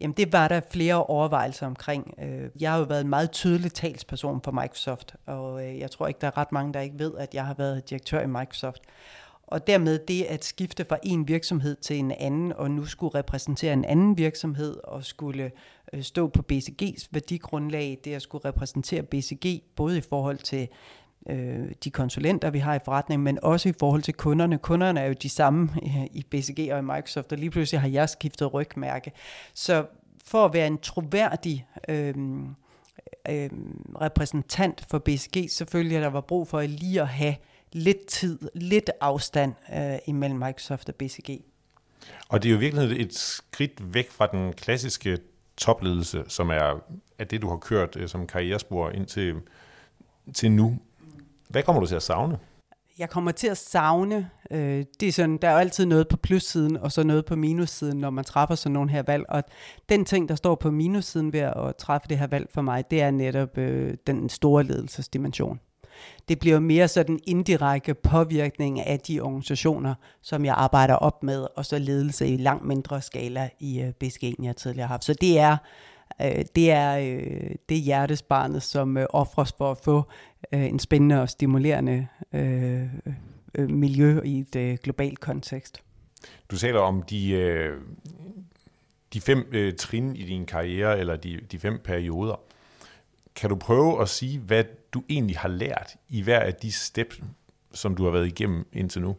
Jamen 0.00 0.14
det 0.16 0.32
var 0.32 0.48
der 0.48 0.60
flere 0.70 1.04
overvejelser 1.04 1.66
omkring. 1.66 2.14
Øh, 2.22 2.50
jeg 2.60 2.70
har 2.70 2.78
jo 2.78 2.84
været 2.84 3.00
en 3.00 3.08
meget 3.08 3.30
tydelig 3.30 3.72
talsperson 3.72 4.40
for 4.44 4.52
Microsoft, 4.52 5.14
og 5.26 5.66
øh, 5.66 5.78
jeg 5.78 5.90
tror 5.90 6.06
ikke, 6.06 6.20
der 6.20 6.26
er 6.26 6.38
ret 6.38 6.52
mange, 6.52 6.72
der 6.72 6.80
ikke 6.80 6.98
ved, 6.98 7.12
at 7.18 7.34
jeg 7.34 7.46
har 7.46 7.54
været 7.54 7.90
direktør 7.90 8.20
i 8.20 8.26
Microsoft. 8.26 8.82
Og 9.50 9.66
dermed 9.66 9.98
det 9.98 10.22
at 10.22 10.44
skifte 10.44 10.84
fra 10.88 10.98
en 11.02 11.28
virksomhed 11.28 11.76
til 11.76 11.98
en 11.98 12.10
anden, 12.10 12.52
og 12.52 12.70
nu 12.70 12.84
skulle 12.86 13.14
repræsentere 13.14 13.72
en 13.72 13.84
anden 13.84 14.18
virksomhed, 14.18 14.76
og 14.84 15.04
skulle 15.04 15.50
øh, 15.92 16.02
stå 16.02 16.28
på 16.28 16.42
BCG's 16.52 17.08
værdigrundlag, 17.10 17.98
det 18.04 18.14
at 18.14 18.22
skulle 18.22 18.44
repræsentere 18.44 19.02
BCG, 19.02 19.62
både 19.76 19.98
i 19.98 20.00
forhold 20.00 20.38
til 20.38 20.68
øh, 21.28 21.72
de 21.84 21.90
konsulenter, 21.90 22.50
vi 22.50 22.58
har 22.58 22.74
i 22.74 22.78
forretningen, 22.84 23.24
men 23.24 23.38
også 23.42 23.68
i 23.68 23.72
forhold 23.78 24.02
til 24.02 24.14
kunderne. 24.14 24.58
Kunderne 24.58 25.00
er 25.00 25.06
jo 25.06 25.12
de 25.12 25.28
samme 25.28 25.70
øh, 25.82 26.04
i 26.12 26.26
BCG 26.30 26.68
og 26.72 26.78
i 26.78 26.82
Microsoft, 26.82 27.32
og 27.32 27.38
lige 27.38 27.50
pludselig 27.50 27.80
har 27.80 27.88
jeg 27.88 28.08
skiftet 28.08 28.54
rygmærke. 28.54 29.12
Så 29.54 29.86
for 30.24 30.44
at 30.44 30.54
være 30.54 30.66
en 30.66 30.78
troværdig 30.78 31.66
øh, 31.88 32.14
øh, 33.28 33.50
repræsentant 34.00 34.86
for 34.90 34.98
BCG, 34.98 35.50
selvfølgelig 35.50 35.96
at 35.96 36.02
der 36.02 36.10
var 36.10 36.20
brug 36.20 36.48
for 36.48 36.60
lige 36.60 37.00
at 37.00 37.08
have 37.08 37.34
lidt 37.72 38.06
tid, 38.06 38.38
lidt 38.54 38.90
afstand 39.00 39.54
øh, 39.74 39.98
imellem 40.06 40.38
Microsoft 40.38 40.88
og 40.88 40.94
BCG. 40.94 41.30
Og 42.28 42.42
det 42.42 42.48
er 42.48 42.52
jo 42.52 42.58
virkelig 42.58 43.00
et 43.00 43.14
skridt 43.14 43.94
væk 43.94 44.10
fra 44.10 44.26
den 44.26 44.52
klassiske 44.52 45.18
topledelse, 45.56 46.24
som 46.28 46.50
er, 46.50 46.82
er 47.18 47.24
det, 47.24 47.42
du 47.42 47.48
har 47.48 47.56
kørt 47.56 47.96
øh, 47.96 48.08
som 48.08 48.26
karrierespor 48.26 48.90
indtil 48.90 49.34
til 50.34 50.52
nu. 50.52 50.78
Hvad 51.50 51.62
kommer 51.62 51.80
du 51.80 51.86
til 51.86 51.96
at 51.96 52.02
savne? 52.02 52.38
Jeg 52.98 53.10
kommer 53.10 53.32
til 53.32 53.46
at 53.46 53.56
savne, 53.56 54.30
øh, 54.50 54.84
det 55.00 55.08
er 55.08 55.12
sådan, 55.12 55.36
der 55.36 55.48
er 55.48 55.52
jo 55.52 55.58
altid 55.58 55.86
noget 55.86 56.08
på 56.08 56.16
plussiden, 56.16 56.76
og 56.76 56.92
så 56.92 57.02
noget 57.02 57.24
på 57.24 57.36
minussiden, 57.36 57.98
når 57.98 58.10
man 58.10 58.24
træffer 58.24 58.54
sådan 58.54 58.72
nogle 58.72 58.90
her 58.90 59.02
valg. 59.02 59.24
Og 59.28 59.42
den 59.88 60.04
ting, 60.04 60.28
der 60.28 60.34
står 60.34 60.54
på 60.54 60.70
minussiden 60.70 61.32
ved 61.32 61.40
at 61.40 61.76
træffe 61.78 62.08
det 62.08 62.18
her 62.18 62.26
valg 62.26 62.48
for 62.54 62.62
mig, 62.62 62.90
det 62.90 63.02
er 63.02 63.10
netop 63.10 63.58
øh, 63.58 63.94
den 64.06 64.28
store 64.28 64.64
ledelsesdimension. 64.64 65.60
Det 66.28 66.38
bliver 66.38 66.58
mere 66.58 66.88
sådan 66.88 67.18
indirekte 67.26 67.94
påvirkning 67.94 68.80
af 68.80 69.00
de 69.00 69.20
organisationer, 69.20 69.94
som 70.22 70.44
jeg 70.44 70.54
arbejder 70.54 70.94
op 70.94 71.22
med, 71.22 71.46
og 71.56 71.66
så 71.66 71.78
ledelse 71.78 72.28
i 72.28 72.36
langt 72.36 72.64
mindre 72.64 73.02
skala 73.02 73.48
i 73.60 73.80
øh, 73.80 73.92
BSG, 73.92 74.24
end 74.24 74.44
jeg 74.44 74.56
tidligere 74.56 74.86
har 74.86 74.94
haft. 74.94 75.04
Så 75.04 75.14
det 75.20 75.38
er 75.38 75.56
øh, 76.22 76.44
det 76.54 76.70
er 76.70 76.98
øh, 76.98 77.50
det 77.68 77.80
hjertesbarnet, 77.80 78.62
som 78.62 78.96
øh, 78.96 79.06
offres 79.10 79.52
for 79.58 79.70
at 79.70 79.78
få 79.78 80.04
øh, 80.52 80.64
en 80.64 80.78
spændende 80.78 81.22
og 81.22 81.28
stimulerende 81.28 82.06
øh, 82.32 82.88
øh, 83.54 83.70
miljø 83.70 84.20
i 84.24 84.38
et 84.38 84.56
øh, 84.56 84.78
globalt 84.82 85.20
kontekst. 85.20 85.82
Du 86.50 86.58
taler 86.58 86.80
om 86.80 87.02
de, 87.02 87.30
øh, 87.30 87.80
de 89.12 89.20
fem 89.20 89.48
øh, 89.52 89.76
trin 89.76 90.16
i 90.16 90.22
din 90.22 90.46
karriere, 90.46 90.98
eller 90.98 91.16
de, 91.16 91.40
de 91.52 91.58
fem 91.58 91.80
perioder. 91.84 92.40
Kan 93.34 93.50
du 93.50 93.56
prøve 93.56 94.02
at 94.02 94.08
sige, 94.08 94.38
hvad 94.38 94.64
du 94.92 95.02
egentlig 95.08 95.38
har 95.38 95.48
lært 95.48 95.96
i 96.08 96.22
hver 96.22 96.40
af 96.40 96.54
de 96.54 96.72
steps, 96.72 97.20
som 97.72 97.94
du 97.94 98.04
har 98.04 98.10
været 98.10 98.26
igennem 98.26 98.66
indtil 98.72 99.02
nu? 99.02 99.16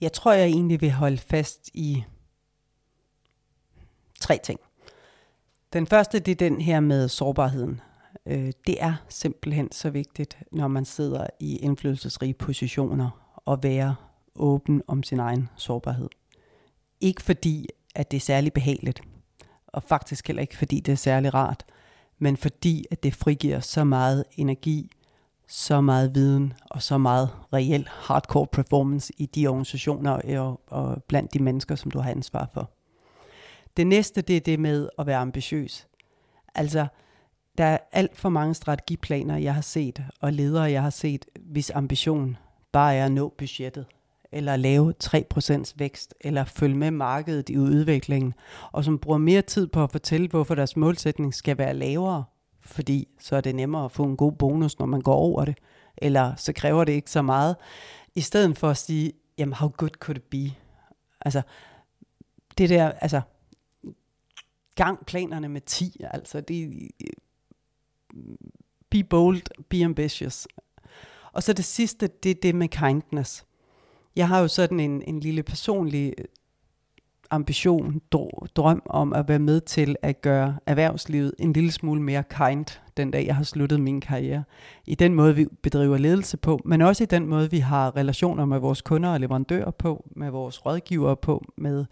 Jeg 0.00 0.12
tror, 0.12 0.32
jeg 0.32 0.46
egentlig 0.46 0.80
vil 0.80 0.90
holde 0.90 1.18
fast 1.18 1.70
i 1.74 2.04
tre 4.20 4.38
ting. 4.44 4.60
Den 5.72 5.86
første, 5.86 6.18
det 6.18 6.32
er 6.32 6.48
den 6.48 6.60
her 6.60 6.80
med 6.80 7.08
sårbarheden. 7.08 7.80
Øh, 8.26 8.52
det 8.66 8.82
er 8.82 8.94
simpelthen 9.08 9.72
så 9.72 9.90
vigtigt, 9.90 10.38
når 10.52 10.68
man 10.68 10.84
sidder 10.84 11.26
i 11.40 11.56
indflydelsesrige 11.56 12.34
positioner, 12.34 13.10
at 13.46 13.58
være 13.62 13.94
åben 14.36 14.82
om 14.86 15.02
sin 15.02 15.20
egen 15.20 15.48
sårbarhed. 15.56 16.08
Ikke 17.00 17.22
fordi, 17.22 17.68
at 17.94 18.10
det 18.10 18.16
er 18.16 18.20
særlig 18.20 18.52
behageligt, 18.52 19.02
og 19.66 19.82
faktisk 19.82 20.26
heller 20.26 20.40
ikke 20.40 20.56
fordi 20.56 20.80
det 20.80 20.92
er 20.92 20.96
særlig 20.96 21.34
rart, 21.34 21.64
men 22.18 22.36
fordi, 22.36 22.84
at 22.90 23.02
det 23.02 23.14
frigiver 23.14 23.60
så 23.60 23.84
meget 23.84 24.24
energi, 24.36 24.90
så 25.48 25.80
meget 25.80 26.14
viden 26.14 26.52
og 26.70 26.82
så 26.82 26.98
meget 26.98 27.30
reel 27.52 27.88
hardcore 27.90 28.46
performance 28.46 29.12
i 29.18 29.26
de 29.26 29.46
organisationer 29.46 30.20
øh, 30.24 30.40
og, 30.40 30.60
og 30.66 31.04
blandt 31.04 31.34
de 31.34 31.42
mennesker, 31.42 31.74
som 31.74 31.90
du 31.90 31.98
har 31.98 32.10
ansvar 32.10 32.48
for. 32.54 32.70
Det 33.76 33.86
næste, 33.86 34.20
det 34.20 34.36
er 34.36 34.40
det 34.40 34.60
med 34.60 34.88
at 34.98 35.06
være 35.06 35.18
ambitiøs. 35.18 35.86
Altså, 36.54 36.86
der 37.58 37.64
er 37.64 37.78
alt 37.92 38.16
for 38.16 38.28
mange 38.28 38.54
strategiplaner, 38.54 39.36
jeg 39.36 39.54
har 39.54 39.60
set, 39.60 40.02
og 40.20 40.32
ledere, 40.32 40.62
jeg 40.62 40.82
har 40.82 40.90
set, 40.90 41.24
hvis 41.40 41.70
ambition 41.74 42.36
bare 42.72 42.94
er 42.94 43.04
at 43.04 43.12
nå 43.12 43.34
budgettet, 43.38 43.86
eller 44.32 44.56
lave 44.56 44.94
3% 45.04 45.72
vækst, 45.76 46.14
eller 46.20 46.44
følge 46.44 46.76
med 46.76 46.90
markedet 46.90 47.48
i 47.48 47.58
udviklingen, 47.58 48.34
og 48.72 48.84
som 48.84 48.98
bruger 48.98 49.18
mere 49.18 49.42
tid 49.42 49.66
på 49.66 49.82
at 49.82 49.90
fortælle, 49.90 50.28
hvorfor 50.28 50.54
deres 50.54 50.76
målsætning 50.76 51.34
skal 51.34 51.58
være 51.58 51.74
lavere, 51.74 52.24
fordi 52.60 53.08
så 53.18 53.36
er 53.36 53.40
det 53.40 53.54
nemmere 53.54 53.84
at 53.84 53.92
få 53.92 54.04
en 54.04 54.16
god 54.16 54.32
bonus, 54.32 54.78
når 54.78 54.86
man 54.86 55.00
går 55.00 55.14
over 55.14 55.44
det, 55.44 55.58
eller 55.96 56.34
så 56.36 56.52
kræver 56.52 56.84
det 56.84 56.92
ikke 56.92 57.10
så 57.10 57.22
meget, 57.22 57.56
i 58.14 58.20
stedet 58.20 58.58
for 58.58 58.68
at 58.70 58.76
sige, 58.76 59.12
jamen 59.38 59.52
how 59.52 59.68
good 59.68 59.90
could 59.90 60.16
it 60.16 60.22
be? 60.22 60.54
Altså, 61.20 61.42
det 62.58 62.70
der, 62.70 62.92
altså, 62.92 63.20
gang 64.74 65.06
planerne 65.06 65.48
med 65.48 65.60
10, 65.60 66.00
altså 66.10 66.40
det, 66.40 66.88
be 68.90 69.04
bold, 69.04 69.42
be 69.68 69.84
ambitious. 69.84 70.48
Og 71.32 71.42
så 71.42 71.52
det 71.52 71.64
sidste, 71.64 72.08
det 72.22 72.30
er 72.30 72.40
det 72.42 72.54
med 72.54 72.68
kindness. 72.68 73.44
Jeg 74.16 74.28
har 74.28 74.40
jo 74.40 74.48
sådan 74.48 74.80
en, 74.80 75.02
en 75.06 75.20
lille 75.20 75.42
personlig 75.42 76.14
øh, 76.18 76.24
ambition, 77.30 78.00
drøm 78.56 78.82
om 78.86 79.12
at 79.12 79.28
være 79.28 79.38
med 79.38 79.60
til 79.60 79.96
at 80.02 80.22
gøre 80.22 80.58
erhvervslivet 80.66 81.34
en 81.38 81.52
lille 81.52 81.72
smule 81.72 82.02
mere 82.02 82.22
kind, 82.22 82.80
den 82.96 83.10
dag 83.10 83.26
jeg 83.26 83.36
har 83.36 83.44
sluttet 83.44 83.80
min 83.80 84.00
karriere. 84.00 84.44
I 84.86 84.94
den 84.94 85.14
måde, 85.14 85.34
vi 85.34 85.46
bedriver 85.62 85.98
ledelse 85.98 86.36
på, 86.36 86.60
men 86.64 86.82
også 86.82 87.02
i 87.02 87.06
den 87.06 87.26
måde, 87.26 87.50
vi 87.50 87.58
har 87.58 87.96
relationer 87.96 88.44
med 88.44 88.58
vores 88.58 88.82
kunder 88.82 89.10
og 89.10 89.20
leverandører 89.20 89.70
på, 89.70 90.04
med 90.16 90.30
vores 90.30 90.66
rådgivere 90.66 91.16
på, 91.16 91.44
med, 91.56 91.84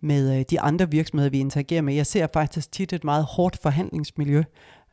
med 0.00 0.38
øh, 0.38 0.44
de 0.50 0.60
andre 0.60 0.90
virksomheder, 0.90 1.30
vi 1.30 1.38
interagerer 1.38 1.82
med. 1.82 1.94
Jeg 1.94 2.06
ser 2.06 2.26
faktisk 2.32 2.72
tit 2.72 2.92
et 2.92 3.04
meget 3.04 3.24
hårdt 3.24 3.58
forhandlingsmiljø, 3.62 4.42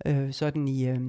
øh, 0.07 0.33
sådan 0.33 0.67
i... 0.67 0.87
Øh, 0.87 0.99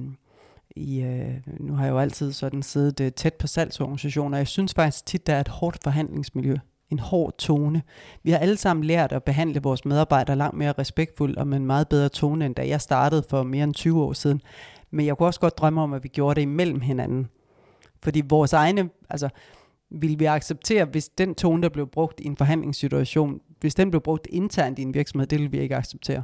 i, 0.75 1.01
øh, 1.01 1.33
nu 1.59 1.73
har 1.73 1.83
jeg 1.83 1.91
jo 1.91 1.99
altid 1.99 2.33
sådan 2.33 2.63
siddet 2.63 2.99
øh, 2.99 3.11
tæt 3.11 3.33
på 3.33 3.47
salgsorganisationer, 3.47 4.37
jeg 4.37 4.47
synes 4.47 4.73
faktisk 4.73 5.05
tit, 5.05 5.27
der 5.27 5.33
er 5.33 5.39
et 5.39 5.47
hårdt 5.47 5.83
forhandlingsmiljø, 5.83 6.55
en 6.89 6.99
hård 6.99 7.37
tone. 7.37 7.81
Vi 8.23 8.31
har 8.31 8.37
alle 8.37 8.57
sammen 8.57 8.83
lært 8.83 9.11
at 9.11 9.23
behandle 9.23 9.61
vores 9.61 9.85
medarbejdere 9.85 10.35
langt 10.35 10.57
mere 10.57 10.71
respektfuldt 10.71 11.37
og 11.37 11.47
med 11.47 11.57
en 11.57 11.65
meget 11.65 11.87
bedre 11.89 12.09
tone, 12.09 12.45
end 12.45 12.55
da 12.55 12.67
jeg 12.67 12.81
startede 12.81 13.23
for 13.29 13.43
mere 13.43 13.63
end 13.63 13.73
20 13.73 14.03
år 14.03 14.13
siden. 14.13 14.41
Men 14.91 15.05
jeg 15.05 15.17
kunne 15.17 15.27
også 15.27 15.39
godt 15.39 15.57
drømme 15.57 15.81
om, 15.81 15.93
at 15.93 16.03
vi 16.03 16.07
gjorde 16.07 16.35
det 16.35 16.41
imellem 16.41 16.81
hinanden. 16.81 17.27
Fordi 18.03 18.21
vores 18.29 18.53
egne, 18.53 18.89
altså, 19.09 19.29
vil 19.89 20.19
vi 20.19 20.25
acceptere, 20.25 20.85
hvis 20.85 21.09
den 21.09 21.35
tone, 21.35 21.63
der 21.63 21.69
blev 21.69 21.87
brugt 21.87 22.19
i 22.19 22.25
en 22.25 22.37
forhandlingssituation, 22.37 23.39
hvis 23.59 23.75
den 23.75 23.91
blev 23.91 24.01
brugt 24.01 24.27
internt 24.29 24.79
i 24.79 24.81
en 24.81 24.93
virksomhed, 24.93 25.27
det 25.27 25.39
vil 25.39 25.51
vi 25.51 25.59
ikke 25.59 25.75
acceptere. 25.75 26.23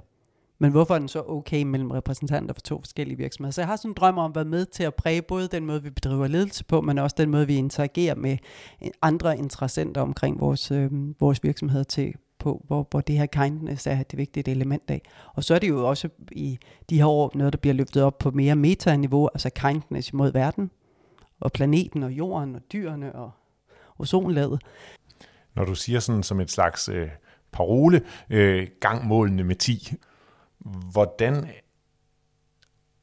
Men 0.59 0.71
hvorfor 0.71 0.95
er 0.95 0.99
den 0.99 1.07
så 1.07 1.23
okay 1.27 1.63
mellem 1.63 1.91
repræsentanter 1.91 2.53
for 2.53 2.61
to 2.61 2.79
forskellige 2.79 3.17
virksomheder? 3.17 3.51
Så 3.51 3.61
jeg 3.61 3.67
har 3.67 3.75
sådan 3.75 3.91
en 3.91 3.95
drøm 3.95 4.17
om 4.17 4.31
at 4.31 4.35
være 4.35 4.45
med 4.45 4.65
til 4.65 4.83
at 4.83 4.95
præge 4.95 5.21
både 5.21 5.47
den 5.47 5.65
måde, 5.65 5.83
vi 5.83 5.89
bedriver 5.89 6.27
ledelse 6.27 6.65
på, 6.65 6.81
men 6.81 6.97
også 6.97 7.15
den 7.19 7.29
måde, 7.29 7.47
vi 7.47 7.55
interagerer 7.55 8.15
med 8.15 8.37
andre 9.01 9.37
interessenter 9.37 10.01
omkring 10.01 10.39
vores, 10.39 10.71
øh, 10.71 10.91
vores 11.19 11.43
virksomheder 11.43 11.83
til, 11.83 12.13
på, 12.39 12.63
hvor, 12.67 12.87
hvor 12.91 13.01
det 13.01 13.17
her 13.17 13.25
kindness 13.25 13.87
er 13.87 14.03
det 14.03 14.17
vigtige 14.17 14.51
element 14.51 14.83
af. 14.87 15.01
Og 15.33 15.43
så 15.43 15.55
er 15.55 15.59
det 15.59 15.69
jo 15.69 15.89
også 15.89 16.09
i 16.31 16.57
de 16.89 16.97
her 16.97 17.05
år 17.05 17.31
noget, 17.35 17.53
der 17.53 17.59
bliver 17.59 17.73
løftet 17.73 18.03
op 18.03 18.17
på 18.17 18.31
mere 18.31 18.55
meta-niveau, 18.55 19.29
altså 19.33 19.49
kindness 19.49 20.09
imod 20.09 20.31
verden, 20.31 20.71
og 21.39 21.51
planeten, 21.51 22.03
og 22.03 22.11
jorden, 22.11 22.55
og 22.55 22.61
dyrene, 22.73 23.15
og 23.15 23.31
ozonlaget. 23.99 24.61
Når 25.55 25.65
du 25.65 25.75
siger 25.75 25.99
sådan 25.99 26.23
som 26.23 26.39
et 26.39 26.51
slags 26.51 26.89
øh, 26.89 27.09
parole, 27.51 28.01
øh, 28.29 28.67
gangmålene 28.79 29.43
med 29.43 29.55
10, 29.55 29.93
Hvordan 30.91 31.47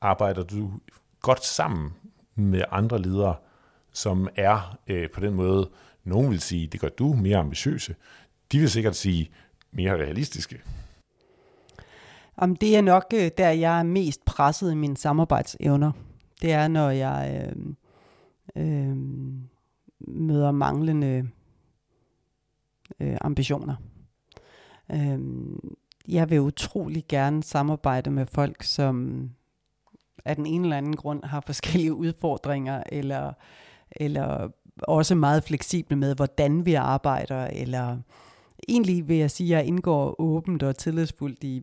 arbejder 0.01 0.42
du 0.42 0.72
godt 1.20 1.44
sammen 1.44 1.90
med 2.35 2.62
andre 2.70 2.98
ledere, 2.98 3.37
som 3.92 4.29
er 4.37 4.79
øh, 4.87 5.11
på 5.11 5.20
den 5.20 5.35
måde, 5.35 5.70
nogen 6.05 6.31
vil 6.31 6.40
sige, 6.40 6.66
det 6.66 6.81
gør 6.81 6.88
du 6.88 7.12
mere 7.12 7.38
ambitiøse. 7.38 7.94
De 8.53 8.59
vil 8.59 8.70
sikkert 8.70 8.96
sige 8.96 9.31
mere 9.70 9.92
realistiske. 9.92 10.61
Om 12.37 12.57
det 12.57 12.77
er 12.77 12.81
nok 12.81 13.05
øh, 13.14 13.31
der, 13.38 13.51
jeg 13.51 13.79
er 13.79 13.83
mest 13.83 14.25
presset 14.25 14.72
i 14.72 14.75
mine 14.75 14.96
samarbejdsevner. 14.96 15.92
Det 16.42 16.53
er, 16.53 16.68
når 16.68 16.90
jeg 16.90 17.51
øh, 17.57 17.75
øh, 18.57 18.96
møder 20.09 20.51
manglende 20.51 21.29
øh, 23.01 23.16
ambitioner. 23.20 23.77
Øh, 24.92 25.18
jeg 26.09 26.31
vil 26.31 26.41
utrolig 26.41 27.05
gerne 27.09 27.43
samarbejde 27.43 28.11
med 28.11 28.27
folk, 28.27 28.62
som 28.62 29.29
af 30.25 30.37
den 30.37 30.47
ene 30.47 30.65
eller 30.65 30.77
anden 30.77 30.97
grund 30.97 31.25
har 31.25 31.43
forskellige 31.47 31.95
udfordringer, 31.95 32.83
eller, 32.93 33.33
eller 33.91 34.49
også 34.83 35.15
meget 35.15 35.45
fleksible 35.45 35.97
med, 35.97 36.15
hvordan 36.15 36.67
vi 36.67 36.75
arbejder, 36.75 37.47
eller 37.47 37.99
egentlig 38.69 39.09
vil 39.09 39.17
jeg 39.17 39.31
sige, 39.31 39.55
at 39.55 39.59
jeg 39.59 39.67
indgår 39.67 40.21
åbent 40.21 40.62
og 40.62 40.77
tillidsfuldt 40.77 41.45
i 41.45 41.62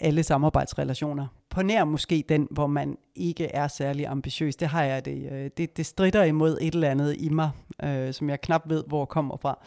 alle 0.00 0.22
samarbejdsrelationer. 0.22 1.26
På 1.50 1.62
nær 1.62 1.84
måske 1.84 2.24
den, 2.28 2.48
hvor 2.50 2.66
man 2.66 2.98
ikke 3.14 3.46
er 3.46 3.68
særlig 3.68 4.06
ambitiøs. 4.06 4.56
Det 4.56 4.68
har 4.68 4.82
jeg 4.82 5.04
det. 5.04 5.32
Øh, 5.32 5.50
det, 5.56 5.76
det 5.76 5.86
strider 5.86 6.24
imod 6.24 6.58
et 6.60 6.74
eller 6.74 6.90
andet 6.90 7.16
i 7.18 7.28
mig, 7.28 7.50
øh, 7.82 8.12
som 8.14 8.30
jeg 8.30 8.40
knap 8.40 8.62
ved, 8.68 8.84
hvor 8.86 9.04
kommer 9.04 9.36
fra. 9.36 9.58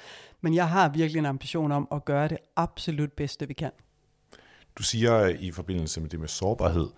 Men 0.44 0.54
jeg 0.54 0.70
har 0.70 0.90
virkelig 0.90 1.20
en 1.20 1.26
ambition 1.26 1.72
om 1.72 1.88
at 1.92 2.06
gøre 2.06 2.28
det 2.28 2.38
absolut 2.56 3.12
bedste, 3.12 3.48
vi 3.48 3.54
kan. 3.54 3.72
Du 4.76 4.84
siger 4.84 5.28
i 5.28 5.52
forbindelse 5.52 6.02
med 6.02 6.10
det 6.10 6.20
med 6.20 6.28
sårbarhed, 6.28 6.90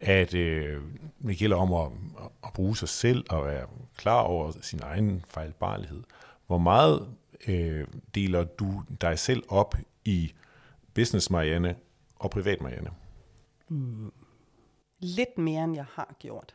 at 0.00 0.34
øh, 0.34 0.82
det 1.22 1.38
gælder 1.38 1.56
om 1.56 1.72
at, 1.72 1.92
at 2.44 2.52
bruge 2.52 2.76
sig 2.76 2.88
selv 2.88 3.24
og 3.30 3.46
være 3.46 3.66
klar 3.96 4.20
over 4.20 4.52
sin 4.62 4.80
egen 4.82 5.24
fejlbarlighed. 5.28 6.02
Hvor 6.46 6.58
meget 6.58 7.08
øh, 7.48 7.86
deler 8.14 8.44
du 8.44 8.82
dig 9.00 9.18
selv 9.18 9.42
op 9.48 9.74
i 10.04 10.32
business 10.94 11.30
Marianne 11.30 11.76
og 12.16 12.30
privat 12.30 12.60
Marianne? 12.60 12.90
Mm. 13.68 14.12
Lidt 14.98 15.38
mere, 15.38 15.64
end 15.64 15.74
jeg 15.74 15.86
har 15.94 16.16
gjort. 16.18 16.54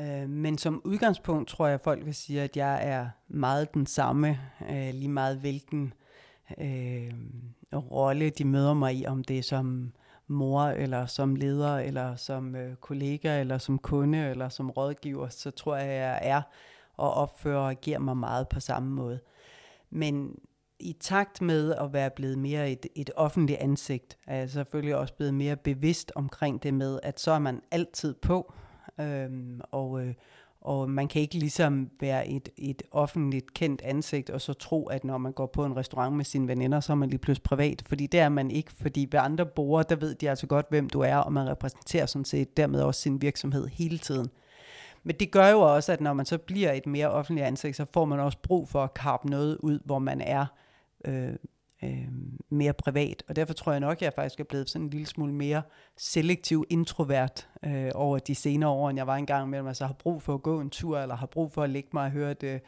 Øh, 0.00 0.28
men 0.28 0.58
som 0.58 0.80
udgangspunkt 0.84 1.48
tror 1.48 1.66
jeg, 1.66 1.74
at 1.74 1.80
folk 1.80 2.04
vil 2.04 2.14
sige, 2.14 2.42
at 2.42 2.56
jeg 2.56 2.88
er 2.88 3.08
meget 3.28 3.74
den 3.74 3.86
samme, 3.86 4.40
øh, 4.70 4.94
lige 4.94 5.08
meget 5.08 5.38
hvilken 5.38 5.92
øh, 6.58 7.12
rolle 7.74 8.30
de 8.30 8.44
møder 8.44 8.74
mig 8.74 8.94
i, 8.94 9.06
om 9.06 9.24
det 9.24 9.38
er 9.38 9.42
som 9.42 9.92
mor, 10.26 10.62
eller 10.62 11.06
som 11.06 11.36
leder, 11.36 11.78
eller 11.78 12.16
som 12.16 12.56
øh, 12.56 12.76
kollega, 12.76 13.40
eller 13.40 13.58
som 13.58 13.78
kunde, 13.78 14.18
eller 14.18 14.48
som 14.48 14.70
rådgiver, 14.70 15.28
så 15.28 15.50
tror 15.50 15.76
jeg, 15.76 15.86
at 15.86 16.00
jeg 16.00 16.18
er 16.22 16.42
og 16.96 17.14
opfører 17.14 17.58
og 17.58 17.70
agerer 17.70 17.98
mig 17.98 18.16
meget 18.16 18.48
på 18.48 18.60
samme 18.60 18.90
måde. 18.90 19.20
Men 19.90 20.38
i 20.80 20.96
takt 21.00 21.42
med 21.42 21.74
at 21.74 21.92
være 21.92 22.10
blevet 22.10 22.38
mere 22.38 22.70
et, 22.70 22.86
et 22.94 23.10
offentligt 23.16 23.58
ansigt, 23.58 24.18
er 24.26 24.36
jeg 24.36 24.50
selvfølgelig 24.50 24.96
også 24.96 25.14
blevet 25.14 25.34
mere 25.34 25.56
bevidst 25.56 26.12
omkring 26.14 26.62
det 26.62 26.74
med, 26.74 27.00
at 27.02 27.20
så 27.20 27.30
er 27.30 27.38
man 27.38 27.62
altid 27.70 28.14
på, 28.14 28.52
øhm, 29.00 29.60
og, 29.70 30.06
øh, 30.06 30.14
og 30.60 30.90
man 30.90 31.08
kan 31.08 31.22
ikke 31.22 31.38
ligesom 31.38 31.90
være 32.00 32.28
et, 32.28 32.48
et 32.56 32.82
offentligt 32.90 33.54
kendt 33.54 33.82
ansigt, 33.82 34.30
og 34.30 34.40
så 34.40 34.52
tro, 34.52 34.86
at 34.86 35.04
når 35.04 35.18
man 35.18 35.32
går 35.32 35.46
på 35.46 35.64
en 35.64 35.76
restaurant 35.76 36.16
med 36.16 36.24
sine 36.24 36.48
veninder, 36.48 36.80
så 36.80 36.92
er 36.92 36.96
man 36.96 37.08
lige 37.08 37.18
pludselig 37.18 37.42
privat, 37.42 37.82
fordi 37.86 38.06
det 38.06 38.20
er 38.20 38.28
man 38.28 38.50
ikke, 38.50 38.72
fordi 38.72 39.08
ved 39.10 39.20
andre 39.20 39.46
borgere, 39.46 39.84
der 39.88 39.96
ved 39.96 40.14
de 40.14 40.30
altså 40.30 40.46
godt, 40.46 40.66
hvem 40.70 40.90
du 40.90 41.00
er, 41.00 41.16
og 41.16 41.32
man 41.32 41.48
repræsenterer 41.48 42.06
sådan 42.06 42.24
set 42.24 42.56
dermed 42.56 42.82
også 42.82 43.00
sin 43.00 43.22
virksomhed 43.22 43.66
hele 43.66 43.98
tiden. 43.98 44.26
Men 45.02 45.16
det 45.20 45.30
gør 45.30 45.48
jo 45.48 45.60
også, 45.60 45.92
at 45.92 46.00
når 46.00 46.12
man 46.12 46.26
så 46.26 46.38
bliver 46.38 46.72
et 46.72 46.86
mere 46.86 47.10
offentligt 47.10 47.46
ansigt, 47.46 47.76
så 47.76 47.86
får 47.92 48.04
man 48.04 48.20
også 48.20 48.38
brug 48.42 48.68
for 48.68 48.84
at 48.84 48.94
karpe 48.94 49.30
noget 49.30 49.56
ud, 49.60 49.80
hvor 49.84 49.98
man 49.98 50.20
er 50.20 50.46
øh, 51.04 51.32
øh, 51.82 52.08
mere 52.50 52.72
privat. 52.72 53.22
Og 53.28 53.36
derfor 53.36 53.54
tror 53.54 53.72
jeg 53.72 53.80
nok, 53.80 53.96
at 53.96 54.02
jeg 54.02 54.12
faktisk 54.12 54.40
er 54.40 54.44
blevet 54.44 54.70
sådan 54.70 54.84
en 54.84 54.90
lille 54.90 55.06
smule 55.06 55.32
mere 55.32 55.62
selektiv 55.96 56.64
introvert 56.70 57.48
øh, 57.64 57.90
over 57.94 58.18
de 58.18 58.34
senere 58.34 58.70
år, 58.70 58.90
end 58.90 58.96
jeg 58.96 59.06
var 59.06 59.16
engang 59.16 59.50
mellem. 59.50 59.66
Altså 59.66 59.86
har 59.86 59.94
brug 59.94 60.22
for 60.22 60.34
at 60.34 60.42
gå 60.42 60.60
en 60.60 60.70
tur, 60.70 60.98
eller 60.98 61.16
har 61.16 61.26
brug 61.26 61.52
for 61.52 61.62
at 61.62 61.70
lægge 61.70 61.88
mig 61.92 62.04
og 62.04 62.10
høre 62.10 62.30
et, 62.30 62.42
øh, 62.42 62.60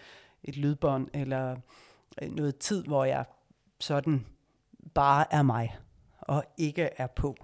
et 0.44 0.57
lydbånd, 0.57 1.09
eller 1.14 1.57
øh, 2.23 2.31
noget 2.31 2.59
tid, 2.59 2.85
hvor 2.85 3.05
jeg 3.05 3.25
sådan 3.81 4.27
bare 4.94 5.35
er 5.35 5.42
mig, 5.42 5.77
og 6.20 6.44
ikke 6.59 6.88
er 6.96 7.07
på. 7.07 7.37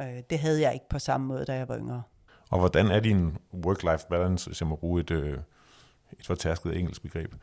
Øh, 0.00 0.22
det 0.30 0.38
havde 0.38 0.60
jeg 0.60 0.74
ikke 0.74 0.88
på 0.88 0.98
samme 0.98 1.26
måde, 1.26 1.44
da 1.44 1.54
jeg 1.54 1.68
var 1.68 1.78
yngre. 1.78 2.02
Og 2.50 2.58
hvordan 2.58 2.86
er 2.86 3.00
din 3.00 3.36
work-life 3.66 4.08
balance, 4.08 4.48
hvis 4.48 4.60
jeg 4.60 4.68
må 4.68 4.76
bruge 4.76 5.00
et, 5.00 5.10
øh, 5.10 5.38
et 6.18 6.26
fortærsket 6.26 6.76
engelsk 6.76 7.02
begreb? 7.02 7.34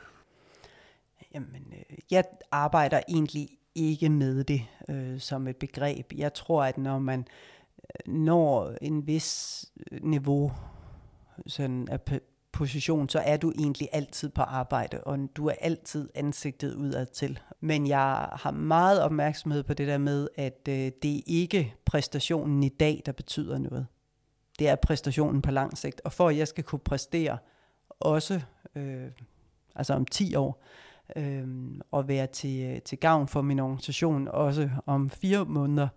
Jamen, 1.33 1.73
jeg 2.11 2.23
arbejder 2.51 3.01
egentlig 3.09 3.49
ikke 3.75 4.09
med 4.09 4.43
det 4.43 4.61
øh, 4.89 5.19
som 5.19 5.47
et 5.47 5.57
begreb. 5.57 6.13
Jeg 6.15 6.33
tror, 6.33 6.63
at 6.63 6.77
når 6.77 6.99
man 6.99 7.27
øh, 7.79 8.13
når 8.13 8.75
en 8.81 9.07
vis 9.07 9.65
øh, 9.91 10.03
niveau 10.03 10.51
sådan 11.47 11.87
af 11.87 11.99
position, 12.51 13.09
så 13.09 13.19
er 13.19 13.37
du 13.37 13.51
egentlig 13.59 13.89
altid 13.91 14.29
på 14.29 14.41
arbejde, 14.41 15.03
og 15.03 15.19
du 15.35 15.47
er 15.47 15.53
altid 15.61 16.09
ansigtet 16.15 16.75
udad 16.75 17.05
til. 17.05 17.39
Men 17.59 17.87
jeg 17.87 18.29
har 18.33 18.51
meget 18.51 19.01
opmærksomhed 19.01 19.63
på 19.63 19.73
det 19.73 19.87
der 19.87 19.97
med, 19.97 20.27
at 20.35 20.67
øh, 20.69 20.91
det 21.03 21.17
er 21.17 21.21
ikke 21.25 21.75
præstationen 21.85 22.63
i 22.63 22.69
dag, 22.69 23.01
der 23.05 23.11
betyder 23.11 23.57
noget. 23.57 23.87
Det 24.59 24.69
er 24.69 24.75
præstationen 24.75 25.41
på 25.41 25.51
lang 25.51 25.77
sigt. 25.77 26.01
Og 26.03 26.13
for 26.13 26.29
at 26.29 26.37
jeg 26.37 26.47
skal 26.47 26.63
kunne 26.63 26.79
præstere 26.79 27.37
også 27.99 28.41
øh, 28.75 29.11
altså 29.75 29.93
om 29.93 30.05
10 30.05 30.35
år, 30.35 30.63
øh, 31.15 31.47
og 31.91 32.07
være 32.07 32.27
til, 32.27 32.81
til 32.81 32.97
gavn 32.97 33.27
for 33.27 33.41
min 33.41 33.59
organisation 33.59 34.27
også 34.27 34.69
om 34.85 35.09
fire 35.09 35.45
måneder, 35.45 35.87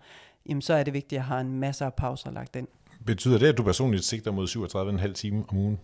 jamen 0.49 0.63
så 0.63 0.75
er 0.75 0.83
det 0.83 0.95
vigtigt, 0.95 1.13
at 1.13 1.17
jeg 1.17 1.25
har 1.25 1.41
en 1.41 1.53
masse 1.61 1.85
af 1.85 1.95
pauser 1.95 2.31
lagt 2.31 2.57
ind. 2.57 2.69
Betyder 3.07 3.39
det, 3.39 3.47
at 3.47 3.59
du 3.59 3.63
personligt 3.63 4.05
sigter 4.05 4.31
mod 4.31 4.99
37,5 5.07 5.13
timer 5.13 5.43
om 5.49 5.57
ugen? 5.57 5.79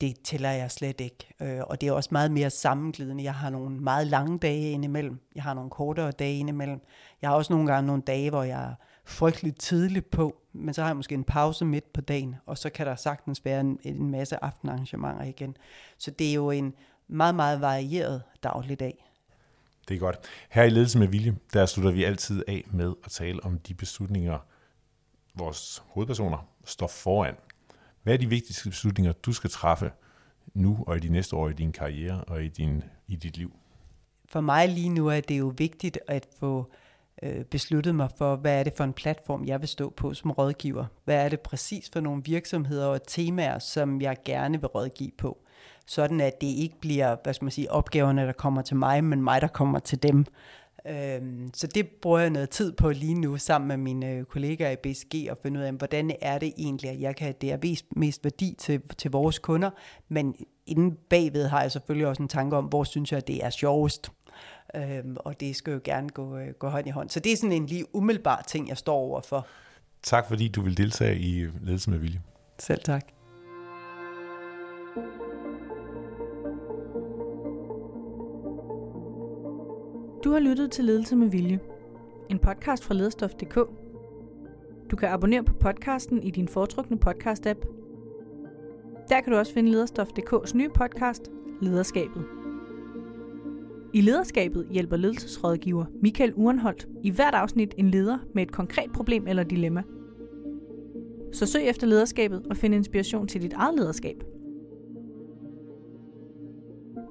Det 0.00 0.20
tæller 0.24 0.50
jeg 0.50 0.70
slet 0.70 1.00
ikke. 1.00 1.34
Øh, 1.40 1.60
og 1.66 1.80
det 1.80 1.88
er 1.88 1.92
også 1.92 2.08
meget 2.12 2.30
mere 2.30 2.50
sammenglidende. 2.50 3.24
Jeg 3.24 3.34
har 3.34 3.50
nogle 3.50 3.80
meget 3.80 4.06
lange 4.06 4.38
dage 4.38 4.70
indimellem. 4.70 5.20
Jeg 5.34 5.42
har 5.42 5.54
nogle 5.54 5.70
kortere 5.70 6.10
dage 6.10 6.38
indimellem. 6.38 6.80
Jeg 7.22 7.30
har 7.30 7.36
også 7.36 7.52
nogle 7.52 7.72
gange 7.72 7.86
nogle 7.86 8.02
dage, 8.02 8.30
hvor 8.30 8.42
jeg 8.42 8.64
er 8.64 8.74
frygteligt 9.04 9.60
tidligt 9.60 10.10
på, 10.10 10.36
men 10.52 10.74
så 10.74 10.82
har 10.82 10.88
jeg 10.88 10.96
måske 10.96 11.14
en 11.14 11.24
pause 11.24 11.64
midt 11.64 11.92
på 11.92 12.00
dagen, 12.00 12.36
og 12.46 12.58
så 12.58 12.70
kan 12.70 12.86
der 12.86 12.96
sagtens 12.96 13.44
være 13.44 13.60
en, 13.60 13.78
en 13.82 14.10
masse 14.10 14.44
aftenarrangementer 14.44 15.24
igen. 15.24 15.56
Så 15.98 16.10
det 16.10 16.30
er 16.30 16.34
jo 16.34 16.50
en 16.50 16.74
meget, 17.08 17.34
meget 17.34 17.60
varieret 17.60 18.22
dagligdag. 18.42 19.04
Det 19.88 19.94
er 19.94 19.98
godt. 19.98 20.16
Her 20.50 20.62
i 20.62 20.70
Ledelse 20.70 20.98
med 20.98 21.08
Vilje, 21.08 21.36
der 21.52 21.66
slutter 21.66 21.92
vi 21.92 22.04
altid 22.04 22.42
af 22.48 22.64
med 22.70 22.92
at 23.04 23.10
tale 23.10 23.44
om 23.44 23.58
de 23.58 23.74
beslutninger, 23.74 24.38
vores 25.34 25.82
hovedpersoner 25.86 26.48
står 26.64 26.86
foran. 26.86 27.34
Hvad 28.02 28.14
er 28.14 28.18
de 28.18 28.28
vigtigste 28.28 28.70
beslutninger, 28.70 29.12
du 29.12 29.32
skal 29.32 29.50
træffe 29.50 29.92
nu 30.54 30.84
og 30.86 30.96
i 30.96 31.00
de 31.00 31.08
næste 31.08 31.36
år 31.36 31.48
i 31.48 31.52
din 31.52 31.72
karriere 31.72 32.24
og 32.24 32.44
i, 32.44 32.48
din, 32.48 32.84
i 33.08 33.16
dit 33.16 33.36
liv? 33.36 33.56
For 34.28 34.40
mig 34.40 34.68
lige 34.68 34.88
nu 34.88 35.08
er 35.08 35.20
det 35.20 35.38
jo 35.38 35.52
vigtigt 35.56 35.98
at 36.06 36.26
få 36.38 36.72
øh, 37.22 37.44
besluttet 37.44 37.94
mig 37.94 38.10
for, 38.18 38.36
hvad 38.36 38.58
er 38.60 38.62
det 38.62 38.72
for 38.76 38.84
en 38.84 38.92
platform, 38.92 39.44
jeg 39.44 39.60
vil 39.60 39.68
stå 39.68 39.90
på 39.90 40.14
som 40.14 40.30
rådgiver. 40.30 40.86
Hvad 41.04 41.24
er 41.24 41.28
det 41.28 41.40
præcis 41.40 41.90
for 41.92 42.00
nogle 42.00 42.22
virksomheder 42.24 42.86
og 42.86 43.06
temaer, 43.06 43.58
som 43.58 44.00
jeg 44.00 44.16
gerne 44.24 44.60
vil 44.60 44.66
rådgive 44.66 45.10
på. 45.18 45.43
Sådan 45.86 46.20
at 46.20 46.40
det 46.40 46.46
ikke 46.46 46.80
bliver, 46.80 47.16
hvad 47.22 47.34
skal 47.34 47.44
man 47.44 47.52
sige, 47.52 47.70
opgaverne, 47.70 48.26
der 48.26 48.32
kommer 48.32 48.62
til 48.62 48.76
mig, 48.76 49.04
men 49.04 49.22
mig, 49.22 49.40
der 49.40 49.48
kommer 49.48 49.78
til 49.78 50.02
dem. 50.02 50.26
Øhm, 50.86 51.50
så 51.54 51.66
det 51.66 51.88
bruger 51.88 52.18
jeg 52.18 52.30
noget 52.30 52.50
tid 52.50 52.72
på 52.72 52.90
lige 52.90 53.14
nu 53.14 53.36
sammen 53.36 53.68
med 53.68 53.76
mine 53.76 54.10
øh, 54.10 54.24
kollegaer 54.24 54.70
i 54.70 54.76
BSG 54.76 55.14
og 55.30 55.38
finde 55.42 55.60
ud 55.60 55.64
af, 55.64 55.72
hvordan 55.72 56.16
er 56.20 56.38
det 56.38 56.52
egentlig, 56.58 56.90
at 56.90 57.00
jeg 57.00 57.16
kan 57.16 57.34
det 57.40 57.52
er 57.52 57.58
mest, 57.62 57.86
mest 57.96 58.24
værdi 58.24 58.54
til, 58.58 58.82
til 58.98 59.10
vores 59.10 59.38
kunder, 59.38 59.70
men 60.08 60.34
inden 60.66 60.98
bagved 61.10 61.46
har 61.46 61.62
jeg 61.62 61.72
selvfølgelig 61.72 62.06
også 62.06 62.22
en 62.22 62.28
tanke 62.28 62.56
om, 62.56 62.64
hvor 62.64 62.84
synes 62.84 63.12
jeg, 63.12 63.26
det 63.26 63.44
er 63.44 63.50
sjovest. 63.50 64.10
Øhm, 64.76 65.16
og 65.20 65.40
det 65.40 65.56
skal 65.56 65.72
jo 65.72 65.80
gerne 65.84 66.08
gå, 66.08 66.36
øh, 66.36 66.48
gå 66.58 66.68
hånd 66.68 66.86
i 66.86 66.90
hånd. 66.90 67.10
Så 67.10 67.20
det 67.20 67.32
er 67.32 67.36
sådan 67.36 67.52
en 67.52 67.66
lige 67.66 67.96
umiddelbar 67.96 68.44
ting, 68.46 68.68
jeg 68.68 68.78
står 68.78 68.96
over 68.96 69.20
for. 69.20 69.46
Tak 70.02 70.28
fordi 70.28 70.48
du 70.48 70.62
vil 70.62 70.76
deltage 70.76 71.18
i 71.18 71.46
Ledelse 71.62 71.90
med 71.90 71.98
Vilje. 71.98 72.20
Selv 72.58 72.80
tak. 72.84 73.13
Du 80.24 80.30
har 80.30 80.38
lyttet 80.38 80.70
til 80.70 80.84
Ledelse 80.84 81.16
med 81.16 81.28
Vilje, 81.28 81.60
en 82.30 82.38
podcast 82.38 82.84
fra 82.84 82.94
lederstof.dk. 82.94 83.54
Du 84.90 84.96
kan 84.96 85.08
abonnere 85.08 85.44
på 85.44 85.54
podcasten 85.54 86.22
i 86.22 86.30
din 86.30 86.48
foretrukne 86.48 86.98
podcast-app. 87.06 87.66
Der 89.08 89.20
kan 89.20 89.32
du 89.32 89.38
også 89.38 89.54
finde 89.54 89.70
lederstof.dk's 89.70 90.56
nye 90.56 90.68
podcast, 90.68 91.30
Lederskabet. 91.62 92.24
I 93.92 94.00
lederskabet 94.00 94.66
hjælper 94.70 94.96
ledelsesrådgiver 94.96 95.84
Michael 96.02 96.32
Urenholdt 96.34 96.88
i 97.02 97.10
hvert 97.10 97.34
afsnit 97.34 97.74
en 97.78 97.90
leder 97.90 98.18
med 98.34 98.42
et 98.42 98.52
konkret 98.52 98.92
problem 98.92 99.26
eller 99.26 99.42
dilemma. 99.42 99.82
Så 101.32 101.46
søg 101.46 101.68
efter 101.68 101.86
lederskabet 101.86 102.46
og 102.50 102.56
find 102.56 102.74
inspiration 102.74 103.28
til 103.28 103.42
dit 103.42 103.52
eget 103.52 103.74
lederskab. 103.74 104.24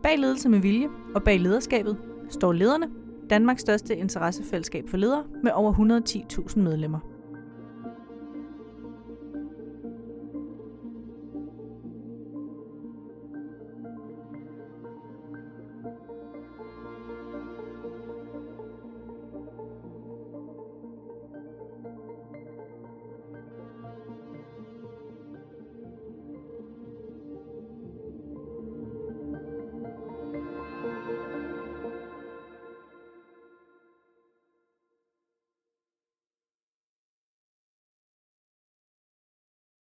Bag 0.03 0.18
ledelse 0.20 0.49
med 0.49 0.59
vilje 0.59 0.89
og 1.16 1.24
bag 1.24 1.39
lederskabet 1.39 1.97
står 2.30 2.53
lederne, 2.53 3.03
Danmarks 3.30 3.61
største 3.61 3.95
interessefællesskab 3.95 4.89
for 4.89 4.97
ledere 4.97 5.24
med 5.43 5.51
over 5.51 5.74
110.000 5.74 6.59
medlemmer. 6.59 7.12